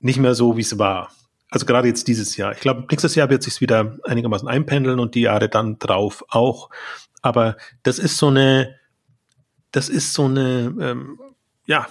nicht 0.00 0.18
mehr 0.18 0.34
so, 0.34 0.56
wie 0.56 0.62
es 0.62 0.78
war. 0.78 1.12
Also 1.50 1.66
gerade 1.66 1.86
jetzt 1.86 2.08
dieses 2.08 2.36
Jahr. 2.36 2.52
Ich 2.52 2.60
glaube, 2.60 2.84
nächstes 2.90 3.14
Jahr 3.14 3.30
wird 3.30 3.42
sich 3.44 3.60
wieder 3.60 3.96
einigermaßen 4.04 4.48
einpendeln 4.48 4.98
und 4.98 5.14
die 5.14 5.22
Jahre 5.22 5.48
dann 5.48 5.78
drauf 5.78 6.24
auch. 6.28 6.68
Aber 7.22 7.56
das 7.84 7.98
ist 7.98 8.16
so 8.16 8.26
eine, 8.26 8.74
das 9.70 9.88
ist 9.88 10.14
so 10.14 10.24
eine, 10.24 10.74
ähm, 10.80 11.18
ja, 11.66 11.86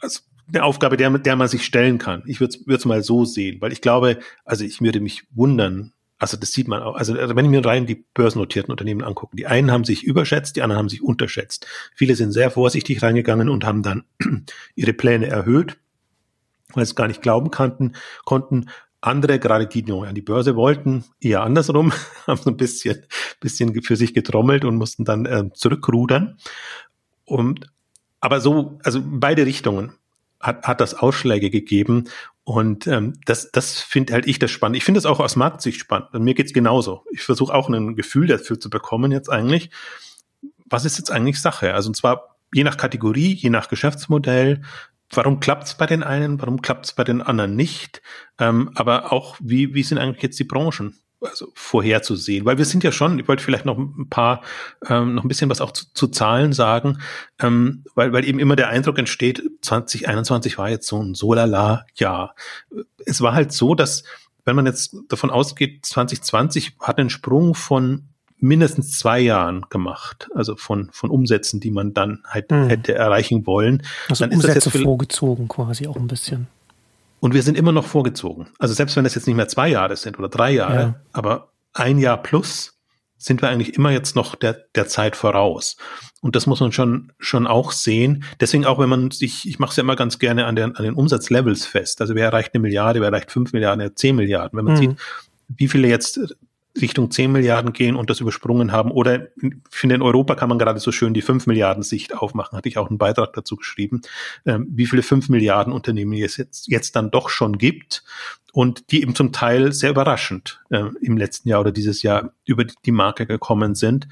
also 0.00 0.20
eine 0.48 0.64
Aufgabe, 0.64 0.96
der, 0.96 1.10
der 1.10 1.36
man 1.36 1.48
sich 1.48 1.64
stellen 1.64 1.98
kann. 1.98 2.22
Ich 2.26 2.40
würde 2.40 2.56
es 2.68 2.84
mal 2.84 3.02
so 3.02 3.24
sehen, 3.24 3.60
weil 3.60 3.72
ich 3.72 3.80
glaube, 3.80 4.18
also 4.44 4.64
ich 4.64 4.80
würde 4.80 5.00
mich 5.00 5.24
wundern, 5.30 5.92
also 6.18 6.36
das 6.36 6.52
sieht 6.52 6.68
man 6.68 6.82
auch, 6.82 6.94
also 6.94 7.14
wenn 7.14 7.44
ich 7.44 7.50
mir 7.50 7.64
rein 7.64 7.86
die 7.86 8.04
börsennotierten 8.14 8.70
Unternehmen 8.70 9.02
angucke, 9.02 9.36
die 9.36 9.46
einen 9.46 9.70
haben 9.70 9.84
sich 9.84 10.04
überschätzt, 10.04 10.56
die 10.56 10.62
anderen 10.62 10.78
haben 10.78 10.88
sich 10.88 11.02
unterschätzt. 11.02 11.66
Viele 11.94 12.14
sind 12.14 12.32
sehr 12.32 12.50
vorsichtig 12.50 13.02
reingegangen 13.02 13.48
und 13.48 13.64
haben 13.64 13.82
dann 13.82 14.04
ihre 14.74 14.92
Pläne 14.92 15.26
erhöht, 15.26 15.76
weil 16.72 16.84
sie 16.84 16.90
es 16.90 16.96
gar 16.96 17.08
nicht 17.08 17.22
glauben 17.22 17.50
kannten, 17.50 17.92
konnten. 18.24 18.70
Andere, 19.00 19.38
gerade 19.38 19.66
die, 19.66 19.82
die 19.82 19.92
an 19.92 20.14
die 20.14 20.22
Börse 20.22 20.56
wollten, 20.56 21.04
eher 21.20 21.42
andersrum, 21.42 21.92
haben 22.26 22.40
so 22.40 22.50
ein 22.50 22.56
bisschen, 22.56 23.04
bisschen 23.40 23.82
für 23.82 23.96
sich 23.96 24.14
getrommelt 24.14 24.64
und 24.64 24.76
mussten 24.76 25.04
dann 25.04 25.26
äh, 25.26 25.50
zurückrudern. 25.52 26.38
Und, 27.24 27.66
aber 28.20 28.40
so, 28.40 28.78
also 28.82 29.02
beide 29.04 29.44
Richtungen 29.44 29.92
hat, 30.44 30.66
hat 30.66 30.80
das 30.80 30.94
Ausschläge 30.94 31.50
gegeben. 31.50 32.04
Und 32.44 32.86
ähm, 32.86 33.14
das, 33.24 33.50
das 33.50 33.80
finde 33.80 34.12
halt 34.12 34.26
ich 34.26 34.38
das 34.38 34.50
spannend. 34.50 34.76
Ich 34.76 34.84
finde 34.84 34.98
das 34.98 35.06
auch 35.06 35.18
aus 35.18 35.36
Marktsicht 35.36 35.80
spannend. 35.80 36.12
Und 36.12 36.24
mir 36.24 36.34
geht's 36.34 36.52
genauso. 36.52 37.04
Ich 37.10 37.22
versuche 37.22 37.54
auch 37.54 37.68
ein 37.68 37.96
Gefühl 37.96 38.26
dafür 38.26 38.60
zu 38.60 38.68
bekommen 38.70 39.12
jetzt 39.12 39.30
eigentlich. 39.30 39.70
Was 40.66 40.84
ist 40.84 40.98
jetzt 40.98 41.10
eigentlich 41.10 41.40
Sache? 41.40 41.74
Also 41.74 41.88
und 41.88 41.94
zwar 41.94 42.36
je 42.52 42.64
nach 42.64 42.76
Kategorie, 42.76 43.32
je 43.34 43.50
nach 43.50 43.68
Geschäftsmodell, 43.68 44.62
warum 45.10 45.40
klappt 45.40 45.64
es 45.64 45.74
bei 45.74 45.86
den 45.86 46.02
einen, 46.02 46.40
warum 46.40 46.62
klappt 46.62 46.86
es 46.86 46.92
bei 46.92 47.04
den 47.04 47.22
anderen 47.22 47.56
nicht, 47.56 48.02
ähm, 48.38 48.70
aber 48.74 49.12
auch, 49.12 49.36
wie, 49.40 49.74
wie 49.74 49.82
sind 49.82 49.98
eigentlich 49.98 50.22
jetzt 50.22 50.38
die 50.38 50.44
Branchen? 50.44 50.96
Also 51.24 51.48
vorherzusehen, 51.54 52.44
weil 52.44 52.58
wir 52.58 52.64
sind 52.64 52.84
ja 52.84 52.92
schon, 52.92 53.18
ich 53.18 53.28
wollte 53.28 53.42
vielleicht 53.42 53.64
noch 53.64 53.78
ein 53.78 54.08
paar, 54.08 54.42
ähm, 54.88 55.14
noch 55.14 55.24
ein 55.24 55.28
bisschen 55.28 55.50
was 55.50 55.60
auch 55.60 55.72
zu, 55.72 55.86
zu 55.94 56.08
Zahlen 56.08 56.52
sagen, 56.52 56.98
ähm, 57.40 57.84
weil, 57.94 58.12
weil 58.12 58.24
eben 58.26 58.38
immer 58.38 58.56
der 58.56 58.68
Eindruck 58.68 58.98
entsteht, 58.98 59.42
2021 59.62 60.58
war 60.58 60.70
jetzt 60.70 60.86
so 60.86 61.00
ein 61.00 61.14
solala 61.14 61.86
Jahr. 61.94 62.34
Es 63.06 63.20
war 63.20 63.34
halt 63.34 63.52
so, 63.52 63.74
dass 63.74 64.04
wenn 64.44 64.56
man 64.56 64.66
jetzt 64.66 64.96
davon 65.08 65.30
ausgeht, 65.30 65.86
2020 65.86 66.76
hat 66.80 66.98
einen 66.98 67.10
Sprung 67.10 67.54
von 67.54 68.08
mindestens 68.38 68.98
zwei 68.98 69.20
Jahren 69.20 69.64
gemacht, 69.70 70.28
also 70.34 70.56
von, 70.56 70.90
von 70.92 71.10
Umsätzen, 71.10 71.60
die 71.60 71.70
man 71.70 71.94
dann 71.94 72.22
halt 72.26 72.50
hm. 72.50 72.68
hätte 72.68 72.94
erreichen 72.94 73.46
wollen. 73.46 73.82
Also 74.08 74.24
dann 74.24 74.34
Umsätze 74.34 74.58
ist 74.58 74.66
das 74.66 74.74
jetzt 74.74 74.82
vorgezogen 74.82 75.48
quasi 75.48 75.86
auch 75.86 75.96
ein 75.96 76.06
bisschen. 76.06 76.46
Und 77.24 77.32
wir 77.32 77.42
sind 77.42 77.56
immer 77.56 77.72
noch 77.72 77.86
vorgezogen. 77.86 78.48
Also 78.58 78.74
selbst 78.74 78.96
wenn 78.96 79.04
das 79.04 79.14
jetzt 79.14 79.26
nicht 79.26 79.36
mehr 79.36 79.48
zwei 79.48 79.70
Jahre 79.70 79.96
sind 79.96 80.18
oder 80.18 80.28
drei 80.28 80.50
Jahre, 80.50 80.78
ja. 80.78 81.00
aber 81.14 81.54
ein 81.72 81.96
Jahr 81.96 82.22
plus 82.22 82.78
sind 83.16 83.40
wir 83.40 83.48
eigentlich 83.48 83.78
immer 83.78 83.90
jetzt 83.90 84.14
noch 84.14 84.34
der, 84.34 84.66
der 84.74 84.88
Zeit 84.88 85.16
voraus. 85.16 85.78
Und 86.20 86.36
das 86.36 86.46
muss 86.46 86.60
man 86.60 86.70
schon, 86.70 87.12
schon 87.18 87.46
auch 87.46 87.72
sehen. 87.72 88.24
Deswegen 88.40 88.66
auch, 88.66 88.78
wenn 88.78 88.90
man 88.90 89.10
sich, 89.10 89.48
ich 89.48 89.58
mache 89.58 89.70
es 89.70 89.76
ja 89.76 89.84
immer 89.84 89.96
ganz 89.96 90.18
gerne 90.18 90.44
an, 90.44 90.54
der, 90.54 90.66
an 90.66 90.84
den 90.84 90.92
Umsatzlevels 90.92 91.64
fest. 91.64 92.02
Also 92.02 92.14
wer 92.14 92.26
erreicht 92.26 92.50
eine 92.52 92.60
Milliarde, 92.60 93.00
wer 93.00 93.08
erreicht 93.08 93.32
fünf 93.32 93.54
Milliarden, 93.54 93.80
wer 93.80 93.96
zehn 93.96 94.16
Milliarden. 94.16 94.58
Wenn 94.58 94.66
man 94.66 94.74
mhm. 94.74 94.78
sieht, 94.78 94.96
wie 95.48 95.68
viele 95.68 95.88
jetzt 95.88 96.20
Richtung 96.80 97.10
10 97.10 97.30
Milliarden 97.30 97.72
gehen 97.72 97.96
und 97.96 98.10
das 98.10 98.20
übersprungen 98.20 98.72
haben. 98.72 98.90
Oder 98.90 99.28
ich 99.40 99.54
finde, 99.70 99.94
in 99.94 100.02
Europa 100.02 100.34
kann 100.34 100.48
man 100.48 100.58
gerade 100.58 100.80
so 100.80 100.90
schön 100.90 101.14
die 101.14 101.22
5 101.22 101.46
Milliarden 101.46 101.82
Sicht 101.82 102.16
aufmachen. 102.16 102.56
Hatte 102.56 102.68
ich 102.68 102.78
auch 102.78 102.88
einen 102.88 102.98
Beitrag 102.98 103.32
dazu 103.32 103.56
geschrieben, 103.56 104.02
ähm, 104.44 104.66
wie 104.70 104.86
viele 104.86 105.02
5 105.02 105.28
Milliarden 105.28 105.72
Unternehmen 105.72 106.14
es 106.14 106.36
jetzt, 106.36 106.68
jetzt 106.68 106.96
dann 106.96 107.10
doch 107.10 107.28
schon 107.28 107.58
gibt 107.58 108.02
und 108.52 108.90
die 108.92 109.02
eben 109.02 109.14
zum 109.14 109.32
Teil 109.32 109.72
sehr 109.72 109.90
überraschend 109.90 110.62
äh, 110.70 110.84
im 111.00 111.16
letzten 111.16 111.48
Jahr 111.48 111.60
oder 111.60 111.72
dieses 111.72 112.02
Jahr 112.02 112.32
über 112.44 112.64
die 112.64 112.92
Marke 112.92 113.26
gekommen 113.26 113.74
sind. 113.74 114.08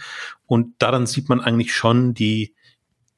Und 0.46 0.74
daran 0.78 1.06
sieht 1.06 1.28
man 1.28 1.40
eigentlich 1.40 1.74
schon 1.74 2.14
die, 2.14 2.54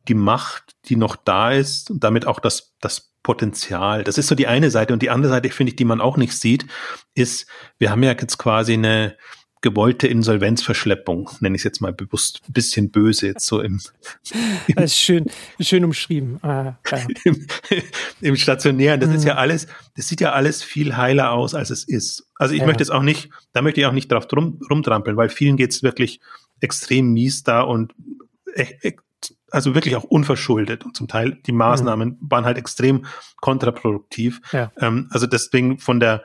die 0.06 0.14
Macht, 0.14 0.76
die 0.86 0.96
noch 0.96 1.16
da 1.16 1.52
ist 1.52 1.90
und 1.90 2.04
damit 2.04 2.26
auch 2.26 2.40
das, 2.40 2.74
das 2.80 3.13
Potenzial. 3.24 4.04
Das 4.04 4.18
ist 4.18 4.28
so 4.28 4.36
die 4.36 4.46
eine 4.46 4.70
Seite. 4.70 4.92
Und 4.92 5.02
die 5.02 5.10
andere 5.10 5.32
Seite, 5.32 5.50
finde 5.50 5.70
ich, 5.70 5.76
die 5.76 5.84
man 5.84 6.00
auch 6.00 6.16
nicht 6.16 6.38
sieht, 6.38 6.66
ist, 7.14 7.46
wir 7.78 7.90
haben 7.90 8.04
ja 8.04 8.10
jetzt 8.12 8.38
quasi 8.38 8.74
eine 8.74 9.16
gewollte 9.62 10.06
Insolvenzverschleppung, 10.06 11.30
nenne 11.40 11.56
ich 11.56 11.60
es 11.60 11.64
jetzt 11.64 11.80
mal 11.80 11.94
bewusst, 11.94 12.42
ein 12.46 12.52
bisschen 12.52 12.90
böse 12.90 13.28
jetzt 13.28 13.46
so 13.46 13.62
im, 13.62 13.80
im 14.66 14.74
Das 14.76 14.92
ist 14.92 14.98
schön, 14.98 15.24
schön 15.58 15.86
umschrieben. 15.86 16.38
Ah, 16.42 16.76
ja. 16.90 17.06
Im, 17.24 17.46
Im, 18.20 18.36
Stationären. 18.36 19.00
Das 19.00 19.08
mhm. 19.08 19.16
ist 19.16 19.24
ja 19.24 19.36
alles, 19.36 19.66
das 19.96 20.06
sieht 20.06 20.20
ja 20.20 20.32
alles 20.32 20.62
viel 20.62 20.98
heiler 20.98 21.32
aus, 21.32 21.54
als 21.54 21.70
es 21.70 21.84
ist. 21.84 22.26
Also 22.34 22.52
ich 22.52 22.60
ja. 22.60 22.66
möchte 22.66 22.82
jetzt 22.82 22.90
auch 22.90 23.02
nicht, 23.02 23.30
da 23.54 23.62
möchte 23.62 23.80
ich 23.80 23.86
auch 23.86 23.92
nicht 23.92 24.12
drauf 24.12 24.28
drum, 24.28 24.60
rumtrampeln, 24.70 25.16
weil 25.16 25.30
vielen 25.30 25.56
geht 25.56 25.70
es 25.70 25.82
wirklich 25.82 26.20
extrem 26.60 27.14
mies 27.14 27.42
da 27.42 27.62
und 27.62 27.94
also 29.54 29.74
wirklich 29.74 29.94
auch 29.94 30.04
unverschuldet 30.04 30.84
und 30.84 30.96
zum 30.96 31.06
Teil 31.06 31.40
die 31.46 31.52
Maßnahmen 31.52 32.08
mhm. 32.08 32.18
waren 32.20 32.44
halt 32.44 32.58
extrem 32.58 33.06
kontraproduktiv. 33.36 34.40
Ja. 34.52 34.72
Ähm, 34.78 35.08
also 35.10 35.26
deswegen 35.26 35.78
von 35.78 36.00
der 36.00 36.24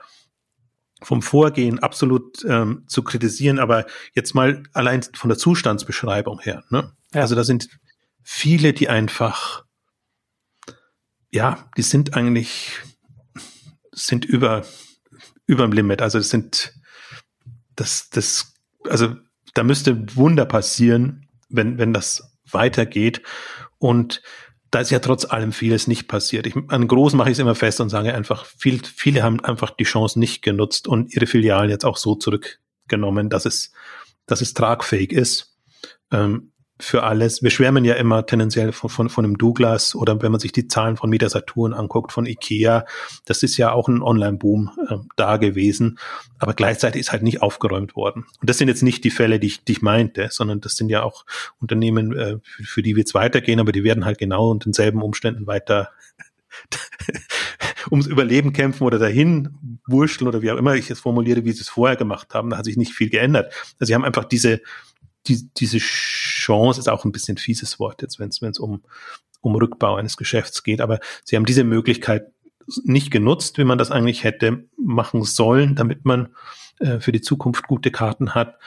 vom 1.01 1.21
Vorgehen 1.21 1.80
absolut 1.80 2.43
ähm, 2.45 2.84
zu 2.88 3.03
kritisieren, 3.03 3.59
aber 3.59 3.86
jetzt 4.13 4.34
mal 4.34 4.63
allein 4.73 5.01
von 5.13 5.30
der 5.30 5.38
Zustandsbeschreibung 5.38 6.39
her. 6.39 6.63
Ne? 6.71 6.91
Ja. 7.13 7.21
Also 7.21 7.36
da 7.36 7.43
sind 7.43 7.69
viele, 8.21 8.73
die 8.73 8.89
einfach, 8.89 9.63
ja, 11.32 11.69
die 11.77 11.84
sind 11.84 12.15
eigentlich, 12.15 12.80
sind 13.93 14.25
über, 14.25 14.65
über 15.45 15.65
dem 15.65 15.71
Limit. 15.71 16.01
Also 16.01 16.17
das 16.17 16.32
sind, 16.32 16.73
das, 17.75 18.09
das, 18.09 18.55
also 18.89 19.15
da 19.53 19.63
müsste 19.63 20.15
Wunder 20.17 20.45
passieren, 20.45 21.30
wenn, 21.47 21.77
wenn 21.77 21.93
das 21.93 22.28
weitergeht. 22.54 23.22
Und 23.78 24.22
da 24.72 24.80
ist 24.80 24.91
ja 24.91 25.00
trotz 25.00 25.26
allem 25.26 25.52
vieles 25.52 25.88
nicht 25.88 26.08
passiert. 26.08 26.45
Ich, 26.45 26.56
an 26.68 26.88
groß 26.88 27.14
mache 27.14 27.30
ich 27.30 27.34
es 27.34 27.39
immer 27.39 27.56
fest 27.56 27.82
und 27.82 27.89
sage 27.89 28.14
einfach, 28.14 28.45
viel, 28.45 28.82
viele 28.84 29.24
haben 29.24 29.43
einfach 29.43 29.72
die 29.72 29.84
Chance 29.84 30.20
nicht 30.20 30.41
genutzt 30.41 30.88
und 30.88 31.14
ihre 31.16 31.28
Filialen 31.28 31.70
jetzt 31.70 31.86
auch 31.86 31.97
so 31.97 32.16
zurückgenommen, 32.16 33.30
dass 33.30 33.45
es, 33.45 33.72
dass 34.26 34.41
es 34.41 34.54
tragfähig 34.54 35.12
ist. 35.12 35.58
Ähm, 36.12 36.49
für 36.82 37.03
alles. 37.03 37.43
Wir 37.43 37.49
schwärmen 37.49 37.84
ja 37.84 37.95
immer 37.95 38.25
tendenziell 38.25 38.71
von, 38.71 38.89
von, 38.89 39.09
von 39.09 39.25
einem 39.25 39.38
Douglas 39.38 39.95
oder 39.95 40.21
wenn 40.21 40.32
man 40.32 40.39
sich 40.39 40.53
die 40.53 40.67
Zahlen 40.67 40.95
von 40.95 41.09
Meta 41.09 41.27
Saturn 41.27 41.73
anguckt, 41.73 42.13
von 42.13 42.25
Ikea, 42.25 42.86
das 43.25 43.43
ist 43.43 43.57
ja 43.57 43.73
auch 43.73 43.89
ein 43.89 44.01
Online-Boom 44.01 44.71
äh, 44.88 44.95
da 45.17 45.38
gewesen, 45.38 45.99
aber 46.38 46.53
gleichzeitig 46.53 47.01
ist 47.01 47.11
halt 47.11 47.23
nicht 47.23 47.41
aufgeräumt 47.41 47.97
worden. 47.97 48.25
Und 48.39 48.49
das 48.49 48.57
sind 48.57 48.69
jetzt 48.69 48.82
nicht 48.82 49.03
die 49.03 49.11
Fälle, 49.11 49.39
die 49.39 49.47
ich, 49.47 49.63
die 49.65 49.73
ich 49.73 49.82
meinte, 49.82 50.30
sondern 50.32 50.61
das 50.61 50.77
sind 50.77 50.89
ja 50.89 51.03
auch 51.03 51.25
Unternehmen, 51.59 52.15
äh, 52.15 52.38
für, 52.43 52.63
für 52.63 52.82
die 52.82 52.95
wir 52.95 53.01
jetzt 53.01 53.13
weitergehen, 53.13 53.59
aber 53.59 53.73
die 53.73 53.84
werden 53.84 54.05
halt 54.05 54.17
genau 54.17 54.49
unter 54.49 54.65
denselben 54.65 55.01
Umständen 55.01 55.47
weiter 55.47 55.89
ums 57.91 58.07
Überleben 58.07 58.53
kämpfen 58.53 58.84
oder 58.84 58.99
dahin 58.99 59.80
wurschteln 59.86 60.27
oder 60.27 60.41
wie 60.41 60.51
auch 60.51 60.57
immer 60.57 60.75
ich 60.75 60.89
es 60.89 60.99
formuliere, 61.01 61.43
wie 61.43 61.51
sie 61.51 61.61
es 61.61 61.69
vorher 61.69 61.97
gemacht 61.97 62.34
haben. 62.34 62.51
Da 62.51 62.57
hat 62.57 62.65
sich 62.65 62.77
nicht 62.77 62.93
viel 62.93 63.09
geändert. 63.09 63.53
Also 63.80 63.89
sie 63.89 63.95
haben 63.95 64.05
einfach 64.05 64.25
diese, 64.25 64.61
die, 65.30 65.49
diese 65.57 65.77
Chance 65.77 66.80
ist 66.80 66.89
auch 66.89 67.05
ein 67.05 67.11
bisschen 67.11 67.38
fieses 67.38 67.80
Wort 67.80 68.01
jetzt, 68.01 68.19
wenn 68.19 68.30
es 68.30 68.59
um, 68.59 68.82
um 69.41 69.55
Rückbau 69.55 69.95
eines 69.95 70.17
Geschäfts 70.17 70.63
geht, 70.63 70.82
aber 70.82 70.99
sie 71.23 71.36
haben 71.36 71.45
diese 71.45 71.63
Möglichkeit 71.63 72.32
nicht 72.84 73.11
genutzt, 73.11 73.57
wie 73.57 73.63
man 73.63 73.77
das 73.77 73.91
eigentlich 73.91 74.23
hätte 74.23 74.65
machen 74.77 75.23
sollen, 75.23 75.75
damit 75.75 76.05
man 76.05 76.30
äh, 76.80 76.99
für 76.99 77.11
die 77.11 77.21
Zukunft 77.21 77.67
gute 77.67 77.91
Karten 77.91 78.36
hat. 78.36 78.59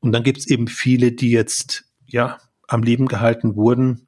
Und 0.00 0.12
dann 0.12 0.22
gibt 0.22 0.38
es 0.38 0.46
eben 0.46 0.68
viele, 0.68 1.12
die 1.12 1.30
jetzt 1.30 1.84
ja 2.06 2.38
am 2.68 2.82
Leben 2.82 3.06
gehalten 3.06 3.56
wurden. 3.56 4.06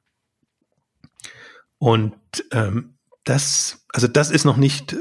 Und 1.77 2.15
ähm, 2.51 2.95
das, 3.23 3.85
also 3.91 4.07
das 4.07 4.31
ist 4.31 4.45
noch 4.45 4.57
nicht 4.57 4.95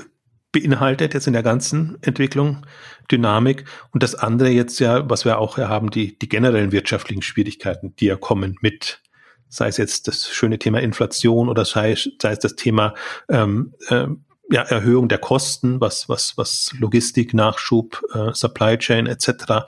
beinhaltet 0.53 1.14
jetzt 1.14 1.26
in 1.26 1.32
der 1.32 1.42
ganzen 1.42 1.98
Entwicklung, 2.03 2.66
Dynamik. 3.11 3.64
Und 3.92 4.03
das 4.03 4.14
andere 4.14 4.51
jetzt 4.51 4.78
ja, 4.80 5.09
was 5.09 5.24
wir 5.24 5.38
auch 5.38 5.59
haben, 5.59 5.90
die, 5.90 6.18
die 6.18 6.28
generellen 6.28 6.72
wirtschaftlichen 6.72 7.22
Schwierigkeiten, 7.22 7.94
die 7.96 8.07
ja 8.07 8.16
kommen 8.16 8.57
mit, 8.61 9.01
sei 9.48 9.68
es 9.68 9.76
jetzt 9.76 10.09
das 10.09 10.28
schöne 10.28 10.59
Thema 10.59 10.80
Inflation 10.80 11.48
oder 11.48 11.64
sei, 11.64 11.94
sei 11.94 12.32
es 12.32 12.38
das 12.38 12.57
Thema 12.57 12.94
ähm, 13.28 13.74
äh, 13.88 14.07
ja, 14.51 14.62
Erhöhung 14.62 15.09
der 15.09 15.18
Kosten, 15.18 15.80
was, 15.80 16.09
was, 16.09 16.36
was 16.36 16.72
Logistik, 16.78 17.34
Nachschub, 17.34 18.03
äh, 18.12 18.32
Supply 18.32 18.76
Chain 18.78 19.07
etc. 19.07 19.66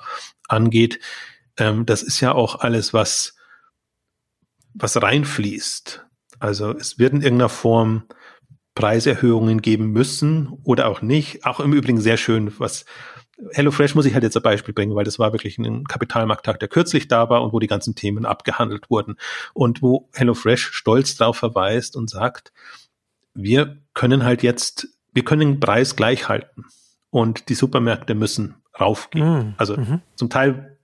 angeht. 0.49 0.99
Ähm, 1.57 1.87
das 1.87 2.03
ist 2.03 2.21
ja 2.21 2.33
auch 2.33 2.61
alles, 2.61 2.93
was, 2.93 3.37
was 4.75 5.01
reinfließt. 5.01 6.05
Also 6.41 6.73
es 6.73 6.99
wird 6.99 7.13
in 7.13 7.23
irgendeiner 7.23 7.49
Form 7.49 8.05
Preiserhöhungen 8.75 9.61
geben 9.61 9.89
müssen 9.93 10.59
oder 10.65 10.89
auch 10.89 11.03
nicht. 11.03 11.45
Auch 11.45 11.61
im 11.61 11.73
Übrigen 11.73 12.01
sehr 12.01 12.17
schön, 12.17 12.53
was 12.59 12.85
HelloFresh 13.53 13.95
muss 13.95 14.07
ich 14.07 14.15
halt 14.15 14.23
jetzt 14.23 14.37
ein 14.37 14.43
Beispiel 14.43 14.75
bringen, 14.75 14.95
weil 14.95 15.05
das 15.05 15.19
war 15.19 15.33
wirklich 15.33 15.59
ein 15.59 15.85
Kapitalmarkttag, 15.85 16.61
der 16.61 16.69
kürzlich 16.69 17.09
da 17.09 17.29
war 17.29 17.43
und 17.43 17.53
wo 17.53 17.59
die 17.59 17.67
ganzen 17.67 17.95
Themen 17.95 18.25
abgehandelt 18.25 18.91
wurden 18.91 19.17
und 19.53 19.83
wo 19.83 20.09
HelloFresh 20.15 20.71
stolz 20.73 21.17
drauf 21.17 21.37
verweist 21.37 21.97
und 21.97 22.09
sagt, 22.09 22.53
wir 23.35 23.79
können 23.95 24.25
halt 24.25 24.43
jetzt, 24.43 24.89
wir 25.13 25.25
können 25.25 25.53
den 25.53 25.61
Preis 25.61 25.97
gleich 25.97 26.29
halten 26.29 26.65
und 27.11 27.49
die 27.49 27.55
Supermärkte 27.55 28.15
müssen 28.15 28.57
raufgehen. 28.79 29.49
Mhm. 29.49 29.55
Also 29.57 29.77
mhm. 29.77 30.01
zum 30.15 30.31
Teil 30.31 30.79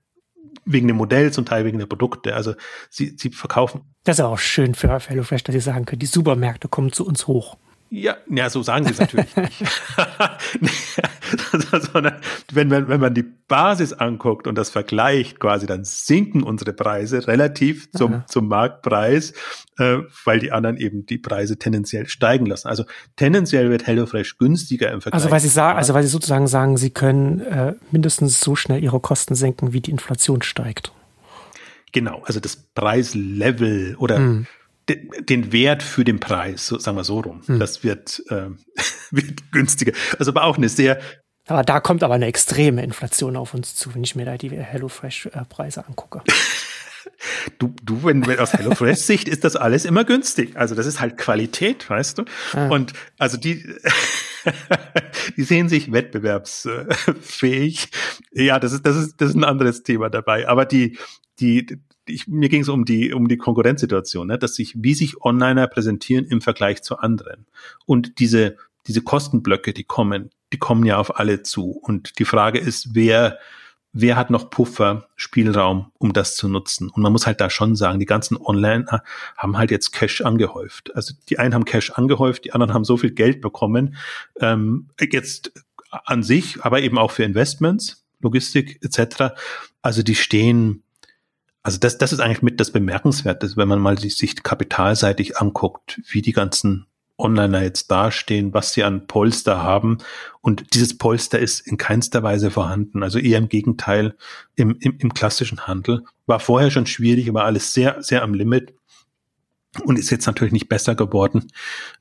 wegen 0.64 0.88
dem 0.88 0.96
Modell, 0.96 1.32
zum 1.32 1.46
Teil 1.46 1.64
wegen 1.64 1.78
der 1.78 1.86
Produkte. 1.86 2.34
Also 2.34 2.54
sie, 2.90 3.14
sie 3.16 3.30
verkaufen. 3.30 3.94
Das 4.04 4.18
ist 4.18 4.24
auch 4.24 4.38
schön 4.38 4.74
für 4.74 4.98
HelloFresh, 4.98 5.44
dass 5.44 5.54
sie 5.54 5.60
sagen 5.60 5.84
können, 5.84 6.00
die 6.00 6.06
Supermärkte 6.06 6.68
kommen 6.68 6.92
zu 6.92 7.06
uns 7.06 7.26
hoch. 7.26 7.56
Ja, 7.90 8.16
ja, 8.28 8.50
so 8.50 8.62
sagen 8.62 8.84
sie 8.84 8.92
es 8.92 8.98
natürlich 8.98 9.34
nicht. 9.36 9.64
Sondern 11.92 12.16
wenn 12.52 12.68
man, 12.68 12.88
wenn 12.88 13.00
man 13.00 13.14
die 13.14 13.22
Basis 13.22 13.94
anguckt 13.94 14.46
und 14.46 14.56
das 14.56 14.68
vergleicht 14.68 15.40
quasi, 15.40 15.66
dann 15.66 15.84
sinken 15.84 16.42
unsere 16.42 16.72
Preise 16.74 17.26
relativ 17.26 17.90
zum, 17.92 18.24
zum 18.26 18.48
Marktpreis, 18.48 19.32
äh, 19.78 19.98
weil 20.24 20.38
die 20.38 20.52
anderen 20.52 20.76
eben 20.76 21.06
die 21.06 21.18
Preise 21.18 21.58
tendenziell 21.58 22.08
steigen 22.08 22.46
lassen. 22.46 22.68
Also 22.68 22.84
tendenziell 23.16 23.70
wird 23.70 23.86
HelloFresh 23.86 24.36
günstiger 24.36 24.92
im 24.92 25.00
Vergleich. 25.00 25.22
Also 25.22 25.30
weil 25.30 25.40
sie 25.40 25.48
sagen, 25.48 25.78
also 25.78 25.94
weil 25.94 26.02
sie 26.02 26.10
sozusagen 26.10 26.46
sagen, 26.46 26.76
sie 26.76 26.90
können 26.90 27.40
äh, 27.40 27.74
mindestens 27.90 28.40
so 28.40 28.54
schnell 28.54 28.82
ihre 28.82 29.00
Kosten 29.00 29.34
senken, 29.34 29.72
wie 29.72 29.80
die 29.80 29.90
Inflation 29.90 30.42
steigt. 30.42 30.92
Genau, 31.92 32.22
also 32.26 32.38
das 32.38 32.56
Preislevel 32.56 33.96
oder 33.96 34.16
hm 34.16 34.46
den 34.88 35.52
Wert 35.52 35.82
für 35.82 36.04
den 36.04 36.20
Preis, 36.20 36.66
so, 36.66 36.78
sagen 36.78 36.96
wir 36.96 37.04
so 37.04 37.20
rum. 37.20 37.42
Hm. 37.46 37.58
Das 37.58 37.84
wird, 37.84 38.22
äh, 38.30 38.48
wird 39.10 39.52
günstiger. 39.52 39.92
Also 40.18 40.30
aber 40.30 40.44
auch 40.44 40.56
eine 40.56 40.68
sehr. 40.68 41.00
Aber 41.46 41.62
da 41.62 41.80
kommt 41.80 42.02
aber 42.02 42.14
eine 42.14 42.26
extreme 42.26 42.82
Inflation 42.82 43.36
auf 43.36 43.54
uns 43.54 43.74
zu, 43.74 43.94
wenn 43.94 44.04
ich 44.04 44.14
mir 44.14 44.26
da 44.26 44.36
die 44.36 44.50
HelloFresh-Preise 44.50 45.86
angucke. 45.86 46.22
Du, 47.58 47.74
du, 47.82 48.04
wenn, 48.04 48.26
wenn 48.26 48.38
aus 48.38 48.52
HelloFresh 48.52 48.98
Sicht 48.98 49.28
ist 49.28 49.42
das 49.42 49.56
alles 49.56 49.84
immer 49.84 50.04
günstig. 50.04 50.56
Also 50.56 50.74
das 50.74 50.86
ist 50.86 51.00
halt 51.00 51.16
Qualität, 51.16 51.88
weißt 51.88 52.18
du? 52.18 52.24
Ah. 52.52 52.68
Und 52.68 52.92
also 53.18 53.36
die, 53.36 53.64
die 55.36 55.42
sehen 55.42 55.68
sich 55.68 55.90
wettbewerbsfähig. 55.90 57.88
Ja, 58.32 58.60
das 58.60 58.72
ist, 58.72 58.86
das 58.86 58.96
ist, 58.96 59.20
das 59.20 59.30
ist 59.30 59.36
ein 59.36 59.44
anderes 59.44 59.82
Thema 59.82 60.10
dabei. 60.10 60.46
Aber 60.48 60.64
die, 60.64 60.98
die, 61.40 61.80
ich, 62.10 62.28
mir 62.28 62.48
ging 62.48 62.62
es 62.62 62.68
um 62.68 62.84
die, 62.84 63.12
um 63.12 63.28
die 63.28 63.36
Konkurrenzsituation, 63.36 64.26
ne? 64.26 64.38
dass 64.38 64.54
sich, 64.54 64.74
wie 64.76 64.94
sich 64.94 65.20
Onliner 65.22 65.66
präsentieren 65.66 66.24
im 66.26 66.40
Vergleich 66.40 66.82
zu 66.82 66.98
anderen. 66.98 67.46
Und 67.86 68.18
diese, 68.18 68.56
diese 68.86 69.02
Kostenblöcke, 69.02 69.72
die 69.72 69.84
kommen, 69.84 70.30
die 70.52 70.58
kommen 70.58 70.84
ja 70.84 70.98
auf 70.98 71.18
alle 71.18 71.42
zu. 71.42 71.70
Und 71.70 72.18
die 72.18 72.24
Frage 72.24 72.58
ist, 72.58 72.94
wer, 72.94 73.38
wer 73.92 74.16
hat 74.16 74.30
noch 74.30 74.50
Puffer, 74.50 75.08
Spielraum, 75.16 75.92
um 75.98 76.12
das 76.12 76.36
zu 76.36 76.48
nutzen? 76.48 76.88
Und 76.88 77.02
man 77.02 77.12
muss 77.12 77.26
halt 77.26 77.40
da 77.40 77.50
schon 77.50 77.76
sagen, 77.76 77.98
die 77.98 78.06
ganzen 78.06 78.36
Onliner 78.36 79.02
haben 79.36 79.58
halt 79.58 79.70
jetzt 79.70 79.92
Cash 79.92 80.22
angehäuft. 80.22 80.94
Also 80.94 81.14
die 81.28 81.38
einen 81.38 81.54
haben 81.54 81.64
Cash 81.64 81.90
angehäuft, 81.90 82.44
die 82.44 82.52
anderen 82.52 82.74
haben 82.74 82.84
so 82.84 82.96
viel 82.96 83.10
Geld 83.10 83.40
bekommen, 83.40 83.96
ähm, 84.40 84.88
jetzt 85.00 85.52
an 85.90 86.22
sich, 86.22 86.62
aber 86.64 86.80
eben 86.80 86.98
auch 86.98 87.10
für 87.10 87.24
Investments, 87.24 88.04
Logistik 88.20 88.78
etc. 88.82 89.34
Also 89.80 90.02
die 90.02 90.14
stehen 90.14 90.82
also 91.62 91.78
das, 91.78 91.98
das 91.98 92.12
ist 92.12 92.20
eigentlich 92.20 92.42
mit 92.42 92.60
das 92.60 92.72
Bemerkenswerte, 92.72 93.50
wenn 93.56 93.68
man 93.68 93.80
mal 93.80 93.98
sich 93.98 94.42
kapitalseitig 94.42 95.38
anguckt, 95.38 96.00
wie 96.08 96.22
die 96.22 96.32
ganzen 96.32 96.86
Onliner 97.18 97.62
jetzt 97.62 97.90
dastehen, 97.90 98.54
was 98.54 98.72
sie 98.72 98.84
an 98.84 99.06
Polster 99.08 99.62
haben. 99.62 99.98
Und 100.40 100.74
dieses 100.74 100.96
Polster 100.96 101.38
ist 101.38 101.66
in 101.66 101.76
keinster 101.76 102.22
Weise 102.22 102.50
vorhanden. 102.50 103.02
Also 103.02 103.18
eher 103.18 103.38
im 103.38 103.48
Gegenteil 103.48 104.16
im, 104.54 104.76
im, 104.80 104.96
im 104.98 105.12
klassischen 105.12 105.66
Handel. 105.66 106.04
War 106.26 106.38
vorher 106.38 106.70
schon 106.70 106.86
schwierig, 106.86 107.28
aber 107.28 107.44
alles 107.44 107.72
sehr, 107.74 108.02
sehr 108.02 108.22
am 108.22 108.34
Limit. 108.34 108.72
Und 109.84 109.98
ist 109.98 110.10
jetzt 110.10 110.26
natürlich 110.26 110.52
nicht 110.52 110.68
besser 110.68 110.94
geworden, 110.94 111.48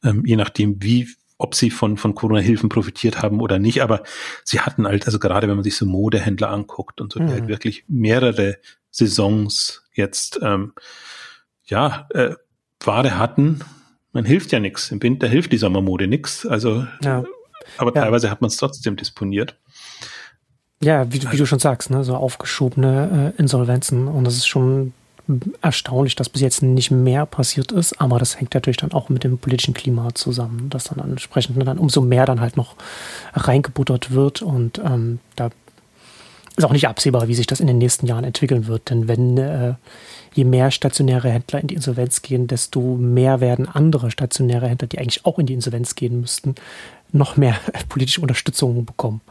ähm, 0.04 0.24
je 0.26 0.36
nachdem, 0.36 0.82
wie, 0.82 1.10
ob 1.38 1.54
sie 1.54 1.70
von, 1.70 1.98
von 1.98 2.16
Corona-Hilfen 2.16 2.70
profitiert 2.70 3.22
haben 3.22 3.42
oder 3.42 3.60
nicht. 3.60 3.82
Aber 3.82 4.04
sie 4.44 4.62
hatten 4.62 4.88
halt, 4.88 5.06
also 5.08 5.20
gerade 5.20 5.48
wenn 5.48 5.56
man 5.56 5.64
sich 5.64 5.76
so 5.76 5.86
Modehändler 5.86 6.50
anguckt 6.50 7.02
und 7.02 7.12
so, 7.12 7.20
mhm. 7.20 7.28
die 7.28 7.34
halt 7.34 7.44
mhm. 7.46 7.50
wirklich 7.50 7.86
mehrere 7.88 8.58
Saisons 8.98 9.84
jetzt 9.94 10.40
ähm, 10.42 10.74
ja 11.66 12.08
äh, 12.14 12.36
Ware 12.84 13.18
hatten. 13.18 13.60
Man 14.12 14.26
hilft 14.26 14.52
ja 14.52 14.60
nichts. 14.60 14.92
Im 14.92 15.02
Winter 15.02 15.28
hilft 15.28 15.52
die 15.52 15.58
Sommermode 15.58 16.08
nichts. 16.08 16.46
Also, 16.46 16.88
ja. 17.04 17.24
aber 17.78 17.94
ja. 17.96 18.02
teilweise 18.02 18.30
hat 18.30 18.42
man 18.42 18.50
es 18.50 18.58
trotzdem 18.58 18.96
disponiert. 18.96 19.58
Ja, 20.82 21.12
wie, 21.12 21.22
wie, 21.32 21.38
du 21.38 21.46
schon 21.46 21.60
sagst, 21.60 21.90
ne, 21.90 22.04
so 22.04 22.16
aufgeschobene 22.16 23.34
äh, 23.36 23.40
Insolvenzen. 23.42 24.08
Und 24.08 24.26
das 24.26 24.36
ist 24.36 24.48
schon 24.48 24.94
erstaunlich, 25.62 26.16
dass 26.16 26.30
bis 26.30 26.42
jetzt 26.42 26.62
nicht 26.62 26.92
mehr 26.92 27.26
passiert 27.26 27.72
ist, 27.72 28.00
aber 28.00 28.18
das 28.18 28.40
hängt 28.40 28.54
natürlich 28.54 28.78
dann 28.78 28.94
auch 28.94 29.10
mit 29.10 29.24
dem 29.24 29.38
politischen 29.38 29.74
Klima 29.74 30.16
zusammen, 30.16 30.70
dass 30.70 30.86
dann 30.86 31.00
entsprechend 31.00 31.62
dann 31.68 31.80
umso 31.80 32.02
mehr 32.02 32.26
dann 32.26 32.40
halt 32.40 32.56
noch 32.56 32.76
reingebuttert 33.34 34.12
wird 34.12 34.42
und 34.42 34.80
ähm, 34.80 35.20
da 35.36 35.50
ist 36.58 36.66
auch 36.66 36.74
nicht 36.74 36.88
absehbar, 36.88 37.28
wie 37.28 37.36
sich 37.36 37.48
das 37.48 37.60
in 37.60 37.68
den 37.68 37.78
nächsten 37.78 38.08
Jahren 38.08 38.24
entwickeln 38.24 38.68
wird. 38.68 38.90
Denn 38.90 39.08
wenn 39.08 39.38
äh, 39.38 39.76
je 40.34 40.44
mehr 40.44 40.72
stationäre 40.72 41.30
Händler 41.30 41.62
in 41.62 41.68
die 41.68 41.76
Insolvenz 41.76 42.24
gehen, 42.24 42.48
desto 42.48 42.82
mehr 42.96 43.40
werden 43.40 43.68
andere 43.68 44.10
stationäre 44.10 44.68
Händler, 44.68 44.88
die 44.88 44.98
eigentlich 44.98 45.26
auch 45.26 45.38
in 45.38 45.46
die 45.46 45.54
Insolvenz 45.54 45.94
gehen 45.96 46.20
müssten, 46.20 46.56
noch 47.12 47.38
mehr 47.38 47.56
politische 47.90 48.22
Unterstützung 48.22 48.86
bekommen. 48.86 49.22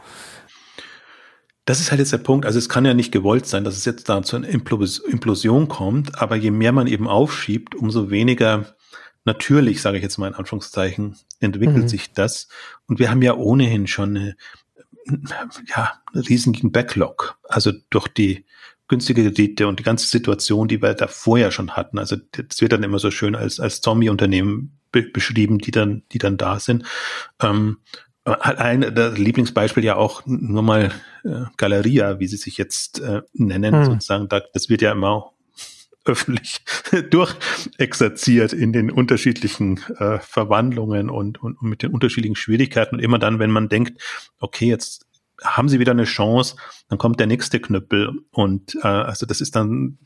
Das 1.65 1.81
ist 1.81 1.91
halt 1.91 1.99
jetzt 1.99 2.13
der 2.13 2.19
Punkt. 2.19 2.45
Also 2.45 2.57
es 2.59 2.69
kann 2.69 2.85
ja 2.85 2.93
nicht 2.93 3.11
gewollt 3.11 3.45
sein, 3.45 3.65
dass 3.65 3.75
es 3.75 3.83
jetzt 3.83 4.07
da 4.07 4.23
zu 4.23 4.37
einer 4.37 4.47
Implosion 4.47 5.67
kommt, 5.67 6.21
aber 6.21 6.37
je 6.37 6.51
mehr 6.51 6.71
man 6.71 6.87
eben 6.87 7.09
aufschiebt, 7.09 7.75
umso 7.75 8.09
weniger 8.09 8.77
natürlich, 9.25 9.81
sage 9.81 9.97
ich 9.97 10.03
jetzt 10.03 10.17
mal 10.17 10.29
in 10.29 10.33
Anführungszeichen, 10.33 11.17
entwickelt 11.41 11.83
mhm. 11.83 11.87
sich 11.89 12.13
das. 12.13 12.47
Und 12.87 12.99
wir 12.99 13.11
haben 13.11 13.21
ja 13.21 13.35
ohnehin 13.35 13.85
schon 13.85 14.15
eine 14.15 14.35
ja, 15.67 16.01
riesigen 16.13 16.71
Backlog. 16.71 17.37
Also 17.43 17.71
durch 17.89 18.07
die 18.07 18.45
günstige 18.87 19.23
Kredite 19.23 19.67
und 19.67 19.79
die 19.79 19.83
ganze 19.83 20.07
Situation, 20.07 20.67
die 20.67 20.81
wir 20.81 20.93
da 20.93 21.07
vorher 21.07 21.51
schon 21.51 21.71
hatten. 21.71 21.99
Also 21.99 22.15
das 22.31 22.61
wird 22.61 22.71
dann 22.71 22.83
immer 22.83 22.99
so 22.99 23.11
schön 23.11 23.35
als, 23.35 23.59
als 23.59 23.81
Zombie-Unternehmen 23.81 24.77
be 24.91 25.03
beschrieben, 25.03 25.59
die 25.59 25.71
dann, 25.71 26.03
die 26.11 26.17
dann 26.19 26.37
da 26.37 26.59
sind. 26.59 26.85
Ähm, 27.41 27.79
ein 28.23 28.93
das 28.93 29.17
Lieblingsbeispiel 29.17 29.85
ja 29.85 29.95
auch 29.95 30.23
nur 30.25 30.61
mal 30.61 30.91
äh, 31.23 31.45
Galeria, 31.55 32.19
wie 32.19 32.27
sie 32.27 32.37
sich 32.37 32.57
jetzt 32.57 32.99
äh, 32.99 33.21
nennen, 33.33 33.73
hm. 33.73 33.85
sozusagen. 33.85 34.27
Da, 34.27 34.41
das 34.53 34.69
wird 34.69 34.81
ja 34.81 34.91
immer 34.91 35.31
öffentlich 36.07 36.61
durchexerziert 37.09 38.53
in 38.53 38.73
den 38.73 38.91
unterschiedlichen 38.91 39.79
äh, 39.99 40.19
Verwandlungen 40.19 41.09
und, 41.09 41.41
und, 41.41 41.61
und 41.61 41.69
mit 41.69 41.83
den 41.83 41.91
unterschiedlichen 41.91 42.35
Schwierigkeiten. 42.35 42.95
Und 42.95 43.01
immer 43.01 43.19
dann, 43.19 43.39
wenn 43.39 43.51
man 43.51 43.69
denkt, 43.69 44.01
okay, 44.39 44.67
jetzt 44.67 45.05
haben 45.43 45.69
sie 45.69 45.79
wieder 45.79 45.91
eine 45.91 46.05
Chance, 46.05 46.55
dann 46.89 46.97
kommt 46.97 47.19
der 47.19 47.27
nächste 47.27 47.59
Knüppel. 47.59 48.11
Und 48.31 48.75
äh, 48.83 48.87
also 48.87 49.25
das 49.25 49.41
ist 49.41 49.55
dann, 49.55 49.97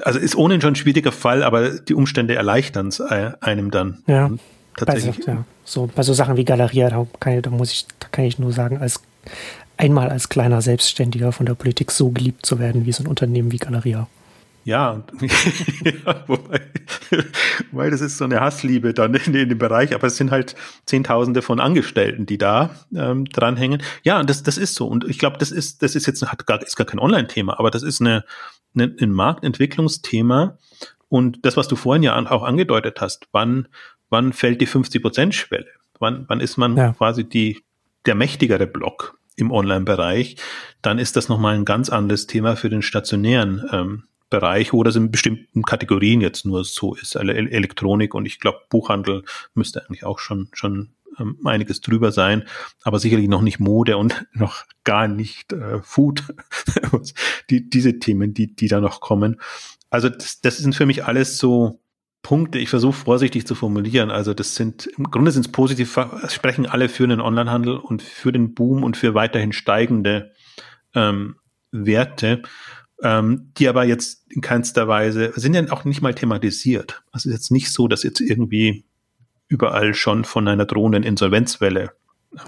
also 0.00 0.18
ist 0.18 0.36
ohnehin 0.36 0.60
schon 0.60 0.72
ein 0.72 0.76
schwieriger 0.76 1.12
Fall, 1.12 1.42
aber 1.42 1.70
die 1.70 1.94
Umstände 1.94 2.34
erleichtern 2.34 2.88
es 2.88 3.00
äh, 3.00 3.32
einem 3.40 3.70
dann. 3.70 4.02
Ja. 4.06 4.30
Tatsächlich. 4.76 5.18
Bei 5.18 5.22
so, 5.22 5.30
ja. 5.30 5.44
so, 5.64 5.90
bei 5.94 6.02
so 6.02 6.14
Sachen 6.14 6.36
wie 6.36 6.44
Galeria, 6.44 6.90
da 6.90 7.06
kann, 7.20 7.40
da 7.40 7.50
muss 7.50 7.70
ich, 7.70 7.86
da 8.00 8.08
kann 8.08 8.24
ich 8.24 8.40
nur 8.40 8.52
sagen, 8.52 8.78
als 8.78 9.00
einmal 9.76 10.10
als 10.10 10.28
kleiner 10.28 10.62
Selbstständiger 10.62 11.32
von 11.32 11.46
der 11.46 11.54
Politik 11.54 11.90
so 11.90 12.10
geliebt 12.10 12.46
zu 12.46 12.58
werden 12.58 12.86
wie 12.86 12.92
so 12.92 13.02
ein 13.02 13.06
Unternehmen 13.06 13.52
wie 13.52 13.58
Galeria. 13.58 14.08
Ja, 14.64 15.04
ja 15.20 16.24
wobei, 16.26 16.60
weil 17.72 17.90
das 17.90 18.00
ist 18.00 18.18
so 18.18 18.24
eine 18.24 18.40
Hassliebe 18.40 18.94
dann 18.94 19.14
in, 19.14 19.34
in, 19.34 19.48
dem 19.48 19.58
Bereich, 19.58 19.94
aber 19.94 20.06
es 20.06 20.16
sind 20.16 20.30
halt 20.30 20.54
Zehntausende 20.86 21.42
von 21.42 21.60
Angestellten, 21.60 22.26
die 22.26 22.38
da 22.38 22.70
ähm, 22.94 23.26
dranhängen. 23.26 23.82
Ja, 24.02 24.22
das, 24.22 24.42
das 24.42 24.58
ist 24.58 24.74
so. 24.74 24.86
Und 24.86 25.04
ich 25.08 25.18
glaube, 25.18 25.38
das 25.38 25.50
ist, 25.50 25.82
das 25.82 25.94
ist 25.94 26.06
jetzt 26.06 26.24
hat 26.26 26.46
gar, 26.46 26.62
ist 26.62 26.76
gar 26.76 26.86
kein 26.86 26.98
Online-Thema, 26.98 27.58
aber 27.58 27.70
das 27.70 27.82
ist 27.82 28.00
eine, 28.00 28.24
eine, 28.74 28.94
ein 29.00 29.12
Marktentwicklungsthema. 29.12 30.58
Und 31.08 31.44
das, 31.44 31.56
was 31.56 31.68
du 31.68 31.76
vorhin 31.76 32.02
ja 32.02 32.18
auch 32.30 32.42
angedeutet 32.42 33.00
hast, 33.00 33.28
wann, 33.32 33.68
wann 34.08 34.32
fällt 34.32 34.60
die 34.60 34.66
50-Prozent-Schwelle? 34.66 35.68
Wann, 36.00 36.24
wann 36.28 36.40
ist 36.40 36.56
man 36.56 36.76
ja. 36.76 36.92
quasi 36.92 37.28
die, 37.28 37.62
der 38.06 38.14
mächtigere 38.14 38.66
Block 38.66 39.18
im 39.36 39.52
Online-Bereich? 39.52 40.36
Dann 40.82 40.98
ist 40.98 41.16
das 41.16 41.28
nochmal 41.28 41.54
ein 41.54 41.64
ganz 41.64 41.88
anderes 41.88 42.26
Thema 42.26 42.56
für 42.56 42.70
den 42.70 42.82
stationären 42.82 43.64
ähm, 43.70 44.04
Bereich, 44.34 44.72
wo 44.72 44.82
das 44.82 44.96
in 44.96 45.12
bestimmten 45.12 45.62
Kategorien 45.62 46.20
jetzt 46.20 46.44
nur 46.44 46.64
so 46.64 46.94
ist, 46.94 47.14
Elektronik 47.14 48.14
und 48.14 48.26
ich 48.26 48.40
glaube 48.40 48.58
Buchhandel 48.68 49.22
müsste 49.54 49.84
eigentlich 49.84 50.04
auch 50.04 50.18
schon 50.18 50.48
schon 50.52 50.90
ähm, 51.20 51.38
einiges 51.44 51.80
drüber 51.80 52.10
sein, 52.10 52.42
aber 52.82 52.98
sicherlich 52.98 53.28
noch 53.28 53.42
nicht 53.42 53.60
Mode 53.60 53.96
und 53.96 54.26
noch 54.32 54.64
gar 54.82 55.06
nicht 55.06 55.52
äh, 55.52 55.80
Food, 55.82 56.24
die, 57.50 57.70
diese 57.70 58.00
Themen, 58.00 58.34
die 58.34 58.56
die 58.56 58.66
da 58.66 58.80
noch 58.80 59.00
kommen. 59.00 59.40
Also 59.88 60.08
das, 60.08 60.40
das 60.40 60.58
sind 60.58 60.74
für 60.74 60.86
mich 60.86 61.04
alles 61.04 61.38
so 61.38 61.78
Punkte. 62.22 62.58
Ich 62.58 62.70
versuche 62.70 62.94
vorsichtig 62.94 63.46
zu 63.46 63.54
formulieren. 63.54 64.10
Also 64.10 64.34
das 64.34 64.56
sind 64.56 64.86
im 64.98 65.12
Grunde 65.12 65.30
sind 65.30 65.46
es 65.46 65.52
positiv, 65.52 65.96
sprechen 66.26 66.66
alle 66.66 66.88
für 66.88 67.06
den 67.06 67.20
Onlinehandel 67.20 67.76
und 67.76 68.02
für 68.02 68.32
den 68.32 68.54
Boom 68.54 68.82
und 68.82 68.96
für 68.96 69.14
weiterhin 69.14 69.52
steigende 69.52 70.32
ähm, 70.92 71.36
Werte 71.70 72.42
ähm, 73.04 73.52
die 73.58 73.68
aber 73.68 73.84
jetzt 73.84 74.24
in 74.30 74.40
keinster 74.40 74.88
Weise, 74.88 75.32
sind 75.36 75.54
ja 75.54 75.70
auch 75.70 75.84
nicht 75.84 76.00
mal 76.00 76.14
thematisiert. 76.14 77.02
Also 77.12 77.28
es 77.28 77.34
ist 77.34 77.40
jetzt 77.42 77.50
nicht 77.52 77.70
so, 77.70 77.86
dass 77.86 78.02
jetzt 78.02 78.20
irgendwie 78.20 78.84
überall 79.46 79.94
schon 79.94 80.24
von 80.24 80.48
einer 80.48 80.64
drohenden 80.64 81.02
Insolvenzwelle 81.02 81.92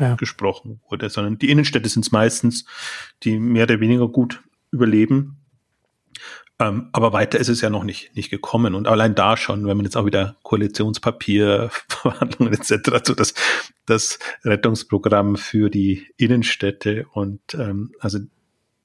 ja. 0.01 0.15
gesprochen 0.17 0.81
wurde, 0.89 1.11
sondern 1.11 1.39
die 1.39 1.51
Innenstädte 1.51 1.89
sind 1.89 2.07
es 2.07 2.11
meistens, 2.11 2.65
die 3.23 3.39
mehr 3.39 3.65
oder 3.65 3.81
weniger 3.81 4.09
gut 4.09 4.43
überleben. 4.71 5.37
Ähm, 6.59 6.89
aber 6.93 7.13
weiter 7.13 7.39
ist 7.39 7.51
es 7.51 7.61
ja 7.61 7.69
noch 7.69 7.85
nicht, 7.85 8.17
nicht 8.17 8.31
gekommen. 8.31 8.75
Und 8.75 8.89
allein 8.89 9.15
da 9.15 9.37
schon, 9.37 9.67
wenn 9.67 9.77
man 9.77 9.85
jetzt 9.85 9.97
auch 9.97 10.07
wieder 10.07 10.37
Koalitionspapier, 10.43 11.69
Verhandlungen 11.89 12.55
etc., 12.55 13.05
so 13.05 13.15
das, 13.15 13.35
das 13.85 14.19
Rettungsprogramm 14.43 15.37
für 15.37 15.69
die 15.69 16.07
Innenstädte 16.17 17.07
und 17.13 17.41
ähm, 17.53 17.93
also 18.01 18.21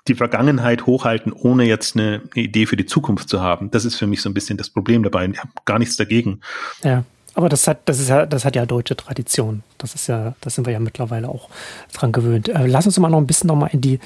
die 0.08 0.16
Vergangenheit 0.16 0.86
hochhalten, 0.86 1.32
ohne 1.32 1.66
jetzt 1.66 1.96
eine, 1.96 2.22
eine, 2.34 2.44
Idee 2.44 2.66
für 2.66 2.78
die 2.78 2.86
Zukunft 2.86 3.30
zu 3.30 3.42
haben. 3.42 3.72
Das 3.72 3.86
ist 3.86 3.96
für 3.96 4.08
mich 4.08 4.22
so 4.22 4.30
ein 4.30 4.34
bisschen 4.34 4.58
das 4.58 4.70
Problem 4.70 5.04
dabei. 5.04 5.28
Ich 5.28 5.40
habe 5.40 5.50
gar 5.66 5.80
nichts 5.80 5.96
dagegen. 5.96 6.42
Ja, 6.84 7.04
aber 7.34 7.50
das 7.50 7.68
hat, 7.68 7.82
das 7.86 8.00
ist 8.00 8.10
ja, 8.10 8.26
das 8.26 8.44
hat 8.44 8.56
ja 8.56 8.66
deutsche 8.66 8.96
Tradition. 8.96 9.64
Das 9.78 9.96
ist 9.96 10.08
ja, 10.08 10.34
das 10.42 10.56
sind 10.56 10.66
wir 10.66 10.74
ja 10.74 10.80
mittlerweile 10.80 11.30
auch 11.30 11.50
dran 11.94 12.12
gewöhnt. 12.12 12.50
Äh, 12.50 12.66
lass 12.68 12.86
uns 12.86 13.00
mal 13.00 13.10
noch 13.10 13.20
ein 13.20 13.28
bisschen 13.28 13.48
noch 13.48 13.56
mal 13.56 13.68
in 13.68 13.82
die, 13.82 14.00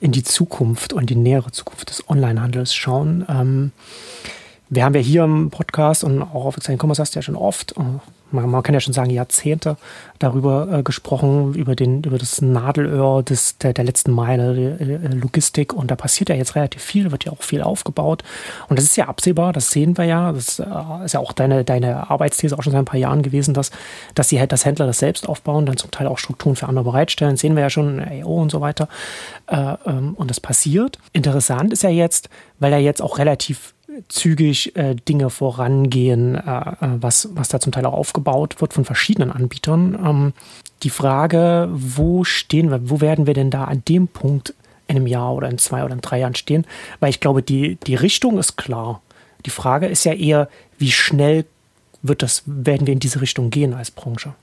in 0.00 0.10
die 0.10 0.24
Zukunft 0.24 0.92
und 0.92 1.10
die 1.10 1.16
nähere 1.16 1.52
Zukunft 1.52 1.90
des 1.90 2.08
Onlinehandels 2.08 2.74
schauen. 2.74 3.24
Ähm, 3.28 3.72
wir 4.68 4.84
haben 4.84 4.94
ja 4.94 5.00
hier 5.00 5.24
im 5.24 5.50
Podcast 5.50 6.02
und 6.02 6.22
auch 6.22 6.46
auf 6.46 6.56
Exciting 6.56 6.80
Commerce 6.82 7.02
hast 7.02 7.14
du 7.14 7.18
ja 7.18 7.22
schon 7.22 7.36
oft, 7.36 7.72
äh, 7.72 7.82
man, 8.32 8.62
kann 8.62 8.74
ja 8.74 8.80
schon 8.80 8.94
sagen 8.94 9.10
Jahrzehnte 9.10 9.76
darüber 10.18 10.68
äh, 10.70 10.82
gesprochen, 10.82 11.54
über, 11.54 11.74
den, 11.76 12.02
über 12.02 12.18
das 12.18 12.40
Nadelöhr 12.40 13.22
des, 13.22 13.58
der, 13.58 13.72
der 13.72 13.84
letzten 13.84 14.12
Meile, 14.12 14.54
der, 14.54 14.80
äh, 14.80 15.14
Logistik. 15.14 15.72
Und 15.72 15.90
da 15.90 15.96
passiert 15.96 16.28
ja 16.28 16.34
jetzt 16.34 16.54
relativ 16.54 16.82
viel, 16.82 17.10
wird 17.10 17.24
ja 17.24 17.32
auch 17.32 17.42
viel 17.42 17.62
aufgebaut. 17.62 18.22
Und 18.68 18.78
das 18.78 18.84
ist 18.84 18.96
ja 18.96 19.08
absehbar, 19.08 19.52
das 19.52 19.70
sehen 19.70 19.96
wir 19.98 20.04
ja. 20.04 20.32
Das 20.32 20.58
äh, 20.58 20.64
ist 21.04 21.12
ja 21.12 21.20
auch 21.20 21.32
deine, 21.32 21.64
deine 21.64 22.10
Arbeitsthese 22.10 22.56
auch 22.58 22.62
schon 22.62 22.72
seit 22.72 22.82
ein 22.82 22.86
paar 22.86 23.00
Jahren 23.00 23.22
gewesen, 23.22 23.54
dass, 23.54 23.70
dass 24.14 24.28
sie 24.28 24.38
halt 24.38 24.52
das 24.52 24.64
Händler 24.64 24.86
das 24.86 24.98
selbst 24.98 25.28
aufbauen, 25.28 25.66
dann 25.66 25.76
zum 25.76 25.90
Teil 25.90 26.06
auch 26.06 26.18
Strukturen 26.18 26.56
für 26.56 26.68
andere 26.68 26.84
bereitstellen. 26.84 27.34
Das 27.34 27.40
sehen 27.40 27.56
wir 27.56 27.62
ja 27.62 27.70
schon, 27.70 28.00
AO 28.00 28.40
und 28.40 28.50
so 28.50 28.60
weiter. 28.60 28.88
Äh, 29.48 29.74
ähm, 29.86 30.14
und 30.14 30.30
das 30.30 30.40
passiert. 30.40 30.98
Interessant 31.12 31.72
ist 31.72 31.82
ja 31.82 31.90
jetzt, 31.90 32.28
weil 32.58 32.72
er 32.72 32.78
jetzt 32.78 33.02
auch 33.02 33.18
relativ 33.18 33.74
zügig 34.08 34.76
äh, 34.76 34.94
Dinge 34.94 35.30
vorangehen, 35.30 36.34
äh, 36.34 36.38
äh, 36.38 36.74
was, 36.80 37.28
was 37.32 37.48
da 37.48 37.60
zum 37.60 37.72
Teil 37.72 37.86
auch 37.86 37.94
aufgebaut 37.94 38.60
wird 38.60 38.72
von 38.72 38.84
verschiedenen 38.84 39.30
Anbietern. 39.30 39.98
Ähm, 40.04 40.32
die 40.82 40.90
Frage, 40.90 41.68
wo 41.72 42.24
stehen 42.24 42.70
wir, 42.70 42.90
wo 42.90 43.00
werden 43.00 43.26
wir 43.26 43.34
denn 43.34 43.50
da 43.50 43.64
an 43.64 43.82
dem 43.88 44.08
Punkt 44.08 44.54
in 44.88 44.96
einem 44.96 45.06
Jahr 45.06 45.34
oder 45.34 45.48
in 45.48 45.58
zwei 45.58 45.84
oder 45.84 45.94
in 45.94 46.00
drei 46.00 46.18
Jahren 46.18 46.34
stehen? 46.34 46.66
Weil 47.00 47.10
ich 47.10 47.20
glaube, 47.20 47.42
die, 47.42 47.76
die 47.86 47.94
Richtung 47.94 48.38
ist 48.38 48.56
klar. 48.56 49.00
Die 49.46 49.50
Frage 49.50 49.86
ist 49.86 50.04
ja 50.04 50.12
eher, 50.12 50.48
wie 50.78 50.90
schnell 50.90 51.44
wird 52.02 52.22
das, 52.22 52.42
werden 52.46 52.86
wir 52.86 52.94
in 52.94 53.00
diese 53.00 53.20
Richtung 53.20 53.50
gehen 53.50 53.74
als 53.74 53.90
Branche? 53.90 54.34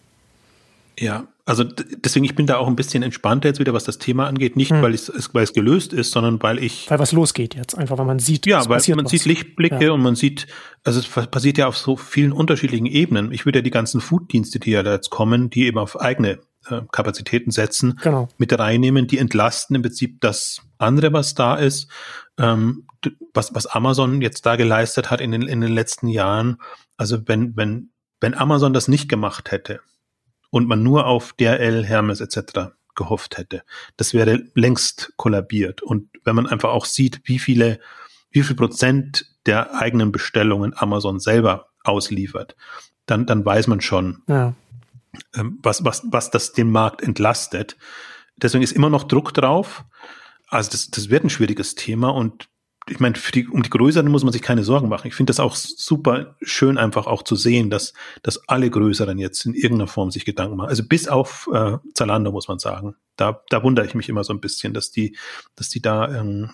Ja, 1.00 1.28
also 1.46 1.64
deswegen, 1.64 2.26
ich 2.26 2.36
bin 2.36 2.46
da 2.46 2.58
auch 2.58 2.68
ein 2.68 2.76
bisschen 2.76 3.04
entspannter 3.04 3.48
jetzt 3.48 3.60
wieder, 3.60 3.74
was 3.74 3.86
das 3.86 3.98
Thema 3.98 4.28
angeht. 4.28 4.58
Nicht, 4.58 4.72
hm. 4.72 4.82
weil, 4.82 4.94
es, 4.94 5.12
weil 5.34 5.44
es 5.44 5.54
gelöst 5.54 5.94
ist, 5.94 6.12
sondern 6.12 6.44
weil 6.44 6.62
ich. 6.62 6.92
Weil 6.92 7.00
was 7.00 7.14
losgeht 7.14 7.56
jetzt, 7.56 7.78
einfach 7.78 7.98
weil 7.98 8.06
man 8.06 8.20
sieht. 8.20 8.46
Ja, 8.46 8.60
weil 8.68 8.82
man 8.90 9.06
was. 9.06 9.12
sieht 9.12 9.26
Lichtblicke 9.26 9.86
ja. 9.86 9.92
und 9.92 10.02
man 10.02 10.16
sieht, 10.16 10.48
also 10.84 11.00
es 11.00 11.08
passiert 11.08 11.58
ja 11.58 11.68
auf 11.68 11.78
so 11.78 11.96
vielen 11.96 12.34
unterschiedlichen 12.34 12.86
Ebenen. 12.86 13.32
Ich 13.32 13.46
würde 13.46 13.60
ja 13.60 13.64
die 13.64 13.72
ganzen 13.72 14.02
Fooddienste, 14.02 14.60
die 14.60 14.72
ja 14.72 14.84
da 14.84 14.94
jetzt 14.94 15.10
kommen, 15.10 15.50
die 15.50 15.66
eben 15.66 15.78
auf 15.78 16.00
eigene 16.00 16.40
äh, 16.68 16.82
Kapazitäten 16.92 17.52
setzen, 17.52 17.98
genau. 18.04 18.28
mit 18.38 18.58
reinnehmen, 18.58 19.08
die 19.08 19.20
entlasten 19.20 19.76
im 19.78 19.82
Prinzip 19.82 20.20
das 20.20 20.62
andere, 20.78 21.14
was 21.14 21.34
da 21.34 21.56
ist, 21.56 21.90
ähm, 22.38 22.86
was, 23.34 23.56
was 23.56 23.66
Amazon 23.66 24.22
jetzt 24.22 24.46
da 24.46 24.58
geleistet 24.58 25.10
hat 25.10 25.22
in 25.22 25.32
den, 25.32 25.44
in 25.44 25.62
den 25.62 25.72
letzten 25.72 26.10
Jahren. 26.10 26.58
Also 26.98 27.28
wenn, 27.28 27.56
wenn, 27.56 27.92
wenn 28.20 28.34
Amazon 28.34 28.74
das 28.74 28.90
nicht 28.90 29.08
gemacht 29.08 29.52
hätte, 29.52 29.80
und 30.50 30.68
man 30.68 30.84
nur 30.84 31.06
auf 31.06 31.34
DRL, 31.34 31.86
Hermes 31.86 32.22
etc. 32.22 32.72
gehofft 32.96 33.38
hätte. 33.38 33.64
Das 33.98 34.14
wäre 34.14 34.44
längst 34.56 35.14
kollabiert. 35.16 35.82
Und 35.82 36.10
wenn 36.24 36.36
man 36.36 36.48
einfach 36.48 36.70
auch 36.70 36.86
sieht, 36.86 37.22
wie 37.24 37.40
viele, 37.40 37.80
wie 38.32 38.44
viel 38.44 38.56
Prozent 38.56 39.26
der 39.46 39.76
eigenen 39.76 40.12
Bestellungen 40.12 40.74
Amazon 40.76 41.20
selber 41.20 41.70
ausliefert, 41.84 42.56
dann, 43.06 43.26
dann 43.26 43.44
weiß 43.46 43.68
man 43.68 43.82
schon, 43.82 44.22
ja. 44.28 44.54
ähm, 45.36 45.60
was, 45.64 45.84
was, 45.84 46.04
was 46.12 46.32
das 46.32 46.54
den 46.54 46.70
Markt 46.70 47.02
entlastet. 47.02 47.78
Deswegen 48.36 48.64
ist 48.64 48.74
immer 48.74 48.90
noch 48.90 49.04
Druck 49.04 49.34
drauf. 49.34 49.84
Also 50.48 50.72
das, 50.72 50.90
das 50.90 51.10
wird 51.10 51.24
ein 51.24 51.30
schwieriges 51.30 51.76
Thema 51.76 52.10
und 52.10 52.50
ich 52.90 53.00
meine, 53.00 53.16
die, 53.34 53.48
um 53.48 53.64
die 53.64 53.70
Größeren 53.70 54.10
muss 54.10 54.24
man 54.24 54.34
sich 54.34 54.42
keine 54.42 54.64
Sorgen 54.64 54.90
machen. 54.90 55.08
Ich 55.08 55.16
finde 55.16 55.30
das 55.32 55.40
auch 55.40 55.56
super 55.56 56.36
schön, 56.42 56.78
einfach 56.78 57.08
auch 57.08 57.24
zu 57.24 57.36
sehen, 57.36 57.70
dass, 57.70 57.94
dass 58.24 58.48
alle 58.48 58.70
Größeren 58.70 59.18
jetzt 59.18 59.46
in 59.46 59.54
irgendeiner 59.54 59.88
Form 59.88 60.12
sich 60.12 60.26
Gedanken 60.26 60.58
machen. 60.58 60.70
Also 60.70 60.84
bis 60.84 61.08
auf 61.08 61.50
äh, 61.54 61.78
Zalando, 61.94 62.32
muss 62.32 62.48
man 62.48 62.60
sagen. 62.60 62.96
Da, 63.16 63.42
da 63.50 63.64
wundere 63.64 63.86
ich 63.86 63.96
mich 63.96 64.08
immer 64.08 64.24
so 64.24 64.34
ein 64.34 64.40
bisschen, 64.40 64.74
dass 64.74 64.92
die, 64.92 65.18
dass 65.56 65.70
die 65.70 65.82
da 65.82 66.14
ähm, 66.14 66.52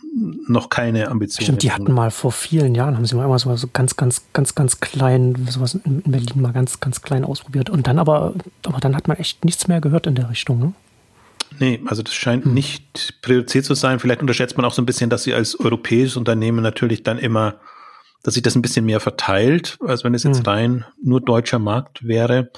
noch 0.47 0.69
keine 0.69 1.09
Ambitionen 1.09 1.45
Stimmt, 1.45 1.63
die 1.63 1.71
hatten 1.71 1.93
mal 1.93 2.11
vor 2.11 2.31
vielen 2.31 2.73
Jahren, 2.73 2.95
haben 2.95 3.05
sie 3.05 3.15
mal 3.15 3.25
immer 3.25 3.39
so, 3.39 3.55
so 3.55 3.67
ganz, 3.71 3.95
ganz, 3.95 4.23
ganz, 4.33 4.55
ganz 4.55 4.79
klein, 4.79 5.47
sowas 5.49 5.75
in 5.75 6.01
Berlin 6.03 6.41
mal 6.41 6.53
ganz, 6.53 6.79
ganz 6.79 7.01
klein 7.01 7.23
ausprobiert. 7.23 7.69
Und 7.69 7.87
dann 7.87 7.99
aber, 7.99 8.33
aber 8.65 8.79
dann 8.79 8.95
hat 8.95 9.07
man 9.07 9.17
echt 9.17 9.45
nichts 9.45 9.67
mehr 9.67 9.79
gehört 9.79 10.07
in 10.07 10.15
der 10.15 10.29
Richtung, 10.29 10.59
ne? 10.59 10.73
Nee, 11.59 11.81
also 11.85 12.03
das 12.03 12.13
scheint 12.13 12.45
hm. 12.45 12.53
nicht 12.53 13.21
Priorität 13.21 13.65
zu 13.65 13.73
sein. 13.73 13.99
Vielleicht 13.99 14.21
unterschätzt 14.21 14.57
man 14.57 14.65
auch 14.65 14.73
so 14.73 14.81
ein 14.81 14.85
bisschen, 14.85 15.09
dass 15.09 15.23
sie 15.23 15.33
als 15.33 15.59
europäisches 15.59 16.17
Unternehmen 16.17 16.61
natürlich 16.61 17.03
dann 17.03 17.17
immer, 17.17 17.59
dass 18.23 18.33
sich 18.33 18.43
das 18.43 18.55
ein 18.55 18.61
bisschen 18.61 18.85
mehr 18.85 18.99
verteilt, 18.99 19.77
als 19.85 20.03
wenn 20.03 20.13
es 20.13 20.23
jetzt 20.23 20.39
hm. 20.39 20.45
rein 20.45 20.85
nur 21.01 21.21
deutscher 21.21 21.59
Markt 21.59 22.07
wäre. 22.07 22.51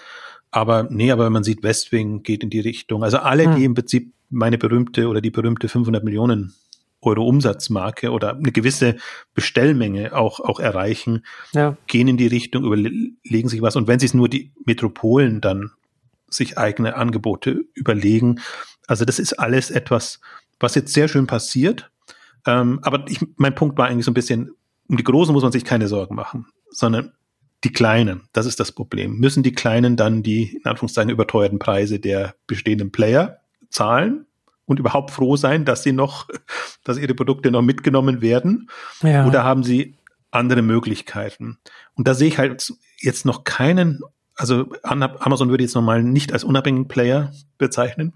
Aber 0.52 0.88
nee, 0.90 1.12
aber 1.12 1.30
man 1.30 1.44
sieht, 1.44 1.64
Westwing 1.64 2.24
geht 2.24 2.44
in 2.44 2.50
die 2.50 2.60
Richtung. 2.60 3.04
Also 3.04 3.18
alle, 3.18 3.46
hm. 3.46 3.56
die 3.56 3.66
im 3.66 3.74
Prinzip 3.74 4.14
meine 4.30 4.58
berühmte 4.58 5.08
oder 5.08 5.22
die 5.22 5.32
berühmte 5.32 5.70
500 5.70 6.04
Millionen 6.04 6.54
Euro 7.02 7.26
Umsatzmarke 7.28 8.12
oder 8.12 8.36
eine 8.36 8.52
gewisse 8.52 8.98
Bestellmenge 9.34 10.16
auch, 10.16 10.40
auch 10.40 10.60
erreichen, 10.60 11.24
ja. 11.54 11.78
gehen 11.88 12.08
in 12.08 12.18
die 12.18 12.28
Richtung, 12.28 12.66
überlegen 12.66 13.50
sich 13.50 13.62
was. 13.62 13.76
Und 13.76 13.88
wenn 13.88 14.00
sich 14.00 14.14
nur 14.14 14.30
die 14.30 14.52
Metropolen 14.66 15.40
dann 15.42 15.72
sich 16.30 16.58
eigene 16.58 16.96
Angebote 16.96 17.66
überlegen, 17.74 18.42
also 18.88 19.06
das 19.06 19.20
ist 19.20 19.34
alles 19.34 19.70
etwas, 19.70 20.20
was 20.60 20.76
jetzt 20.76 20.94
sehr 20.94 21.08
schön 21.08 21.28
passiert. 21.28 21.92
Ähm, 22.46 22.80
aber 22.82 23.06
ich, 23.08 23.20
mein 23.36 23.54
Punkt 23.54 23.78
war 23.78 23.88
eigentlich 23.88 24.06
so 24.06 24.12
ein 24.12 24.16
bisschen, 24.16 24.52
um 24.88 24.98
die 24.98 25.04
Großen 25.04 25.34
muss 25.34 25.44
man 25.44 25.52
sich 25.52 25.66
keine 25.66 25.88
Sorgen 25.88 26.16
machen, 26.16 26.48
sondern 26.72 27.12
die 27.64 27.74
Kleinen, 27.74 28.30
das 28.34 28.46
ist 28.46 28.60
das 28.60 28.72
Problem. 28.72 29.18
Müssen 29.18 29.44
die 29.44 29.52
Kleinen 29.52 29.98
dann 29.98 30.24
die, 30.24 30.56
in 30.56 30.66
Anführungszeichen, 30.66 31.12
überteuerten 31.12 31.60
Preise 31.60 32.00
der 32.00 32.36
bestehenden 32.48 32.92
Player 32.92 33.42
zahlen 33.70 34.26
und 34.66 34.80
überhaupt 34.80 35.12
froh 35.12 35.36
sein, 35.36 35.66
dass 35.66 35.84
sie 35.84 35.92
noch, 35.92 36.30
dass 36.84 36.98
ihre 36.98 37.14
Produkte 37.14 37.52
noch 37.52 37.62
mitgenommen 37.62 38.22
werden? 38.22 38.70
Ja. 39.02 39.28
Oder 39.28 39.44
haben 39.44 39.64
sie 39.64 39.96
andere 40.32 40.62
Möglichkeiten? 40.62 41.58
Und 41.96 42.08
da 42.08 42.14
sehe 42.14 42.28
ich 42.28 42.38
halt 42.38 42.74
jetzt 43.00 43.26
noch 43.26 43.44
keinen, 43.44 44.02
also 44.36 44.72
Amazon 44.84 45.50
würde 45.50 45.64
jetzt 45.64 45.76
normal 45.76 46.04
nicht 46.04 46.32
als 46.32 46.44
unabhängigen 46.44 46.88
Player 46.88 47.34
bezeichnen 47.58 48.14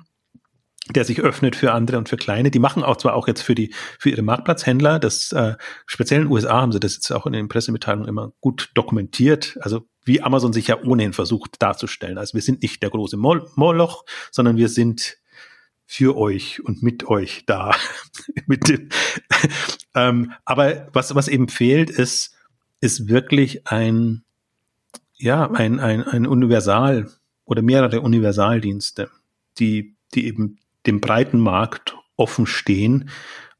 der 0.93 1.05
sich 1.05 1.21
öffnet 1.21 1.55
für 1.55 1.71
andere 1.73 1.97
und 1.97 2.09
für 2.09 2.17
kleine. 2.17 2.51
Die 2.51 2.59
machen 2.59 2.83
auch 2.83 2.97
zwar 2.97 3.13
auch 3.13 3.27
jetzt 3.27 3.41
für 3.41 3.55
die 3.55 3.73
für 3.99 4.09
ihre 4.09 4.21
Marktplatzhändler, 4.21 4.99
das 4.99 5.31
äh, 5.31 5.55
speziell 5.85 6.21
in 6.21 6.27
den 6.27 6.33
USA 6.33 6.61
haben 6.61 6.71
sie 6.71 6.79
das 6.79 6.95
jetzt 6.95 7.11
auch 7.11 7.25
in 7.25 7.33
den 7.33 7.47
Pressemitteilungen 7.47 8.07
immer 8.07 8.31
gut 8.41 8.71
dokumentiert. 8.73 9.57
Also 9.61 9.87
wie 10.03 10.21
Amazon 10.21 10.53
sich 10.53 10.67
ja 10.67 10.81
ohnehin 10.81 11.13
versucht 11.13 11.61
darzustellen. 11.61 12.17
Also 12.17 12.33
wir 12.33 12.41
sind 12.41 12.61
nicht 12.61 12.81
der 12.81 12.89
große 12.89 13.17
Mol 13.17 13.47
Moloch, 13.55 14.05
sondern 14.31 14.57
wir 14.57 14.69
sind 14.69 15.17
für 15.85 16.15
euch 16.15 16.63
und 16.63 16.81
mit 16.81 17.03
euch 17.07 17.43
da. 17.45 17.75
mit 18.47 18.67
dem, 18.69 18.89
ähm, 19.95 20.33
aber 20.45 20.87
was 20.93 21.13
was 21.15 21.27
eben 21.27 21.49
fehlt, 21.49 21.89
ist 21.89 22.35
ist 22.79 23.07
wirklich 23.07 23.67
ein 23.67 24.23
ja 25.15 25.51
ein 25.51 25.79
ein, 25.79 26.03
ein 26.03 26.25
Universal 26.25 27.11
oder 27.45 27.61
mehrere 27.61 28.01
Universaldienste, 28.01 29.09
die 29.59 29.95
die 30.15 30.27
eben 30.27 30.57
dem 30.85 31.01
breiten 31.01 31.39
Markt 31.39 31.95
offen 32.15 32.45
stehen 32.45 33.09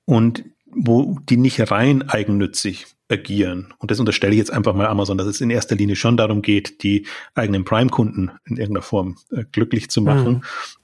und 0.06 0.44
wo 0.66 1.20
die 1.30 1.38
nicht 1.38 1.72
rein 1.72 2.08
eigennützig 2.08 2.88
agieren. 3.10 3.74
Und 3.78 3.92
das 3.92 4.00
unterstelle 4.00 4.32
ich 4.32 4.40
jetzt 4.40 4.54
einfach 4.54 4.74
mal 4.74 4.88
Amazon, 4.88 5.18
dass 5.18 5.28
es 5.28 5.42
in 5.42 5.50
erster 5.50 5.76
Linie 5.76 5.96
schon 5.96 6.18
darum 6.18 6.42
geht, 6.42 6.82
die 6.84 7.06
eigenen 7.36 7.66
Prime-Kunden 7.66 8.32
in 8.46 8.58
irgendeiner 8.58 8.84
Form 8.84 9.18
äh, 9.32 9.44
glücklich 9.52 9.90
zu 9.90 10.02
machen. 10.02 10.34
Mhm. 10.34 10.42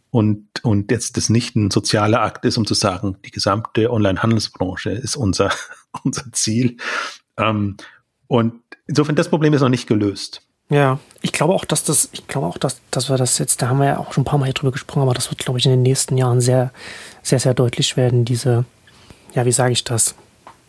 Und, 0.09 0.63
und 0.63 0.91
jetzt 0.91 1.17
das 1.17 1.29
nicht 1.29 1.55
ein 1.55 1.71
sozialer 1.71 2.21
Akt 2.21 2.45
ist, 2.45 2.57
um 2.57 2.65
zu 2.65 2.73
sagen, 2.73 3.17
die 3.25 3.31
gesamte 3.31 3.91
Online-Handelsbranche 3.91 4.91
ist 4.91 5.15
unser, 5.15 5.51
unser 6.03 6.31
Ziel. 6.33 6.77
Ähm, 7.37 7.77
und 8.27 8.61
insofern, 8.87 9.15
das 9.15 9.29
Problem 9.29 9.53
ist 9.53 9.61
noch 9.61 9.69
nicht 9.69 9.87
gelöst. 9.87 10.47
Ja, 10.69 10.99
ich 11.21 11.31
glaube 11.31 11.53
auch, 11.53 11.65
dass 11.65 11.83
das, 11.83 12.09
ich 12.11 12.27
glaube 12.27 12.47
auch, 12.47 12.57
dass, 12.57 12.81
dass 12.91 13.09
wir 13.09 13.17
das 13.17 13.37
jetzt, 13.37 13.61
da 13.61 13.69
haben 13.69 13.79
wir 13.79 13.85
ja 13.85 13.97
auch 13.99 14.11
schon 14.11 14.23
ein 14.23 14.25
paar 14.25 14.39
Mal 14.39 14.51
drüber 14.51 14.71
gesprochen, 14.71 15.01
aber 15.01 15.13
das 15.13 15.29
wird, 15.29 15.39
glaube 15.39 15.59
ich, 15.59 15.65
in 15.65 15.71
den 15.71 15.81
nächsten 15.81 16.17
Jahren 16.17 16.41
sehr, 16.41 16.71
sehr, 17.23 17.39
sehr 17.39 17.53
deutlich 17.53 17.95
werden, 17.95 18.25
diese, 18.25 18.65
ja, 19.33 19.45
wie 19.45 19.51
sage 19.51 19.71
ich 19.71 19.83
das? 19.83 20.15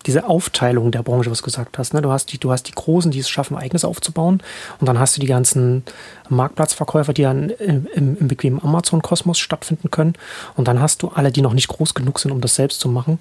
Diese 0.06 0.28
Aufteilung 0.28 0.92
der 0.92 1.02
Branche, 1.02 1.30
was 1.30 1.38
du 1.38 1.44
gesagt 1.44 1.76
hast. 1.76 1.92
Ne? 1.92 2.00
Du, 2.00 2.12
hast 2.12 2.32
die, 2.32 2.38
du 2.38 2.52
hast 2.52 2.68
die 2.68 2.72
Großen, 2.72 3.10
die 3.10 3.18
es 3.18 3.28
schaffen, 3.28 3.56
eigenes 3.56 3.84
aufzubauen. 3.84 4.40
Und 4.78 4.86
dann 4.86 4.98
hast 4.98 5.16
du 5.16 5.20
die 5.20 5.26
ganzen 5.26 5.82
Marktplatzverkäufer, 6.28 7.12
die 7.12 7.22
dann 7.22 7.50
im, 7.50 7.88
im, 7.92 8.16
im 8.16 8.28
bequemen 8.28 8.62
Amazon-Kosmos 8.62 9.40
stattfinden 9.40 9.90
können. 9.90 10.14
Und 10.54 10.68
dann 10.68 10.80
hast 10.80 11.02
du 11.02 11.08
alle, 11.08 11.32
die 11.32 11.42
noch 11.42 11.52
nicht 11.52 11.66
groß 11.66 11.94
genug 11.94 12.20
sind, 12.20 12.30
um 12.30 12.40
das 12.40 12.54
selbst 12.54 12.78
zu 12.78 12.88
machen 12.88 13.18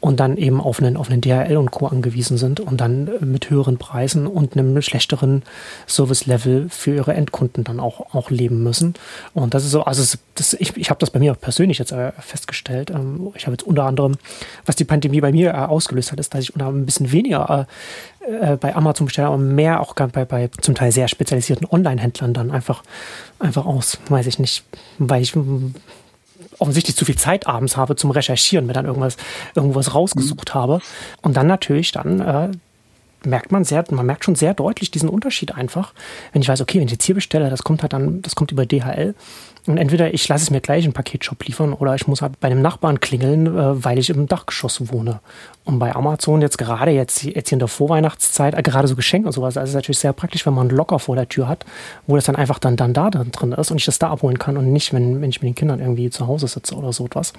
und 0.00 0.18
dann 0.18 0.36
eben 0.38 0.60
auf 0.60 0.80
einen, 0.80 0.96
auf 0.96 1.10
einen 1.10 1.20
DHL 1.20 1.56
und 1.58 1.70
Co. 1.70 1.86
angewiesen 1.86 2.38
sind 2.38 2.58
und 2.58 2.80
dann 2.80 3.10
mit 3.20 3.50
höheren 3.50 3.76
Preisen 3.76 4.26
und 4.26 4.56
einem 4.56 4.80
schlechteren 4.80 5.42
Service-Level 5.86 6.68
für 6.70 6.94
ihre 6.94 7.12
Endkunden 7.14 7.64
dann 7.64 7.80
auch, 7.80 8.14
auch 8.14 8.30
leben 8.30 8.62
müssen. 8.62 8.94
Und 9.34 9.52
das 9.52 9.64
ist 9.64 9.72
so, 9.72 9.82
also 9.82 10.16
das, 10.34 10.54
ich, 10.54 10.76
ich 10.76 10.88
habe 10.88 10.98
das 10.98 11.10
bei 11.10 11.18
mir 11.18 11.32
auch 11.32 11.40
persönlich 11.40 11.78
jetzt 11.78 11.92
äh, 11.92 12.12
festgestellt. 12.18 12.90
Ähm, 12.90 13.30
ich 13.34 13.46
habe 13.46 13.52
jetzt 13.52 13.62
unter 13.62 13.84
anderem, 13.84 14.16
was 14.64 14.76
die 14.76 14.84
Pandemie 14.84 15.20
bei 15.20 15.32
mir 15.32 15.50
äh, 15.50 15.56
ausgelöst 15.56 16.12
hat, 16.12 16.20
ist, 16.20 16.32
dass 16.32 16.44
ich 16.44 16.54
unter 16.54 16.68
ein 16.68 16.86
bisschen 16.86 17.12
weniger 17.12 17.66
äh, 18.20 18.56
bei 18.56 18.74
Amazon 18.74 19.06
bestelle, 19.06 19.28
aber 19.28 19.38
mehr 19.38 19.80
auch 19.80 19.94
bei, 19.94 20.24
bei 20.24 20.48
zum 20.60 20.74
Teil 20.74 20.92
sehr 20.92 21.08
spezialisierten 21.08 21.66
Online-Händlern 21.70 22.32
dann 22.32 22.50
einfach, 22.50 22.82
einfach 23.38 23.66
aus, 23.66 23.98
weiß 24.08 24.26
ich 24.26 24.38
nicht, 24.38 24.64
weil 24.98 25.22
ich 25.22 25.34
offensichtlich 26.60 26.96
zu 26.96 27.04
viel 27.04 27.16
Zeit 27.16 27.46
abends 27.46 27.76
habe 27.76 27.96
zum 27.96 28.10
Recherchieren, 28.10 28.66
mir 28.66 28.72
dann 28.72 28.86
irgendwas, 28.86 29.16
irgendwas 29.54 29.94
rausgesucht 29.94 30.54
mhm. 30.54 30.58
habe. 30.58 30.80
Und 31.22 31.36
dann 31.36 31.46
natürlich 31.46 31.92
dann 31.92 32.20
äh, 32.20 32.50
merkt 33.24 33.52
man 33.52 33.64
sehr, 33.64 33.84
man 33.90 34.06
merkt 34.06 34.24
schon 34.24 34.34
sehr 34.34 34.54
deutlich 34.54 34.90
diesen 34.90 35.08
Unterschied 35.08 35.54
einfach. 35.54 35.92
Wenn 36.32 36.42
ich 36.42 36.48
weiß, 36.48 36.60
okay, 36.60 36.78
wenn 36.78 36.86
ich 36.86 36.92
jetzt 36.92 37.04
hier 37.04 37.14
bestelle, 37.14 37.50
das 37.50 37.62
kommt 37.62 37.82
halt 37.82 37.92
dann, 37.92 38.22
das 38.22 38.34
kommt 38.34 38.52
über 38.52 38.66
DHL. 38.66 39.14
Und 39.66 39.76
entweder 39.76 40.14
ich 40.14 40.26
lasse 40.26 40.44
es 40.44 40.50
mir 40.50 40.60
gleich 40.60 40.86
im 40.86 40.92
Paketshop 40.92 41.44
liefern 41.44 41.74
oder 41.74 41.94
ich 41.94 42.06
muss 42.06 42.22
halt 42.22 42.40
bei 42.40 42.48
einem 42.48 42.62
Nachbarn 42.62 42.98
klingeln, 43.00 43.46
äh, 43.46 43.84
weil 43.84 43.98
ich 43.98 44.08
im 44.08 44.26
Dachgeschoss 44.26 44.90
wohne. 44.90 45.20
Und 45.64 45.78
bei 45.78 45.94
Amazon 45.94 46.40
jetzt 46.40 46.56
gerade 46.56 46.90
jetzt, 46.92 47.22
jetzt 47.24 47.52
in 47.52 47.58
der 47.58 47.68
Vorweihnachtszeit, 47.68 48.54
äh, 48.54 48.62
gerade 48.62 48.88
so 48.88 48.96
Geschenke 48.96 49.28
und 49.28 49.32
sowas, 49.32 49.56
also 49.56 49.68
ist 49.68 49.74
natürlich 49.74 49.98
sehr 49.98 50.14
praktisch, 50.14 50.46
wenn 50.46 50.54
man 50.54 50.68
einen 50.68 50.76
Locker 50.76 50.98
vor 50.98 51.14
der 51.14 51.28
Tür 51.28 51.46
hat, 51.46 51.66
wo 52.06 52.16
das 52.16 52.24
dann 52.24 52.36
einfach 52.36 52.58
dann, 52.58 52.76
dann 52.76 52.94
da 52.94 53.10
drin 53.10 53.52
ist 53.52 53.70
und 53.70 53.76
ich 53.76 53.84
das 53.84 53.98
da 53.98 54.10
abholen 54.10 54.38
kann 54.38 54.56
und 54.56 54.72
nicht, 54.72 54.94
wenn, 54.94 55.20
wenn 55.20 55.28
ich 55.28 55.42
mit 55.42 55.48
den 55.48 55.54
Kindern 55.54 55.80
irgendwie 55.80 56.08
zu 56.08 56.26
Hause 56.26 56.48
sitze 56.48 56.74
oder 56.74 56.92
so 56.92 57.04
etwas. 57.04 57.34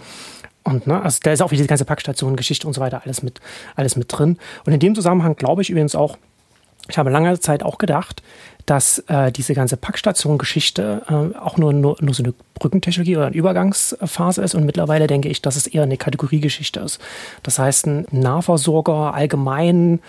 Und 0.63 0.87
ne, 0.87 1.01
also 1.01 1.19
da 1.23 1.31
ist 1.31 1.41
auch 1.41 1.51
wieder 1.51 1.63
die 1.63 1.67
ganze 1.67 1.85
Packstation, 1.85 2.35
Geschichte 2.35 2.67
und 2.67 2.73
so 2.73 2.81
weiter, 2.81 3.01
alles 3.03 3.23
mit, 3.23 3.39
alles 3.75 3.95
mit 3.95 4.07
drin. 4.09 4.37
Und 4.65 4.73
in 4.73 4.79
dem 4.79 4.95
Zusammenhang 4.95 5.35
glaube 5.35 5.61
ich 5.61 5.69
übrigens 5.69 5.95
auch, 5.95 6.17
ich 6.89 6.97
habe 6.97 7.09
lange 7.09 7.39
Zeit 7.39 7.63
auch 7.63 7.77
gedacht, 7.77 8.21
dass 8.65 8.99
äh, 9.07 9.31
diese 9.31 9.53
ganze 9.53 9.77
Packstation-Geschichte 9.77 11.01
äh, 11.07 11.37
auch 11.37 11.57
nur, 11.57 11.73
nur, 11.73 11.97
nur 11.99 12.13
so 12.13 12.23
eine 12.23 12.33
Brückentechnologie 12.55 13.17
oder 13.17 13.27
eine 13.27 13.35
Übergangsphase 13.35 14.41
ist. 14.41 14.55
Und 14.55 14.65
mittlerweile 14.65 15.07
denke 15.07 15.29
ich, 15.29 15.41
dass 15.41 15.55
es 15.55 15.67
eher 15.67 15.83
eine 15.83 15.97
Kategoriegeschichte 15.97 16.79
ist. 16.79 16.99
Das 17.43 17.59
heißt, 17.59 17.87
ein 17.87 18.05
Nahversorger 18.11 19.13
allgemein 19.13 19.99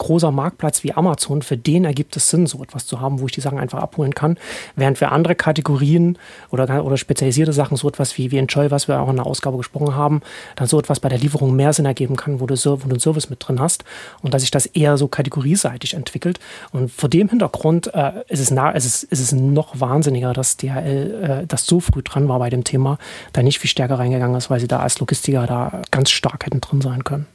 großer 0.00 0.30
Marktplatz 0.30 0.82
wie 0.82 0.92
Amazon, 0.94 1.42
für 1.42 1.56
den 1.56 1.84
ergibt 1.84 2.16
es 2.16 2.30
Sinn, 2.30 2.46
so 2.46 2.62
etwas 2.62 2.86
zu 2.86 3.00
haben, 3.00 3.20
wo 3.20 3.26
ich 3.26 3.32
die 3.32 3.40
Sachen 3.40 3.58
einfach 3.58 3.78
abholen 3.78 4.14
kann. 4.14 4.38
Während 4.74 4.98
für 4.98 5.10
andere 5.10 5.34
Kategorien 5.34 6.18
oder, 6.50 6.84
oder 6.84 6.96
spezialisierte 6.96 7.52
Sachen, 7.52 7.76
so 7.76 7.86
etwas 7.88 8.16
wie, 8.16 8.30
wie 8.30 8.38
Enjoy, 8.38 8.70
was 8.70 8.88
wir 8.88 8.98
auch 9.00 9.10
in 9.10 9.16
der 9.16 9.26
Ausgabe 9.26 9.58
gesprochen 9.58 9.94
haben, 9.94 10.22
dann 10.56 10.66
so 10.66 10.78
etwas 10.78 11.00
bei 11.00 11.08
der 11.08 11.18
Lieferung 11.18 11.54
mehr 11.54 11.72
Sinn 11.72 11.84
ergeben 11.84 12.16
kann, 12.16 12.40
wo 12.40 12.46
du, 12.46 12.54
wo 12.54 12.76
du 12.76 12.82
einen 12.82 12.98
Service 12.98 13.28
mit 13.28 13.46
drin 13.46 13.60
hast 13.60 13.84
und 14.22 14.32
dass 14.32 14.40
sich 14.40 14.50
das 14.50 14.66
eher 14.66 14.96
so 14.96 15.06
kategorieseitig 15.06 15.94
entwickelt. 15.94 16.40
Und 16.72 16.90
vor 16.90 17.10
dem 17.10 17.28
Hintergrund 17.28 17.92
äh, 17.94 18.12
ist, 18.28 18.40
es 18.40 18.50
nah, 18.50 18.70
ist, 18.70 18.86
es, 18.86 19.02
ist 19.02 19.20
es 19.20 19.32
noch 19.32 19.78
wahnsinniger, 19.78 20.32
dass 20.32 20.56
DHL 20.56 21.42
äh, 21.42 21.46
das 21.46 21.66
so 21.66 21.78
früh 21.78 22.02
dran 22.02 22.26
war 22.26 22.38
bei 22.38 22.48
dem 22.48 22.64
Thema, 22.64 22.98
da 23.34 23.42
nicht 23.42 23.58
viel 23.58 23.70
stärker 23.70 23.98
reingegangen 23.98 24.36
ist, 24.36 24.48
weil 24.48 24.60
sie 24.60 24.68
da 24.68 24.80
als 24.80 24.98
Logistiker 24.98 25.46
da 25.46 25.82
ganz 25.90 26.10
stark 26.10 26.46
hätten 26.46 26.62
drin 26.62 26.80
sein 26.80 27.04
können. 27.04 27.26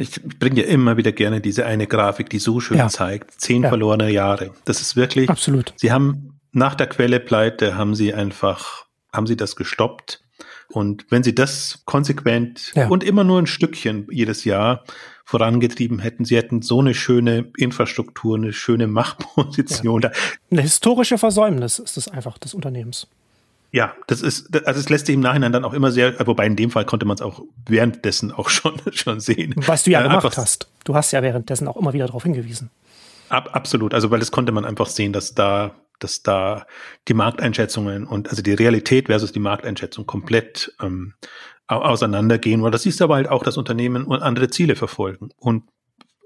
Ich 0.00 0.22
bringe 0.22 0.62
ja 0.62 0.66
immer 0.66 0.96
wieder 0.96 1.12
gerne 1.12 1.42
diese 1.42 1.66
eine 1.66 1.86
Grafik, 1.86 2.30
die 2.30 2.38
so 2.38 2.58
schön 2.58 2.78
ja. 2.78 2.88
zeigt. 2.88 3.38
Zehn 3.38 3.64
ja. 3.64 3.68
verlorene 3.68 4.10
Jahre. 4.10 4.52
Das 4.64 4.80
ist 4.80 4.96
wirklich. 4.96 5.28
Absolut. 5.28 5.74
Sie 5.76 5.92
haben 5.92 6.40
nach 6.52 6.74
der 6.74 6.86
Quellepleite 6.86 7.76
haben 7.76 7.94
sie 7.94 8.14
einfach, 8.14 8.86
haben 9.12 9.26
sie 9.26 9.36
das 9.36 9.56
gestoppt. 9.56 10.24
Und 10.68 11.04
wenn 11.10 11.22
sie 11.22 11.34
das 11.34 11.82
konsequent 11.84 12.72
ja. 12.74 12.88
und 12.88 13.04
immer 13.04 13.24
nur 13.24 13.40
ein 13.40 13.46
Stückchen 13.46 14.06
jedes 14.10 14.44
Jahr 14.44 14.84
vorangetrieben 15.26 15.98
hätten, 15.98 16.24
sie 16.24 16.36
hätten 16.36 16.62
so 16.62 16.80
eine 16.80 16.94
schöne 16.94 17.52
Infrastruktur, 17.58 18.38
eine 18.38 18.54
schöne 18.54 18.86
Machtposition. 18.86 20.00
Ja. 20.00 20.12
Eine 20.50 20.62
historische 20.62 21.18
Versäumnis 21.18 21.78
ist 21.78 21.98
es 21.98 22.08
einfach 22.08 22.38
des 22.38 22.54
Unternehmens. 22.54 23.06
Ja, 23.72 23.94
das 24.08 24.20
ist, 24.20 24.54
also 24.66 24.80
es 24.80 24.88
lässt 24.88 25.06
sich 25.06 25.14
im 25.14 25.20
Nachhinein 25.20 25.52
dann 25.52 25.64
auch 25.64 25.74
immer 25.74 25.92
sehr, 25.92 26.14
wobei 26.26 26.46
in 26.46 26.56
dem 26.56 26.70
Fall 26.70 26.84
konnte 26.84 27.06
man 27.06 27.14
es 27.14 27.22
auch 27.22 27.42
währenddessen 27.66 28.32
auch 28.32 28.48
schon, 28.50 28.80
schon 28.92 29.20
sehen. 29.20 29.54
Was 29.56 29.84
du 29.84 29.90
ja 29.90 30.00
äh, 30.00 30.04
gemacht 30.04 30.36
hast. 30.36 30.68
Du 30.84 30.94
hast 30.94 31.12
ja 31.12 31.22
währenddessen 31.22 31.68
auch 31.68 31.76
immer 31.76 31.92
wieder 31.92 32.06
darauf 32.06 32.24
hingewiesen. 32.24 32.70
Ab, 33.28 33.50
absolut. 33.52 33.94
Also, 33.94 34.10
weil 34.10 34.18
das 34.18 34.32
konnte 34.32 34.50
man 34.50 34.64
einfach 34.64 34.88
sehen, 34.88 35.12
dass 35.12 35.34
da, 35.34 35.76
dass 36.00 36.22
da 36.22 36.66
die 37.06 37.14
Markteinschätzungen 37.14 38.06
und 38.06 38.28
also 38.28 38.42
die 38.42 38.54
Realität 38.54 39.06
versus 39.06 39.30
die 39.30 39.38
Markteinschätzung 39.38 40.04
komplett 40.04 40.74
ähm, 40.82 41.14
auseinandergehen. 41.68 42.62
Oder 42.62 42.72
das 42.72 42.82
siehst 42.82 42.98
du 42.98 43.04
aber 43.04 43.14
halt 43.14 43.28
auch, 43.28 43.44
dass 43.44 43.56
Unternehmen 43.56 44.04
und 44.04 44.20
andere 44.20 44.48
Ziele 44.48 44.74
verfolgen. 44.74 45.30
Und 45.36 45.62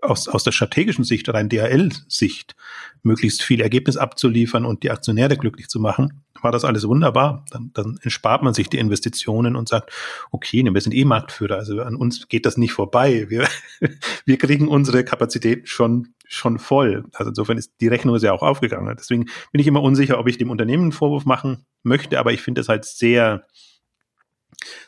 aus, 0.05 0.29
aus 0.29 0.45
der 0.45 0.53
strategischen 0.53 1.05
Sicht, 1.05 1.29
rein 1.29 1.49
DHL-Sicht, 1.49 2.55
möglichst 3.03 3.43
viel 3.43 3.61
Ergebnis 3.61 3.97
abzuliefern 3.97 4.65
und 4.65 4.83
die 4.83 4.91
Aktionäre 4.91 5.37
glücklich 5.37 5.69
zu 5.69 5.81
machen, 5.81 6.25
war 6.43 6.53
das 6.53 6.65
alles 6.65 6.87
wunderbar. 6.87 7.45
Dann, 7.51 7.71
dann 7.75 7.99
entspart 8.03 8.43
man 8.43 8.55
sich 8.55 8.69
die 8.69 8.79
Investitionen 8.79 9.57
und 9.57 9.69
sagt, 9.69 9.93
okay, 10.31 10.65
wir 10.65 10.81
sind 10.81 10.95
eh 10.95 11.05
Marktführer, 11.05 11.57
also 11.57 11.81
an 11.83 11.97
uns 11.97 12.29
geht 12.29 12.47
das 12.47 12.57
nicht 12.57 12.73
vorbei. 12.73 13.27
Wir, 13.29 13.49
wir 14.25 14.39
kriegen 14.39 14.69
unsere 14.69 15.05
Kapazität 15.05 15.69
schon, 15.69 16.15
schon 16.27 16.59
voll. 16.59 17.05
Also 17.13 17.31
insofern 17.31 17.59
ist 17.59 17.73
die 17.81 17.89
Rechnung 17.89 18.17
ja 18.19 18.33
auch 18.33 18.43
aufgegangen. 18.43 18.95
Deswegen 18.99 19.27
bin 19.53 19.61
ich 19.61 19.67
immer 19.67 19.83
unsicher, 19.83 20.19
ob 20.19 20.29
ich 20.29 20.39
dem 20.39 20.51
Unternehmen 20.51 20.85
einen 20.85 20.93
Vorwurf 20.93 21.25
machen 21.25 21.67
möchte, 21.83 22.19
aber 22.19 22.33
ich 22.33 22.43
finde 22.43 22.61
es 22.61 22.69
halt 22.69 22.85
sehr, 22.85 23.47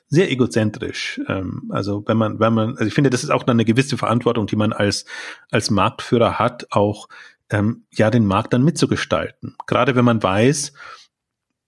sehr 0.08 0.30
egozentrisch. 0.30 1.20
Ähm, 1.28 1.70
also 1.70 2.04
wenn 2.06 2.16
man, 2.16 2.40
wenn 2.40 2.54
man, 2.54 2.70
also 2.70 2.84
ich 2.84 2.94
finde, 2.94 3.10
das 3.10 3.24
ist 3.24 3.30
auch 3.30 3.42
dann 3.42 3.56
eine 3.56 3.64
gewisse 3.64 3.96
Verantwortung, 3.96 4.46
die 4.46 4.56
man 4.56 4.72
als 4.72 5.04
als 5.50 5.70
Marktführer 5.70 6.38
hat, 6.38 6.66
auch 6.70 7.08
ähm, 7.50 7.84
ja 7.92 8.10
den 8.10 8.26
Markt 8.26 8.52
dann 8.52 8.64
mitzugestalten. 8.64 9.56
Gerade 9.66 9.96
wenn 9.96 10.04
man 10.04 10.22
weiß, 10.22 10.72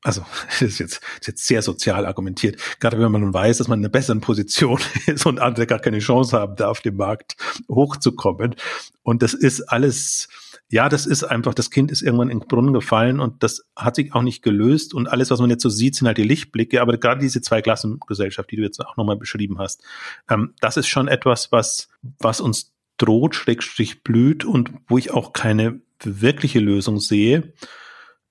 also 0.03 0.25
das 0.47 0.63
ist 0.63 0.79
jetzt, 0.79 1.01
das 1.01 1.21
ist 1.21 1.27
jetzt 1.27 1.47
sehr 1.47 1.63
sozial 1.63 2.07
argumentiert, 2.07 2.61
gerade 2.81 2.99
wenn 2.99 3.13
man 3.13 3.33
weiß, 3.33 3.59
dass 3.59 3.69
man 3.69 3.81
in 3.81 3.85
einer 3.85 3.93
besseren 3.93 4.21
Position 4.21 4.81
ist 5.07 5.27
und 5.27 5.41
andere 5.41 5.67
gar 5.67 5.81
keine 5.81 5.99
Chance 5.99 6.39
haben, 6.39 6.57
da 6.57 6.69
auf 6.69 6.81
dem 6.81 6.97
Markt 6.97 7.37
hochzukommen. 7.69 8.55
Und 9.03 9.23
das 9.23 9.35
ist 9.35 9.63
alles 9.63 10.29
ja, 10.71 10.89
das 10.89 11.07
ist 11.07 11.25
einfach, 11.25 11.55
das 11.55 11.71
Kind 11.71 11.91
ist 11.91 12.03
irgendwann 12.03 12.29
in 12.29 12.41
den 12.41 12.49
Brunnen 12.49 12.75
gefallen 12.75 13.21
und 13.21 13.43
das 13.43 13.65
hat 13.75 13.97
sich 13.97 14.13
auch 14.15 14.23
nicht 14.23 14.43
gelöst 14.43 14.93
und 14.93 15.07
alles, 15.09 15.31
was 15.31 15.41
man 15.41 15.49
jetzt 15.49 15.63
so 15.63 15.71
sieht, 15.71 15.95
sind 15.95 16.07
halt 16.07 16.19
die 16.19 16.25
Lichtblicke, 16.25 16.83
aber 16.83 16.99
gerade 16.99 17.21
diese 17.21 17.41
Zweiklassengesellschaft, 17.41 18.51
die 18.51 18.57
du 18.57 18.63
jetzt 18.63 18.81
auch 18.85 18.97
nochmal 18.97 19.17
beschrieben 19.17 19.59
hast, 19.59 19.83
ähm, 20.29 20.55
das 20.61 20.77
ist 20.77 20.89
schon 20.89 21.09
etwas, 21.09 21.53
was, 21.53 21.89
was 22.19 22.41
uns 22.41 22.73
droht, 22.99 23.35
schrägstrich 23.35 24.03
blüht 24.03 24.45
und 24.45 24.71
wo 24.89 24.99
ich 24.99 25.11
auch 25.11 25.33
keine 25.33 25.81
wirkliche 26.03 26.61
Lösung 26.61 27.01
sehe. 27.01 27.53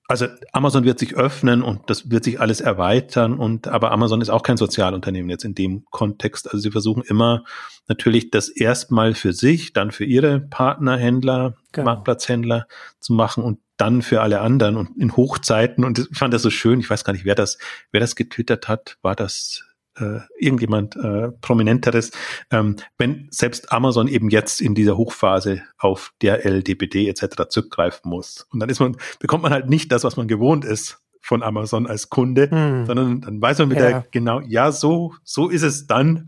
Also 0.08 0.26
Amazon 0.52 0.84
wird 0.84 0.98
sich 0.98 1.16
öffnen 1.16 1.62
und 1.62 1.90
das 1.90 2.10
wird 2.10 2.24
sich 2.24 2.40
alles 2.40 2.62
erweitern 2.62 3.38
und 3.38 3.68
aber 3.68 3.92
Amazon 3.92 4.22
ist 4.22 4.30
auch 4.30 4.42
kein 4.42 4.56
Sozialunternehmen 4.56 5.28
jetzt 5.28 5.44
in 5.44 5.54
dem 5.54 5.84
Kontext. 5.90 6.46
Also 6.46 6.58
sie 6.58 6.70
versuchen 6.70 7.02
immer 7.02 7.44
natürlich 7.88 8.30
das 8.30 8.48
erstmal 8.48 9.14
für 9.14 9.34
sich, 9.34 9.74
dann 9.74 9.90
für 9.90 10.06
ihre 10.06 10.40
Partnerhändler, 10.40 11.56
genau. 11.72 11.84
Marktplatzhändler 11.84 12.66
zu 13.00 13.12
machen 13.12 13.44
und 13.44 13.60
dann 13.76 14.00
für 14.00 14.22
alle 14.22 14.40
anderen 14.40 14.78
und 14.78 14.96
in 14.98 15.14
Hochzeiten 15.14 15.84
und 15.84 15.98
ich 15.98 16.18
fand 16.18 16.32
das 16.32 16.42
so 16.42 16.50
schön, 16.50 16.80
ich 16.80 16.88
weiß 16.88 17.04
gar 17.04 17.12
nicht, 17.12 17.26
wer 17.26 17.34
das, 17.34 17.58
wer 17.92 18.00
das 18.00 18.16
getwittert 18.16 18.66
hat, 18.66 18.96
war 19.02 19.14
das 19.14 19.67
äh, 20.00 20.20
irgendjemand 20.38 20.96
äh, 20.96 21.30
prominenteres, 21.40 22.10
ähm, 22.50 22.76
wenn 22.98 23.28
selbst 23.30 23.72
Amazon 23.72 24.08
eben 24.08 24.30
jetzt 24.30 24.60
in 24.60 24.74
dieser 24.74 24.96
Hochphase 24.96 25.62
auf 25.78 26.12
DRL, 26.22 26.62
DPD 26.62 27.08
etc. 27.08 27.48
zurückgreifen 27.48 28.10
muss. 28.10 28.46
Und 28.50 28.60
dann 28.60 28.68
ist 28.68 28.80
man, 28.80 28.96
bekommt 29.18 29.42
man 29.42 29.52
halt 29.52 29.68
nicht 29.68 29.92
das, 29.92 30.04
was 30.04 30.16
man 30.16 30.28
gewohnt 30.28 30.64
ist 30.64 31.00
von 31.20 31.42
Amazon 31.42 31.86
als 31.86 32.08
Kunde, 32.08 32.50
hm. 32.50 32.86
sondern 32.86 33.20
dann 33.20 33.42
weiß 33.42 33.58
man 33.58 33.70
wieder 33.70 33.90
ja. 33.90 34.04
genau, 34.10 34.40
ja, 34.40 34.72
so, 34.72 35.14
so 35.24 35.48
ist 35.48 35.62
es 35.62 35.86
dann 35.86 36.26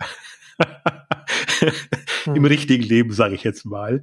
hm. 2.25 2.35
im 2.35 2.45
richtigen 2.45 2.85
Leben, 2.85 3.13
sage 3.13 3.35
ich 3.35 3.45
jetzt 3.45 3.65
mal. 3.65 4.03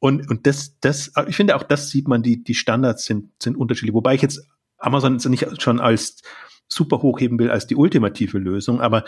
Und, 0.00 0.30
und 0.30 0.46
das, 0.46 0.78
das, 0.80 1.12
ich 1.26 1.36
finde 1.36 1.56
auch, 1.56 1.62
das 1.62 1.90
sieht 1.90 2.08
man, 2.08 2.22
die, 2.22 2.42
die 2.42 2.54
Standards 2.54 3.04
sind, 3.04 3.30
sind 3.42 3.56
unterschiedlich. 3.56 3.94
Wobei 3.94 4.14
ich 4.14 4.22
jetzt 4.22 4.46
Amazon 4.78 5.16
nicht 5.16 5.60
schon 5.60 5.80
als 5.80 6.22
super 6.68 7.02
hochheben 7.02 7.38
will 7.38 7.50
als 7.50 7.66
die 7.66 7.76
ultimative 7.76 8.38
Lösung, 8.38 8.80
aber 8.80 9.04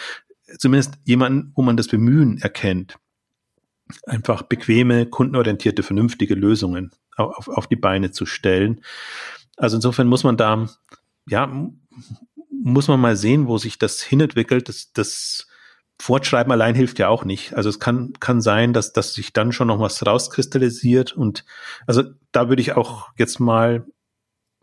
zumindest 0.59 0.95
jemanden, 1.05 1.53
wo 1.55 1.63
man 1.63 1.77
das 1.77 1.89
Bemühen 1.89 2.39
erkennt, 2.39 2.99
einfach 4.07 4.43
bequeme, 4.43 5.07
kundenorientierte, 5.07 5.83
vernünftige 5.83 6.35
Lösungen 6.35 6.91
auf, 7.17 7.49
auf 7.49 7.67
die 7.67 7.77
Beine 7.77 8.11
zu 8.11 8.27
stellen. 8.27 8.83
Also 9.57 9.77
insofern 9.77 10.09
muss 10.09 10.25
man 10.25 10.37
da, 10.37 10.69
ja, 11.29 11.51
muss 12.51 12.89
man 12.89 13.01
mal 13.01 13.17
sehen, 13.17 13.47
wo 13.47 13.59
sich 13.59 13.79
das 13.79 14.01
hinentwickelt. 14.03 14.69
Das, 14.69 14.93
das 14.93 15.49
Fortschreiben 16.01 16.53
allein 16.53 16.75
hilft 16.75 16.99
ja 16.99 17.09
auch 17.09 17.25
nicht. 17.25 17.55
Also 17.55 17.69
es 17.69 17.79
kann, 17.79 18.13
kann 18.21 18.41
sein, 18.41 18.73
dass, 18.73 18.93
dass 18.93 19.15
sich 19.15 19.33
dann 19.33 19.53
schon 19.53 19.69
noch 19.69 19.81
was 19.81 20.05
rauskristallisiert 20.07 21.13
und 21.13 21.45
also 21.87 22.05
da 22.33 22.49
würde 22.49 22.63
ich 22.63 22.73
auch 22.73 23.11
jetzt 23.19 23.39
mal 23.41 23.87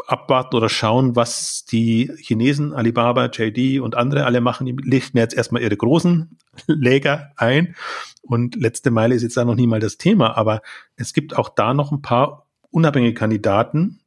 abwarten 0.05 0.55
oder 0.55 0.69
schauen, 0.69 1.15
was 1.15 1.65
die 1.65 2.11
Chinesen, 2.17 2.73
Alibaba, 2.73 3.27
JD 3.27 3.79
und 3.81 3.95
andere 3.95 4.25
alle 4.25 4.41
machen. 4.41 4.65
Die 4.65 4.73
lichten 4.73 5.17
jetzt 5.17 5.35
erstmal 5.35 5.61
ihre 5.61 5.77
großen 5.77 6.37
Läger 6.67 7.31
ein. 7.35 7.75
Und 8.21 8.55
letzte 8.55 8.91
Meile 8.91 9.15
ist 9.15 9.23
jetzt 9.23 9.37
da 9.37 9.45
noch 9.45 9.55
nie 9.55 9.67
mal 9.67 9.79
das 9.79 9.97
Thema. 9.97 10.37
Aber 10.37 10.61
es 10.95 11.13
gibt 11.13 11.35
auch 11.35 11.49
da 11.49 11.73
noch 11.73 11.91
ein 11.91 12.01
paar 12.01 12.47
unabhängige 12.69 13.13
Kandidaten, 13.13 14.01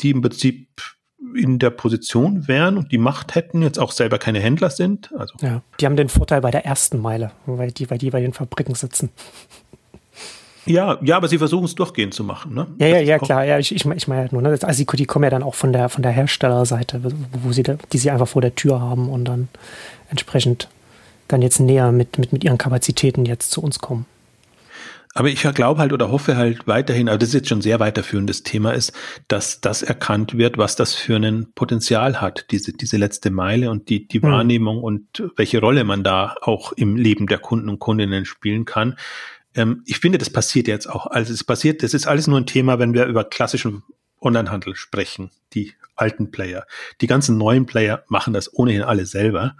die 0.00 0.10
im 0.10 0.22
Prinzip 0.22 0.68
in 1.34 1.58
der 1.58 1.70
Position 1.70 2.48
wären 2.48 2.78
und 2.78 2.92
die 2.92 2.98
Macht 2.98 3.34
hätten, 3.34 3.62
jetzt 3.62 3.78
auch 3.78 3.92
selber 3.92 4.18
keine 4.18 4.40
Händler 4.40 4.70
sind. 4.70 5.12
Also 5.16 5.34
ja, 5.42 5.62
die 5.78 5.86
haben 5.86 5.96
den 5.96 6.08
Vorteil 6.08 6.40
bei 6.40 6.50
der 6.50 6.64
ersten 6.64 7.00
Meile, 7.00 7.32
weil 7.46 7.70
die, 7.70 7.90
weil 7.90 7.98
die 7.98 8.10
bei 8.10 8.20
den 8.20 8.32
Fabriken 8.32 8.74
sitzen. 8.74 9.10
Ja, 10.66 10.98
ja, 11.02 11.16
aber 11.16 11.28
sie 11.28 11.38
versuchen 11.38 11.64
es 11.64 11.74
durchgehend 11.74 12.12
zu 12.12 12.22
machen, 12.22 12.54
ne? 12.54 12.66
Ja, 12.78 12.86
ja, 12.86 12.98
ja, 12.98 13.18
klar. 13.18 13.44
Ja, 13.44 13.58
ich, 13.58 13.74
ich, 13.74 13.84
ich 13.84 14.08
meine 14.08 14.20
halt 14.20 14.32
nur, 14.32 14.42
ne? 14.42 14.58
Also 14.62 14.84
die, 14.84 14.96
die 14.96 15.06
kommen 15.06 15.24
ja 15.24 15.30
dann 15.30 15.42
auch 15.42 15.54
von 15.54 15.72
der 15.72 15.88
von 15.88 16.02
der 16.02 16.12
Herstellerseite, 16.12 17.00
wo 17.42 17.52
sie 17.52 17.62
da, 17.62 17.76
die 17.92 17.98
sie 17.98 18.10
einfach 18.10 18.28
vor 18.28 18.42
der 18.42 18.54
Tür 18.54 18.80
haben 18.80 19.08
und 19.08 19.24
dann 19.24 19.48
entsprechend 20.10 20.68
dann 21.28 21.42
jetzt 21.42 21.60
näher 21.60 21.92
mit, 21.92 22.18
mit, 22.18 22.32
mit 22.32 22.44
ihren 22.44 22.58
Kapazitäten 22.58 23.24
jetzt 23.24 23.50
zu 23.50 23.62
uns 23.62 23.78
kommen. 23.78 24.06
Aber 25.12 25.28
ich 25.28 25.42
glaube 25.42 25.80
halt 25.80 25.92
oder 25.92 26.12
hoffe 26.12 26.36
halt 26.36 26.68
weiterhin, 26.68 27.08
also 27.08 27.18
das 27.18 27.30
ist 27.30 27.34
jetzt 27.34 27.48
schon 27.48 27.62
sehr 27.62 27.80
weiterführendes 27.80 28.44
Thema 28.44 28.72
ist, 28.72 28.92
dass 29.26 29.60
das 29.60 29.82
erkannt 29.82 30.38
wird, 30.38 30.56
was 30.56 30.76
das 30.76 30.94
für 30.94 31.16
ein 31.16 31.48
Potenzial 31.54 32.20
hat, 32.20 32.46
diese, 32.52 32.72
diese 32.72 32.96
letzte 32.96 33.30
Meile 33.30 33.70
und 33.70 33.88
die, 33.88 34.06
die 34.06 34.20
mhm. 34.20 34.30
Wahrnehmung 34.30 34.82
und 34.82 35.24
welche 35.36 35.60
Rolle 35.60 35.82
man 35.82 36.04
da 36.04 36.36
auch 36.42 36.72
im 36.72 36.94
Leben 36.96 37.26
der 37.26 37.38
Kunden 37.38 37.68
und 37.68 37.80
Kundinnen 37.80 38.24
spielen 38.24 38.64
kann. 38.64 38.96
Ähm, 39.54 39.82
ich 39.86 39.98
finde, 39.98 40.18
das 40.18 40.30
passiert 40.30 40.68
jetzt 40.68 40.88
auch. 40.88 41.06
Also 41.06 41.32
es 41.32 41.44
passiert, 41.44 41.82
das 41.82 41.94
ist 41.94 42.06
alles 42.06 42.26
nur 42.26 42.38
ein 42.38 42.46
Thema, 42.46 42.78
wenn 42.78 42.94
wir 42.94 43.06
über 43.06 43.24
klassischen 43.24 43.82
Onlinehandel 44.20 44.76
sprechen, 44.76 45.30
die 45.54 45.74
alten 45.96 46.30
Player. 46.30 46.66
Die 47.00 47.06
ganzen 47.06 47.38
neuen 47.38 47.66
Player 47.66 48.04
machen 48.08 48.32
das 48.32 48.52
ohnehin 48.54 48.82
alle 48.82 49.06
selber. 49.06 49.56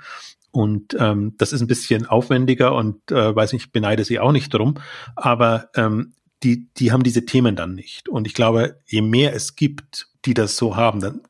Und 0.53 0.97
ähm, 0.99 1.35
das 1.39 1.53
ist 1.53 1.61
ein 1.61 1.69
bisschen 1.69 2.07
aufwendiger 2.07 2.75
und 2.75 3.11
äh, 3.13 3.35
weiß 3.35 3.53
nicht, 3.53 3.67
ich 3.67 3.73
beneide 3.73 4.05
sie 4.05 4.19
auch 4.19 4.33
nicht 4.33 4.53
drum. 4.53 4.75
Aber 5.17 5.71
ähm, 5.77 6.15
die, 6.43 6.69
die 6.75 6.93
haben 6.93 7.03
diese 7.03 7.25
Themen 7.25 7.57
dann 7.57 7.75
nicht. 7.75 8.09
Und 8.09 8.27
ich 8.27 8.35
glaube, 8.35 8.81
je 8.87 9.03
mehr 9.03 9.35
es 9.35 9.57
gibt, 9.57 10.09
die 10.25 10.35
das 10.35 10.57
so 10.57 10.77
haben, 10.77 11.01
dann, 11.01 11.21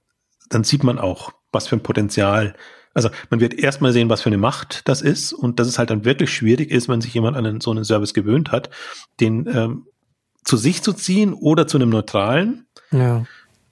dann 0.49 0.65
sieht 0.65 0.85
man 0.85 0.99
auch, 0.99 1.33
was 1.53 1.69
für 1.69 1.77
ein 1.77 1.83
Potenzial 1.83 2.55
also 2.95 3.11
man 3.31 3.41
wird 3.41 3.55
erstmal 3.55 3.93
sehen, 3.93 4.09
was 4.09 4.23
für 4.23 4.31
eine 4.31 4.39
Macht 4.39 4.89
das 4.89 5.03
ist 5.03 5.33
und 5.33 5.61
dass 5.61 5.69
es 5.69 5.79
halt 5.79 5.91
dann 5.91 6.05
wirklich 6.05 6.31
schwierig 6.31 6.71
ist, 6.71 6.89
wenn 6.89 7.01
sich 7.01 7.15
jemand 7.15 7.37
an 7.37 7.47
einen, 7.47 7.61
so 7.61 7.71
einen 7.71 7.85
Service 7.85 8.15
gewöhnt 8.15 8.51
hat, 8.51 8.71
den 9.21 9.47
ähm, 9.47 9.87
zu 10.45 10.57
sich 10.57 10.83
zu 10.83 10.93
ziehen 10.93 11.33
oder 11.33 11.67
zu 11.67 11.79
einem 11.79 11.91
neutralen 11.91 12.67
ja. 12.91 13.25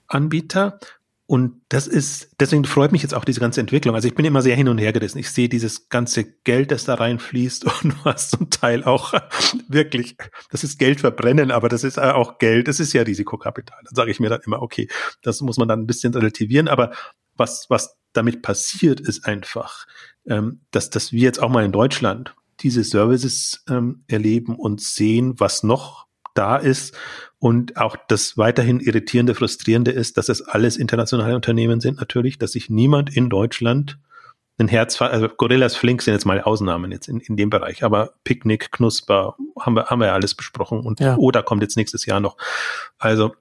Anbieter. 0.07 0.79
Und 1.25 1.61
das 1.69 1.85
ist, 1.85 2.35
deswegen 2.39 2.65
freut 2.65 2.91
mich 2.91 3.03
jetzt 3.03 3.13
auch 3.13 3.23
diese 3.23 3.39
ganze 3.39 3.61
Entwicklung. 3.61 3.93
Also 3.93 4.07
ich 4.07 4.15
bin 4.15 4.25
immer 4.25 4.41
sehr 4.41 4.55
hin 4.55 4.67
und 4.67 4.79
her 4.79 4.93
gerissen. 4.93 5.19
Ich 5.19 5.29
sehe 5.29 5.47
dieses 5.47 5.87
ganze 5.89 6.23
Geld, 6.23 6.71
das 6.71 6.85
da 6.85 6.95
reinfließt 6.95 7.65
und 7.83 8.03
was 8.03 8.31
zum 8.31 8.49
Teil 8.49 8.83
auch 8.83 9.13
wirklich, 9.67 10.15
das 10.49 10.63
ist 10.63 10.79
Geld 10.79 11.01
verbrennen, 11.01 11.51
aber 11.51 11.69
das 11.69 11.83
ist 11.83 11.99
auch 11.99 12.39
Geld, 12.39 12.67
das 12.67 12.79
ist 12.79 12.93
ja 12.93 13.03
Risikokapital. 13.03 13.77
Dann 13.83 13.95
sage 13.95 14.09
ich 14.09 14.19
mir 14.19 14.29
dann 14.29 14.41
immer, 14.43 14.61
okay, 14.61 14.87
das 15.21 15.41
muss 15.41 15.57
man 15.57 15.67
dann 15.67 15.81
ein 15.81 15.87
bisschen 15.87 16.13
relativieren, 16.13 16.67
aber 16.67 16.91
was, 17.35 17.67
was 17.69 17.98
damit 18.13 18.41
passiert, 18.41 18.99
ist 18.99 19.25
einfach, 19.25 19.85
ähm, 20.27 20.61
dass, 20.71 20.89
dass 20.89 21.11
wir 21.11 21.21
jetzt 21.21 21.41
auch 21.41 21.49
mal 21.49 21.65
in 21.65 21.71
Deutschland 21.71 22.35
diese 22.61 22.83
Services 22.83 23.63
ähm, 23.69 24.03
erleben 24.07 24.55
und 24.55 24.81
sehen, 24.81 25.39
was 25.39 25.63
noch 25.63 26.07
da 26.33 26.57
ist 26.57 26.95
und 27.39 27.77
auch 27.77 27.95
das 28.07 28.37
weiterhin 28.37 28.79
irritierende, 28.79 29.35
frustrierende 29.35 29.91
ist, 29.91 30.17
dass 30.17 30.29
es 30.29 30.41
alles 30.41 30.77
internationale 30.77 31.35
Unternehmen 31.35 31.79
sind 31.79 31.99
natürlich, 31.99 32.37
dass 32.37 32.51
sich 32.53 32.69
niemand 32.69 33.15
in 33.15 33.29
Deutschland 33.29 33.97
ein 34.59 34.67
Herz, 34.67 35.01
also 35.01 35.29
Gorillas 35.29 35.75
Flink 35.75 36.01
sind 36.01 36.13
jetzt 36.13 36.25
mal 36.25 36.41
Ausnahmen 36.41 36.91
jetzt 36.91 37.07
in, 37.07 37.21
in 37.21 37.37
dem 37.37 37.49
Bereich, 37.49 37.83
aber 37.83 38.13
Picknick, 38.25 38.71
Knusper, 38.71 39.35
haben 39.57 39.75
wir, 39.75 39.85
haben 39.85 39.99
wir 39.99 40.07
ja 40.07 40.13
alles 40.13 40.35
besprochen 40.35 40.81
und 40.81 40.99
ja. 40.99 41.15
Oder 41.15 41.43
kommt 41.43 41.61
jetzt 41.61 41.77
nächstes 41.77 42.05
Jahr 42.05 42.19
noch. 42.19 42.35
Also, 42.97 43.33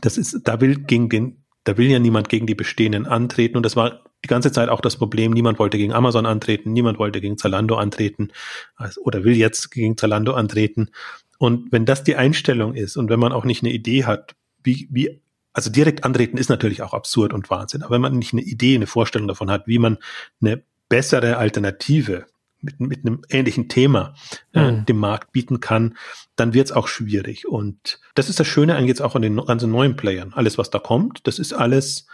das 0.00 0.18
ist, 0.18 0.40
da 0.42 0.60
will 0.60 0.76
gegen 0.76 1.08
den 1.08 1.43
da 1.64 1.76
will 1.76 1.90
ja 1.90 1.98
niemand 1.98 2.28
gegen 2.28 2.46
die 2.46 2.54
bestehenden 2.54 3.06
antreten. 3.06 3.56
Und 3.56 3.64
das 3.64 3.76
war 3.76 4.04
die 4.24 4.28
ganze 4.28 4.52
Zeit 4.52 4.68
auch 4.68 4.80
das 4.80 4.96
Problem. 4.96 5.32
Niemand 5.32 5.58
wollte 5.58 5.78
gegen 5.78 5.92
Amazon 5.92 6.26
antreten, 6.26 6.72
niemand 6.72 6.98
wollte 6.98 7.20
gegen 7.20 7.36
Zalando 7.36 7.76
antreten 7.76 8.28
oder 9.02 9.24
will 9.24 9.36
jetzt 9.36 9.70
gegen 9.70 9.96
Zalando 9.96 10.34
antreten. 10.34 10.90
Und 11.38 11.72
wenn 11.72 11.84
das 11.84 12.04
die 12.04 12.16
Einstellung 12.16 12.74
ist 12.74 12.96
und 12.96 13.10
wenn 13.10 13.20
man 13.20 13.32
auch 13.32 13.44
nicht 13.44 13.62
eine 13.62 13.72
Idee 13.72 14.04
hat, 14.04 14.34
wie, 14.62 14.88
wie, 14.90 15.20
also 15.52 15.70
direkt 15.70 16.04
antreten 16.04 16.38
ist 16.38 16.48
natürlich 16.48 16.82
auch 16.82 16.94
absurd 16.94 17.32
und 17.32 17.50
Wahnsinn. 17.50 17.82
Aber 17.82 17.94
wenn 17.94 18.00
man 18.00 18.18
nicht 18.18 18.32
eine 18.32 18.42
Idee, 18.42 18.76
eine 18.76 18.86
Vorstellung 18.86 19.28
davon 19.28 19.50
hat, 19.50 19.66
wie 19.66 19.78
man 19.78 19.98
eine 20.40 20.62
bessere 20.88 21.36
Alternative 21.36 22.26
mit, 22.64 22.80
mit 22.80 23.06
einem 23.06 23.22
ähnlichen 23.28 23.68
Thema 23.68 24.14
äh, 24.52 24.72
mhm. 24.72 24.86
dem 24.86 24.98
Markt 24.98 25.32
bieten 25.32 25.60
kann, 25.60 25.96
dann 26.36 26.54
wird 26.54 26.66
es 26.66 26.72
auch 26.72 26.88
schwierig. 26.88 27.46
Und 27.46 28.00
das 28.14 28.28
ist 28.28 28.40
das 28.40 28.46
Schöne 28.46 28.74
eigentlich 28.74 28.88
jetzt 28.88 29.02
auch 29.02 29.14
an 29.14 29.22
den 29.22 29.36
ganzen 29.36 29.70
neuen 29.70 29.96
Playern. 29.96 30.32
Alles, 30.34 30.58
was 30.58 30.70
da 30.70 30.78
kommt, 30.78 31.26
das 31.26 31.38
ist 31.38 31.52
alles 31.52 32.06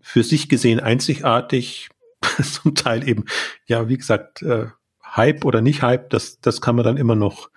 für 0.00 0.22
sich 0.22 0.48
gesehen 0.48 0.80
einzigartig, 0.80 1.90
zum 2.42 2.74
Teil 2.74 3.06
eben, 3.06 3.26
ja, 3.66 3.88
wie 3.88 3.98
gesagt, 3.98 4.42
äh, 4.42 4.66
Hype 5.04 5.44
oder 5.44 5.60
nicht 5.60 5.82
Hype, 5.82 6.10
das, 6.10 6.40
das 6.40 6.60
kann 6.60 6.76
man 6.76 6.84
dann 6.84 6.96
immer 6.96 7.14
noch 7.14 7.50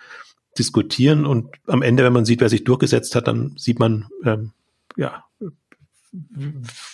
diskutieren. 0.58 1.26
Und 1.26 1.56
am 1.68 1.82
Ende, 1.82 2.04
wenn 2.04 2.14
man 2.14 2.26
sieht, 2.26 2.42
wer 2.42 2.50
sich 2.50 2.64
durchgesetzt 2.64 3.16
hat, 3.16 3.28
dann 3.28 3.54
sieht 3.58 3.80
man, 3.80 4.08
ähm, 4.26 4.52
ja, 4.96 5.26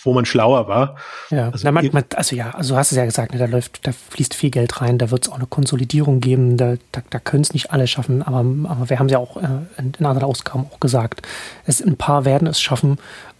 wo 0.04 0.12
man 0.12 0.24
schlauer 0.24 0.68
war. 0.68 0.96
Ja, 1.30 1.50
also, 1.50 1.70
man, 1.72 1.88
man, 1.92 2.04
also 2.14 2.36
ja, 2.36 2.50
also 2.50 2.76
hast 2.76 2.92
du 2.92 2.94
es 2.94 2.98
ja 2.98 3.04
gesagt, 3.04 3.32
ne, 3.32 3.38
da 3.38 3.46
läuft, 3.46 3.84
da 3.86 3.90
fließt 3.92 4.34
viel 4.34 4.50
Geld 4.50 4.80
rein, 4.80 4.98
da 4.98 5.10
wird 5.10 5.26
es 5.26 5.32
auch 5.32 5.36
eine 5.36 5.46
Konsolidierung 5.46 6.20
geben, 6.20 6.56
da, 6.56 6.76
da, 6.92 7.02
da 7.10 7.18
können 7.18 7.42
es 7.42 7.52
nicht 7.52 7.72
alle 7.72 7.88
schaffen, 7.88 8.22
aber, 8.22 8.38
aber 8.38 8.90
wir 8.90 8.98
haben 8.98 9.06
es 9.06 9.12
ja 9.12 9.18
auch 9.18 9.36
äh, 9.36 9.46
in, 9.76 9.92
in 9.98 10.06
anderen 10.06 10.28
Ausgaben 10.28 10.66
auch 10.72 10.78
gesagt, 10.78 11.22
es, 11.66 11.82
ein 11.82 11.96
paar 11.96 12.24
werden 12.24 12.46
es 12.46 12.60
schaffen 12.60 12.98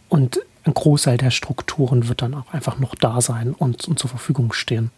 und 0.08 0.40
ein 0.64 0.74
Großteil 0.74 1.16
der 1.16 1.30
Strukturen 1.30 2.08
wird 2.08 2.22
dann 2.22 2.34
auch 2.34 2.52
einfach 2.52 2.78
noch 2.78 2.94
da 2.96 3.20
sein 3.20 3.54
und, 3.54 3.86
und 3.86 3.98
zur 3.98 4.10
Verfügung 4.10 4.52
stehen. 4.52 4.90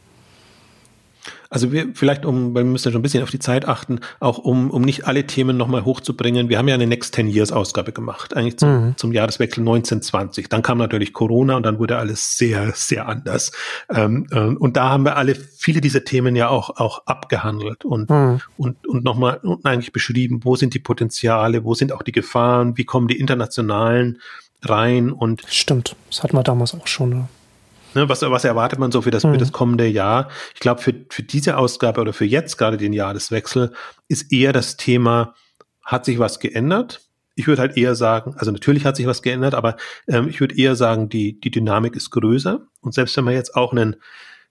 Also 1.51 1.73
wir 1.73 1.89
vielleicht, 1.95 2.25
um, 2.25 2.55
wir 2.55 2.63
müssen 2.63 2.89
ja 2.89 2.93
schon 2.93 3.01
ein 3.01 3.03
bisschen 3.03 3.25
auf 3.25 3.31
die 3.31 3.41
Zeit 3.41 3.67
achten, 3.67 3.99
auch 4.21 4.39
um, 4.39 4.71
um 4.71 4.83
nicht 4.83 5.09
alle 5.09 5.27
Themen 5.27 5.57
nochmal 5.57 5.85
hochzubringen. 5.85 6.49
Wir 6.49 6.59
haben 6.59 6.69
ja 6.69 6.75
eine 6.75 6.87
Next 6.87 7.17
10 7.17 7.27
Years 7.27 7.51
Ausgabe 7.51 7.91
gemacht, 7.91 8.37
eigentlich 8.37 8.57
zum, 8.57 8.69
mhm. 8.71 8.97
zum 8.97 9.13
Jahreswechsel 9.13 9.61
1920. 9.63 10.49
Dann 10.49 10.63
kam 10.63 10.79
natürlich 10.79 11.13
Corona 11.13 11.57
und 11.57 11.65
dann 11.65 11.81
wurde 11.81 11.99
alles 11.99 12.39
sehr, 12.39 12.71
sehr 12.77 13.09
anders. 13.09 13.51
Ähm, 13.93 14.29
äh, 14.31 14.39
und 14.39 14.77
da 14.77 14.91
haben 14.91 15.05
wir 15.05 15.17
alle 15.17 15.35
viele 15.35 15.81
dieser 15.81 16.05
Themen 16.05 16.37
ja 16.37 16.49
auch, 16.49 16.77
auch 16.77 17.07
abgehandelt 17.07 17.85
und, 17.85 18.11
mhm. 18.11 18.41
und, 18.57 18.87
und 18.87 19.03
nochmal 19.03 19.41
eigentlich 19.65 19.93
beschrieben, 19.93 20.41
wo 20.45 20.55
sind 20.55 20.73
die 20.75 20.79
Potenziale, 20.79 21.65
wo 21.65 21.75
sind 21.75 21.93
auch 21.93 22.05
die 22.05 22.13
Gefahren, 22.13 22.77
wie 22.77 22.85
kommen 22.85 23.09
die 23.09 23.19
internationalen 23.19 24.19
rein 24.63 25.11
und. 25.11 25.43
Stimmt, 25.49 25.97
das 26.09 26.23
hatten 26.23 26.37
wir 26.37 26.45
damals 26.45 26.75
auch 26.75 26.87
schon. 26.87 27.11
Ne? 27.11 27.29
Ne, 27.95 28.09
was, 28.09 28.23
was 28.23 28.45
erwartet 28.45 28.79
man 28.79 28.93
so 28.93 29.03
für 29.03 29.11
das, 29.11 29.25
mhm. 29.25 29.33
für 29.33 29.39
das 29.39 29.53
kommende 29.53 29.87
Jahr? 29.87 30.29
Ich 30.55 30.61
glaube, 30.61 30.81
für, 30.81 30.95
für 31.09 31.23
diese 31.23 31.57
Ausgabe 31.57 32.01
oder 32.01 32.13
für 32.13 32.25
jetzt 32.25 32.57
gerade 32.57 32.77
den 32.77 32.93
Jahreswechsel 32.93 33.73
ist 34.09 34.33
eher 34.33 34.53
das 34.53 34.77
Thema, 34.77 35.35
hat 35.83 36.05
sich 36.05 36.19
was 36.19 36.39
geändert? 36.39 37.01
Ich 37.35 37.47
würde 37.47 37.63
halt 37.63 37.77
eher 37.77 37.95
sagen, 37.95 38.35
also 38.37 38.51
natürlich 38.53 38.85
hat 38.85 38.97
sich 38.97 39.07
was 39.07 39.23
geändert, 39.23 39.55
aber 39.55 39.77
ähm, 40.09 40.29
ich 40.29 40.41
würde 40.41 40.57
eher 40.57 40.77
sagen, 40.77 41.09
die, 41.09 41.41
die 41.41 41.51
Dynamik 41.51 41.97
ist 41.97 42.11
größer. 42.11 42.61
Und 42.81 42.95
selbst 42.95 43.17
wenn 43.17 43.25
wir 43.25 43.33
jetzt 43.33 43.57
auch 43.57 43.73
einen 43.73 43.97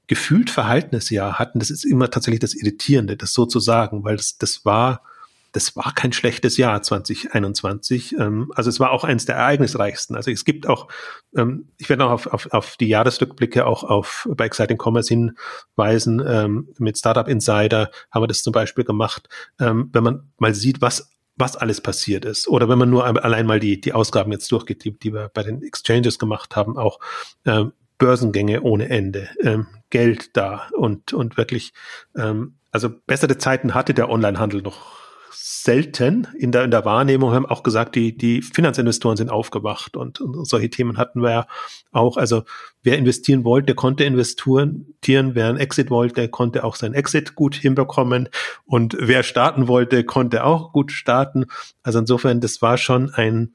gefühlt 0.07 0.49
Verhaltensjahr 0.49 1.37
hatten, 1.37 1.59
das 1.59 1.69
ist 1.69 1.85
immer 1.85 2.09
tatsächlich 2.09 2.39
das 2.39 2.55
Irritierende, 2.55 3.15
das 3.15 3.33
so 3.33 3.45
zu 3.45 3.59
sagen, 3.59 4.03
weil 4.03 4.17
das, 4.17 4.37
das 4.37 4.65
war 4.65 5.03
das 5.51 5.75
war 5.75 5.93
kein 5.93 6.13
schlechtes 6.13 6.57
Jahr 6.57 6.81
2021. 6.81 8.15
Ähm, 8.19 8.51
also 8.55 8.69
es 8.69 8.79
war 8.79 8.91
auch 8.91 9.03
eines 9.03 9.25
der 9.25 9.35
ereignisreichsten. 9.35 10.15
Also 10.15 10.31
es 10.31 10.45
gibt 10.45 10.67
auch, 10.67 10.87
ähm, 11.35 11.69
ich 11.77 11.89
werde 11.89 12.05
auch 12.05 12.11
auf, 12.11 12.27
auf, 12.27 12.53
auf 12.53 12.77
die 12.77 12.87
Jahresrückblicke 12.87 13.65
auch 13.65 13.83
auf 13.83 14.27
bei 14.31 14.45
Exciting 14.45 14.77
Commerce 14.81 15.09
hinweisen. 15.09 16.23
Ähm, 16.25 16.69
mit 16.77 16.97
Startup 16.97 17.27
Insider 17.27 17.89
haben 18.11 18.23
wir 18.23 18.27
das 18.27 18.43
zum 18.43 18.53
Beispiel 18.53 18.83
gemacht. 18.83 19.27
Ähm, 19.59 19.89
wenn 19.93 20.03
man 20.03 20.31
mal 20.37 20.53
sieht, 20.53 20.81
was 20.81 21.09
was 21.39 21.55
alles 21.55 21.79
passiert 21.79 22.25
ist. 22.25 22.49
Oder 22.49 22.67
wenn 22.67 22.77
man 22.77 22.89
nur 22.89 23.05
allein 23.05 23.45
mal 23.45 23.61
die, 23.61 23.79
die 23.79 23.93
Ausgaben 23.93 24.33
jetzt 24.33 24.51
durchgeht, 24.51 24.83
die, 24.83 24.99
die 24.99 25.13
wir 25.13 25.29
bei 25.33 25.41
den 25.41 25.63
Exchanges 25.63 26.19
gemacht 26.19 26.57
haben, 26.57 26.77
auch 26.77 26.99
ähm, 27.45 27.71
Börsengänge 27.97 28.61
ohne 28.61 28.89
Ende, 28.89 29.29
ähm, 29.41 29.67
Geld 29.89 30.35
da 30.35 30.67
und, 30.73 31.13
und 31.13 31.37
wirklich, 31.37 31.73
ähm, 32.15 32.55
also 32.71 32.89
bessere 32.89 33.37
Zeiten 33.37 33.73
hatte 33.73 33.93
der 33.93 34.09
Onlinehandel 34.09 34.61
noch 34.61 34.98
selten 35.31 36.27
in 36.37 36.51
der, 36.51 36.63
in 36.63 36.71
der 36.71 36.85
Wahrnehmung. 36.85 37.31
Haben 37.31 37.45
auch 37.45 37.63
gesagt, 37.63 37.95
die, 37.95 38.15
die 38.15 38.41
Finanzinvestoren 38.41 39.17
sind 39.17 39.29
aufgewacht 39.29 39.97
und, 39.97 40.21
und 40.21 40.45
solche 40.47 40.69
Themen 40.69 40.97
hatten 40.97 41.21
wir 41.21 41.31
ja 41.31 41.47
auch. 41.91 42.17
Also 42.17 42.43
wer 42.83 42.97
investieren 42.97 43.43
wollte, 43.43 43.75
konnte 43.75 44.03
investieren. 44.03 44.95
Wer 45.35 45.47
ein 45.47 45.57
Exit 45.57 45.89
wollte, 45.89 46.29
konnte 46.29 46.63
auch 46.63 46.75
sein 46.75 46.93
Exit 46.93 47.35
gut 47.35 47.55
hinbekommen. 47.55 48.29
Und 48.65 48.95
wer 48.99 49.23
starten 49.23 49.67
wollte, 49.67 50.03
konnte 50.03 50.43
auch 50.43 50.71
gut 50.71 50.91
starten. 50.91 51.45
Also 51.83 51.99
insofern, 51.99 52.41
das 52.41 52.61
war 52.61 52.77
schon 52.77 53.09
ein, 53.11 53.53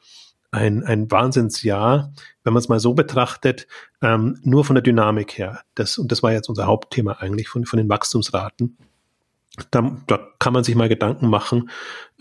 ein, 0.51 0.85
ein 0.85 1.11
Wahnsinnsjahr, 1.11 2.13
wenn 2.45 2.53
man 2.53 2.61
es 2.61 2.69
mal 2.69 2.81
so 2.81 2.95
betrachtet, 2.95 3.67
ähm, 4.03 4.39
nur 4.43 4.65
von 4.65 4.75
der 4.75 4.83
Dynamik 4.83 5.37
her. 5.39 5.61
Das, 5.75 5.99
und 5.99 6.13
das 6.13 6.23
war 6.23 6.33
jetzt 6.33 6.49
unser 6.49 6.67
Hauptthema 6.67 7.13
eigentlich 7.15 7.49
von, 7.49 7.65
von 7.65 7.79
den 7.79 7.89
Wachstumsraten. 7.89 8.77
Da, 9.71 9.97
da 10.09 10.19
kann 10.41 10.53
man 10.53 10.65
sich 10.65 10.75
mal 10.75 10.89
Gedanken 10.89 11.29
machen. 11.29 11.71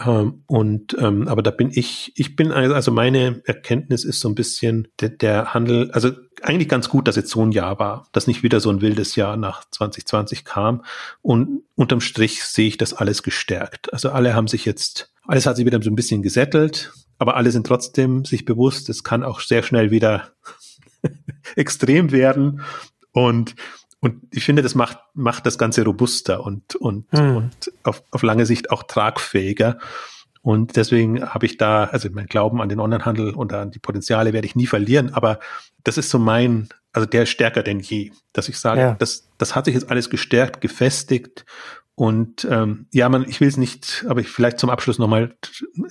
Ähm, 0.06 0.44
und 0.46 0.96
ähm, 1.00 1.28
aber 1.28 1.42
da 1.42 1.50
bin 1.50 1.72
ich, 1.74 2.12
ich 2.16 2.36
bin 2.36 2.52
also, 2.52 2.76
also 2.76 2.92
meine 2.92 3.42
Erkenntnis 3.46 4.04
ist 4.04 4.20
so 4.20 4.30
ein 4.30 4.36
bisschen 4.36 4.88
der, 5.00 5.10
der 5.10 5.54
Handel, 5.54 5.90
also 5.92 6.12
eigentlich 6.44 6.70
ganz 6.70 6.90
gut, 6.90 7.08
dass 7.08 7.16
jetzt 7.16 7.32
so 7.32 7.42
ein 7.44 7.52
Jahr 7.52 7.80
war, 7.80 8.08
dass 8.12 8.28
nicht 8.28 8.44
wieder 8.44 8.60
so 8.60 8.70
ein 8.70 8.82
wildes 8.82 9.16
Jahr 9.16 9.36
nach 9.38 9.64
2020 9.72 10.46
kam. 10.46 10.84
Und 11.22 11.64
unterm 11.76 12.02
Strich 12.02 12.44
sehe 12.44 12.68
ich 12.68 12.78
das 12.78 12.94
alles 12.94 13.24
gestärkt. 13.24 13.92
Also 13.94 14.12
alle 14.12 14.36
haben 14.36 14.48
sich 14.48 14.66
jetzt, 14.66 15.12
alles 15.26 15.46
hat 15.48 15.56
sich 15.56 15.66
wieder 15.66 15.82
so 15.82 15.90
ein 15.90 15.96
bisschen 15.96 16.22
gesettelt, 16.22 16.94
aber 17.18 17.36
alle 17.36 17.52
sind 17.52 17.66
trotzdem 17.66 18.26
sich 18.26 18.46
bewusst, 18.46 18.90
es 18.90 19.04
kann 19.04 19.24
auch 19.24 19.40
sehr 19.40 19.64
schnell 19.64 19.90
wieder 19.90 20.34
extrem 21.56 22.12
werden. 22.12 22.62
Und 23.12 23.56
und 24.04 24.22
ich 24.32 24.44
finde, 24.44 24.62
das 24.62 24.76
macht, 24.76 24.98
macht 25.14 25.46
das 25.46 25.58
Ganze 25.58 25.86
robuster 25.86 26.46
und, 26.46 26.76
und, 26.76 27.06
hm. 27.12 27.38
und 27.38 27.72
auf, 27.84 28.04
auf 28.12 28.22
lange 28.22 28.46
Sicht 28.46 28.70
auch 28.70 28.84
tragfähiger. 28.84 29.78
Und 30.42 30.76
deswegen 30.76 31.24
habe 31.24 31.46
ich 31.46 31.56
da, 31.56 31.86
also 31.86 32.10
mein 32.12 32.26
Glauben 32.26 32.62
an 32.62 32.68
den 32.68 32.82
Onlinehandel 32.82 33.34
und 33.34 33.54
an 33.54 33.72
die 33.72 33.80
Potenziale 33.80 34.34
werde 34.34 34.46
ich 34.46 34.58
nie 34.58 34.68
verlieren. 34.68 35.14
Aber 35.14 35.40
das 35.86 35.98
ist 35.98 36.10
so 36.10 36.20
mein, 36.20 36.68
also 36.92 37.08
der 37.08 37.24
ist 37.24 37.30
stärker 37.30 37.64
denn 37.64 37.80
je, 37.80 38.12
dass 38.34 38.50
ich 38.50 38.60
sage, 38.60 38.82
ja. 38.82 38.96
das, 39.00 39.30
das 39.38 39.56
hat 39.56 39.64
sich 39.66 39.74
jetzt 39.74 39.90
alles 39.90 40.10
gestärkt, 40.10 40.60
gefestigt. 40.60 41.46
Und 41.96 42.46
ähm, 42.52 42.88
ja, 42.92 43.08
man, 43.08 43.24
ich 43.30 43.40
will 43.40 43.48
es 43.48 43.56
nicht, 43.56 44.04
aber 44.10 44.20
ich 44.20 44.28
vielleicht 44.28 44.60
zum 44.60 44.70
Abschluss 44.70 45.00
nochmal 45.00 45.34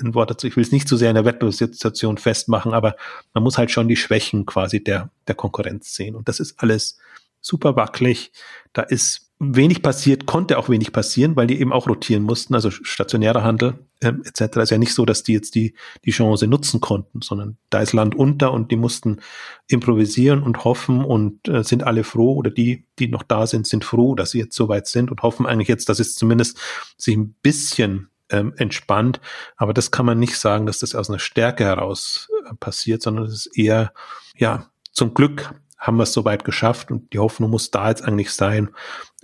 ein 0.01 0.15
Wort 0.15 0.29
dazu. 0.29 0.47
Ich 0.47 0.57
will 0.57 0.65
es 0.65 0.73
nicht 0.73 0.87
zu 0.87 0.99
sehr 0.99 1.09
in 1.09 1.15
der 1.15 1.25
Wettbewerbssituation 1.25 2.19
festmachen, 2.19 2.75
aber 2.75 2.95
man 3.33 3.43
muss 3.43 3.57
halt 3.57 3.71
schon 3.71 3.89
die 3.89 3.97
Schwächen 3.97 4.45
quasi 4.45 4.85
der, 4.85 5.09
der 5.29 5.35
Konkurrenz 5.35 5.95
sehen. 5.95 6.15
Und 6.15 6.29
das 6.29 6.41
ist 6.41 6.63
alles 6.63 6.99
super 7.43 7.77
wackelig. 7.77 8.33
Da 8.73 8.83
ist 8.83 9.33
wenig 9.45 9.83
passiert, 9.83 10.25
konnte 10.25 10.57
auch 10.57 10.69
wenig 10.69 10.93
passieren, 10.93 11.35
weil 11.35 11.49
die 11.49 11.61
eben 11.61 11.73
auch 11.73 11.89
rotieren 11.89 12.23
mussten, 12.23 12.55
also 12.55 12.71
stationärer 12.71 13.43
Handel 13.43 13.87
ähm, 14.01 14.23
etc. 14.25 14.59
Ist 14.59 14.71
ja 14.71 14.79
nicht 14.79 14.95
so, 14.95 15.05
dass 15.05 15.25
die 15.25 15.33
jetzt 15.33 15.57
die, 15.57 15.75
die 16.05 16.13
Chance 16.13 16.47
nutzen 16.47 16.81
konnten, 16.81 17.23
sondern 17.23 17.59
da 17.69 17.81
ist 17.81 17.93
Land 17.93 18.15
unter 18.15 18.53
und 18.53 18.71
die 18.71 18.77
mussten 18.77 19.21
improvisieren 19.67 20.45
und 20.45 20.65
hoffen 20.65 21.05
und 21.05 21.49
äh, 21.49 21.65
sind 21.65 21.83
alle 21.83 22.05
froh 22.05 22.35
oder 22.37 22.51
die, 22.51 22.87
die 23.01 23.09
noch 23.09 23.25
da 23.25 23.49
sind, 23.49 23.67
sind 23.67 23.85
froh, 23.85 24.15
dass 24.15 24.31
sie 24.31 24.39
jetzt 24.39 24.55
so 24.55 24.69
weit 24.69 24.87
sind 24.87 25.11
und 25.11 25.23
hoffen 25.23 25.47
eigentlich 25.47 25.69
jetzt, 25.69 25.89
dass 25.89 25.99
es 25.99 26.15
zumindest 26.15 26.59
sich 26.97 27.17
ein 27.17 27.35
bisschen 27.43 28.11
ähm, 28.31 28.55
entspannt. 28.57 29.21
Aber 29.57 29.75
das 29.75 29.91
kann 29.91 30.07
man 30.07 30.21
nicht 30.21 30.37
sagen, 30.39 30.67
dass 30.67 30.79
das 30.79 30.95
aus 30.95 31.11
einer 31.11 31.19
Stärke 31.19 31.65
heraus 31.65 32.29
äh, 32.49 32.55
passiert, 32.55 33.03
sondern 33.03 33.25
es 33.25 33.47
ist 33.47 33.59
eher, 33.59 33.93
ja, 34.37 34.69
zum 34.93 35.15
Glück 35.15 35.53
haben 35.83 35.97
wir 35.97 36.05
es 36.05 36.13
soweit 36.13 36.45
geschafft 36.45 36.93
und 36.93 37.13
die 37.13 37.19
Hoffnung 37.19 37.51
muss 37.51 37.73
da 37.73 37.89
jetzt 37.89 38.05
eigentlich 38.05 38.31
sein. 38.31 38.71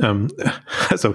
Ähm, 0.00 0.28
also 0.90 1.14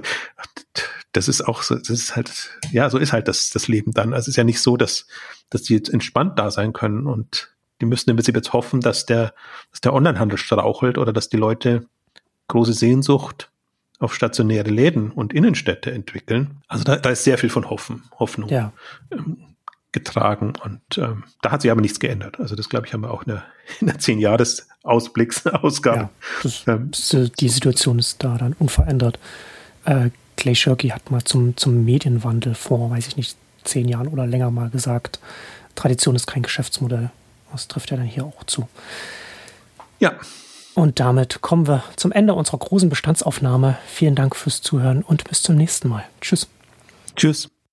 das 1.12 1.28
ist 1.28 1.42
auch 1.42 1.62
so, 1.62 1.76
das 1.76 1.90
ist 1.90 2.16
halt, 2.16 2.50
ja, 2.72 2.90
so 2.90 2.98
ist 2.98 3.12
halt 3.12 3.28
das, 3.28 3.50
das 3.50 3.68
Leben 3.68 3.92
dann. 3.92 4.14
Also 4.14 4.24
es 4.24 4.28
ist 4.30 4.36
ja 4.38 4.46
nicht 4.46 4.62
so, 4.62 4.78
dass, 4.78 5.06
dass 5.50 5.64
die 5.64 5.76
jetzt 5.76 5.90
entspannt 5.90 6.40
da 6.40 6.50
sein 6.50 6.72
können 6.72 7.06
und 7.06 7.54
die 7.82 7.86
müssen 7.86 8.10
im 8.10 8.16
Prinzip 8.16 8.36
jetzt 8.36 8.54
hoffen, 8.54 8.80
dass 8.80 9.06
der, 9.06 9.34
dass 9.72 9.82
der 9.82 9.94
Onlinehandel 9.94 10.38
strauchelt 10.38 10.98
oder 10.98 11.12
dass 11.12 11.28
die 11.28 11.38
Leute 11.38 11.86
große 12.48 12.74
Sehnsucht 12.74 13.52
auf 14.00 14.16
stationäre 14.16 14.70
Läden 14.70 15.12
und 15.12 15.34
Innenstädte 15.34 15.92
entwickeln. 15.92 16.62
Also 16.68 16.86
da, 16.86 16.96
da 16.96 17.10
ist 17.10 17.26
sehr 17.26 17.38
viel 17.38 17.50
von 17.50 17.70
Hoffen, 17.70 18.04
Hoffnung. 18.18 18.50
Ja. 18.50 18.72
Ähm, 19.12 19.53
getragen. 19.94 20.54
Und 20.64 20.82
ähm, 20.98 21.24
da 21.42 21.52
hat 21.52 21.62
sich 21.62 21.72
aber 21.72 21.82
nichts 21.82 22.00
geändert. 22.00 22.40
Also 22.40 22.56
das, 22.56 22.68
glaube 22.68 22.86
ich, 22.86 22.94
haben 22.94 23.02
wir 23.02 23.12
auch 23.12 23.24
in 23.24 23.34
der, 23.34 23.44
in 23.80 23.88
der 23.88 24.00
zehn 24.00 24.20
Jahres 24.20 24.68
Ausblicksausgabe. 24.84 26.10
Ja, 26.66 26.78
das, 26.82 27.14
ähm, 27.14 27.32
die 27.40 27.50
Situation 27.50 28.00
ist 28.00 28.24
da 28.24 28.38
dann 28.38 28.54
unverändert. 28.54 29.20
Äh, 29.86 30.10
Clay 30.36 30.56
Shirky 30.56 30.90
hat 30.90 31.12
mal 31.12 31.24
zum, 31.24 31.56
zum 31.56 31.86
Medienwandel 31.86 32.56
vor, 32.56 32.90
weiß 32.90 33.08
ich 33.08 33.18
nicht, 33.18 33.38
zehn 33.64 33.88
Jahren 33.88 34.08
oder 34.08 34.28
länger 34.28 34.52
mal 34.52 34.70
gesagt, 34.70 35.20
Tradition 35.76 36.16
ist 36.16 36.28
kein 36.28 36.44
Geschäftsmodell. 36.44 37.12
Das 37.52 37.68
trifft 37.68 37.92
ja 37.92 37.98
dann 37.98 38.06
hier 38.06 38.26
auch 38.26 38.44
zu. 38.46 38.68
Ja. 40.00 40.14
Und 40.76 41.00
damit 41.00 41.42
kommen 41.42 41.68
wir 41.68 41.84
zum 41.96 42.12
Ende 42.12 42.34
unserer 42.34 42.58
großen 42.58 42.90
Bestandsaufnahme. 42.90 43.78
Vielen 43.88 44.16
Dank 44.16 44.36
fürs 44.36 44.62
Zuhören 44.62 45.04
und 45.04 45.24
bis 45.24 45.44
zum 45.44 45.56
nächsten 45.56 45.88
Mal. 45.88 46.04
Tschüss. 46.20 46.48
Tschüss. 47.16 47.53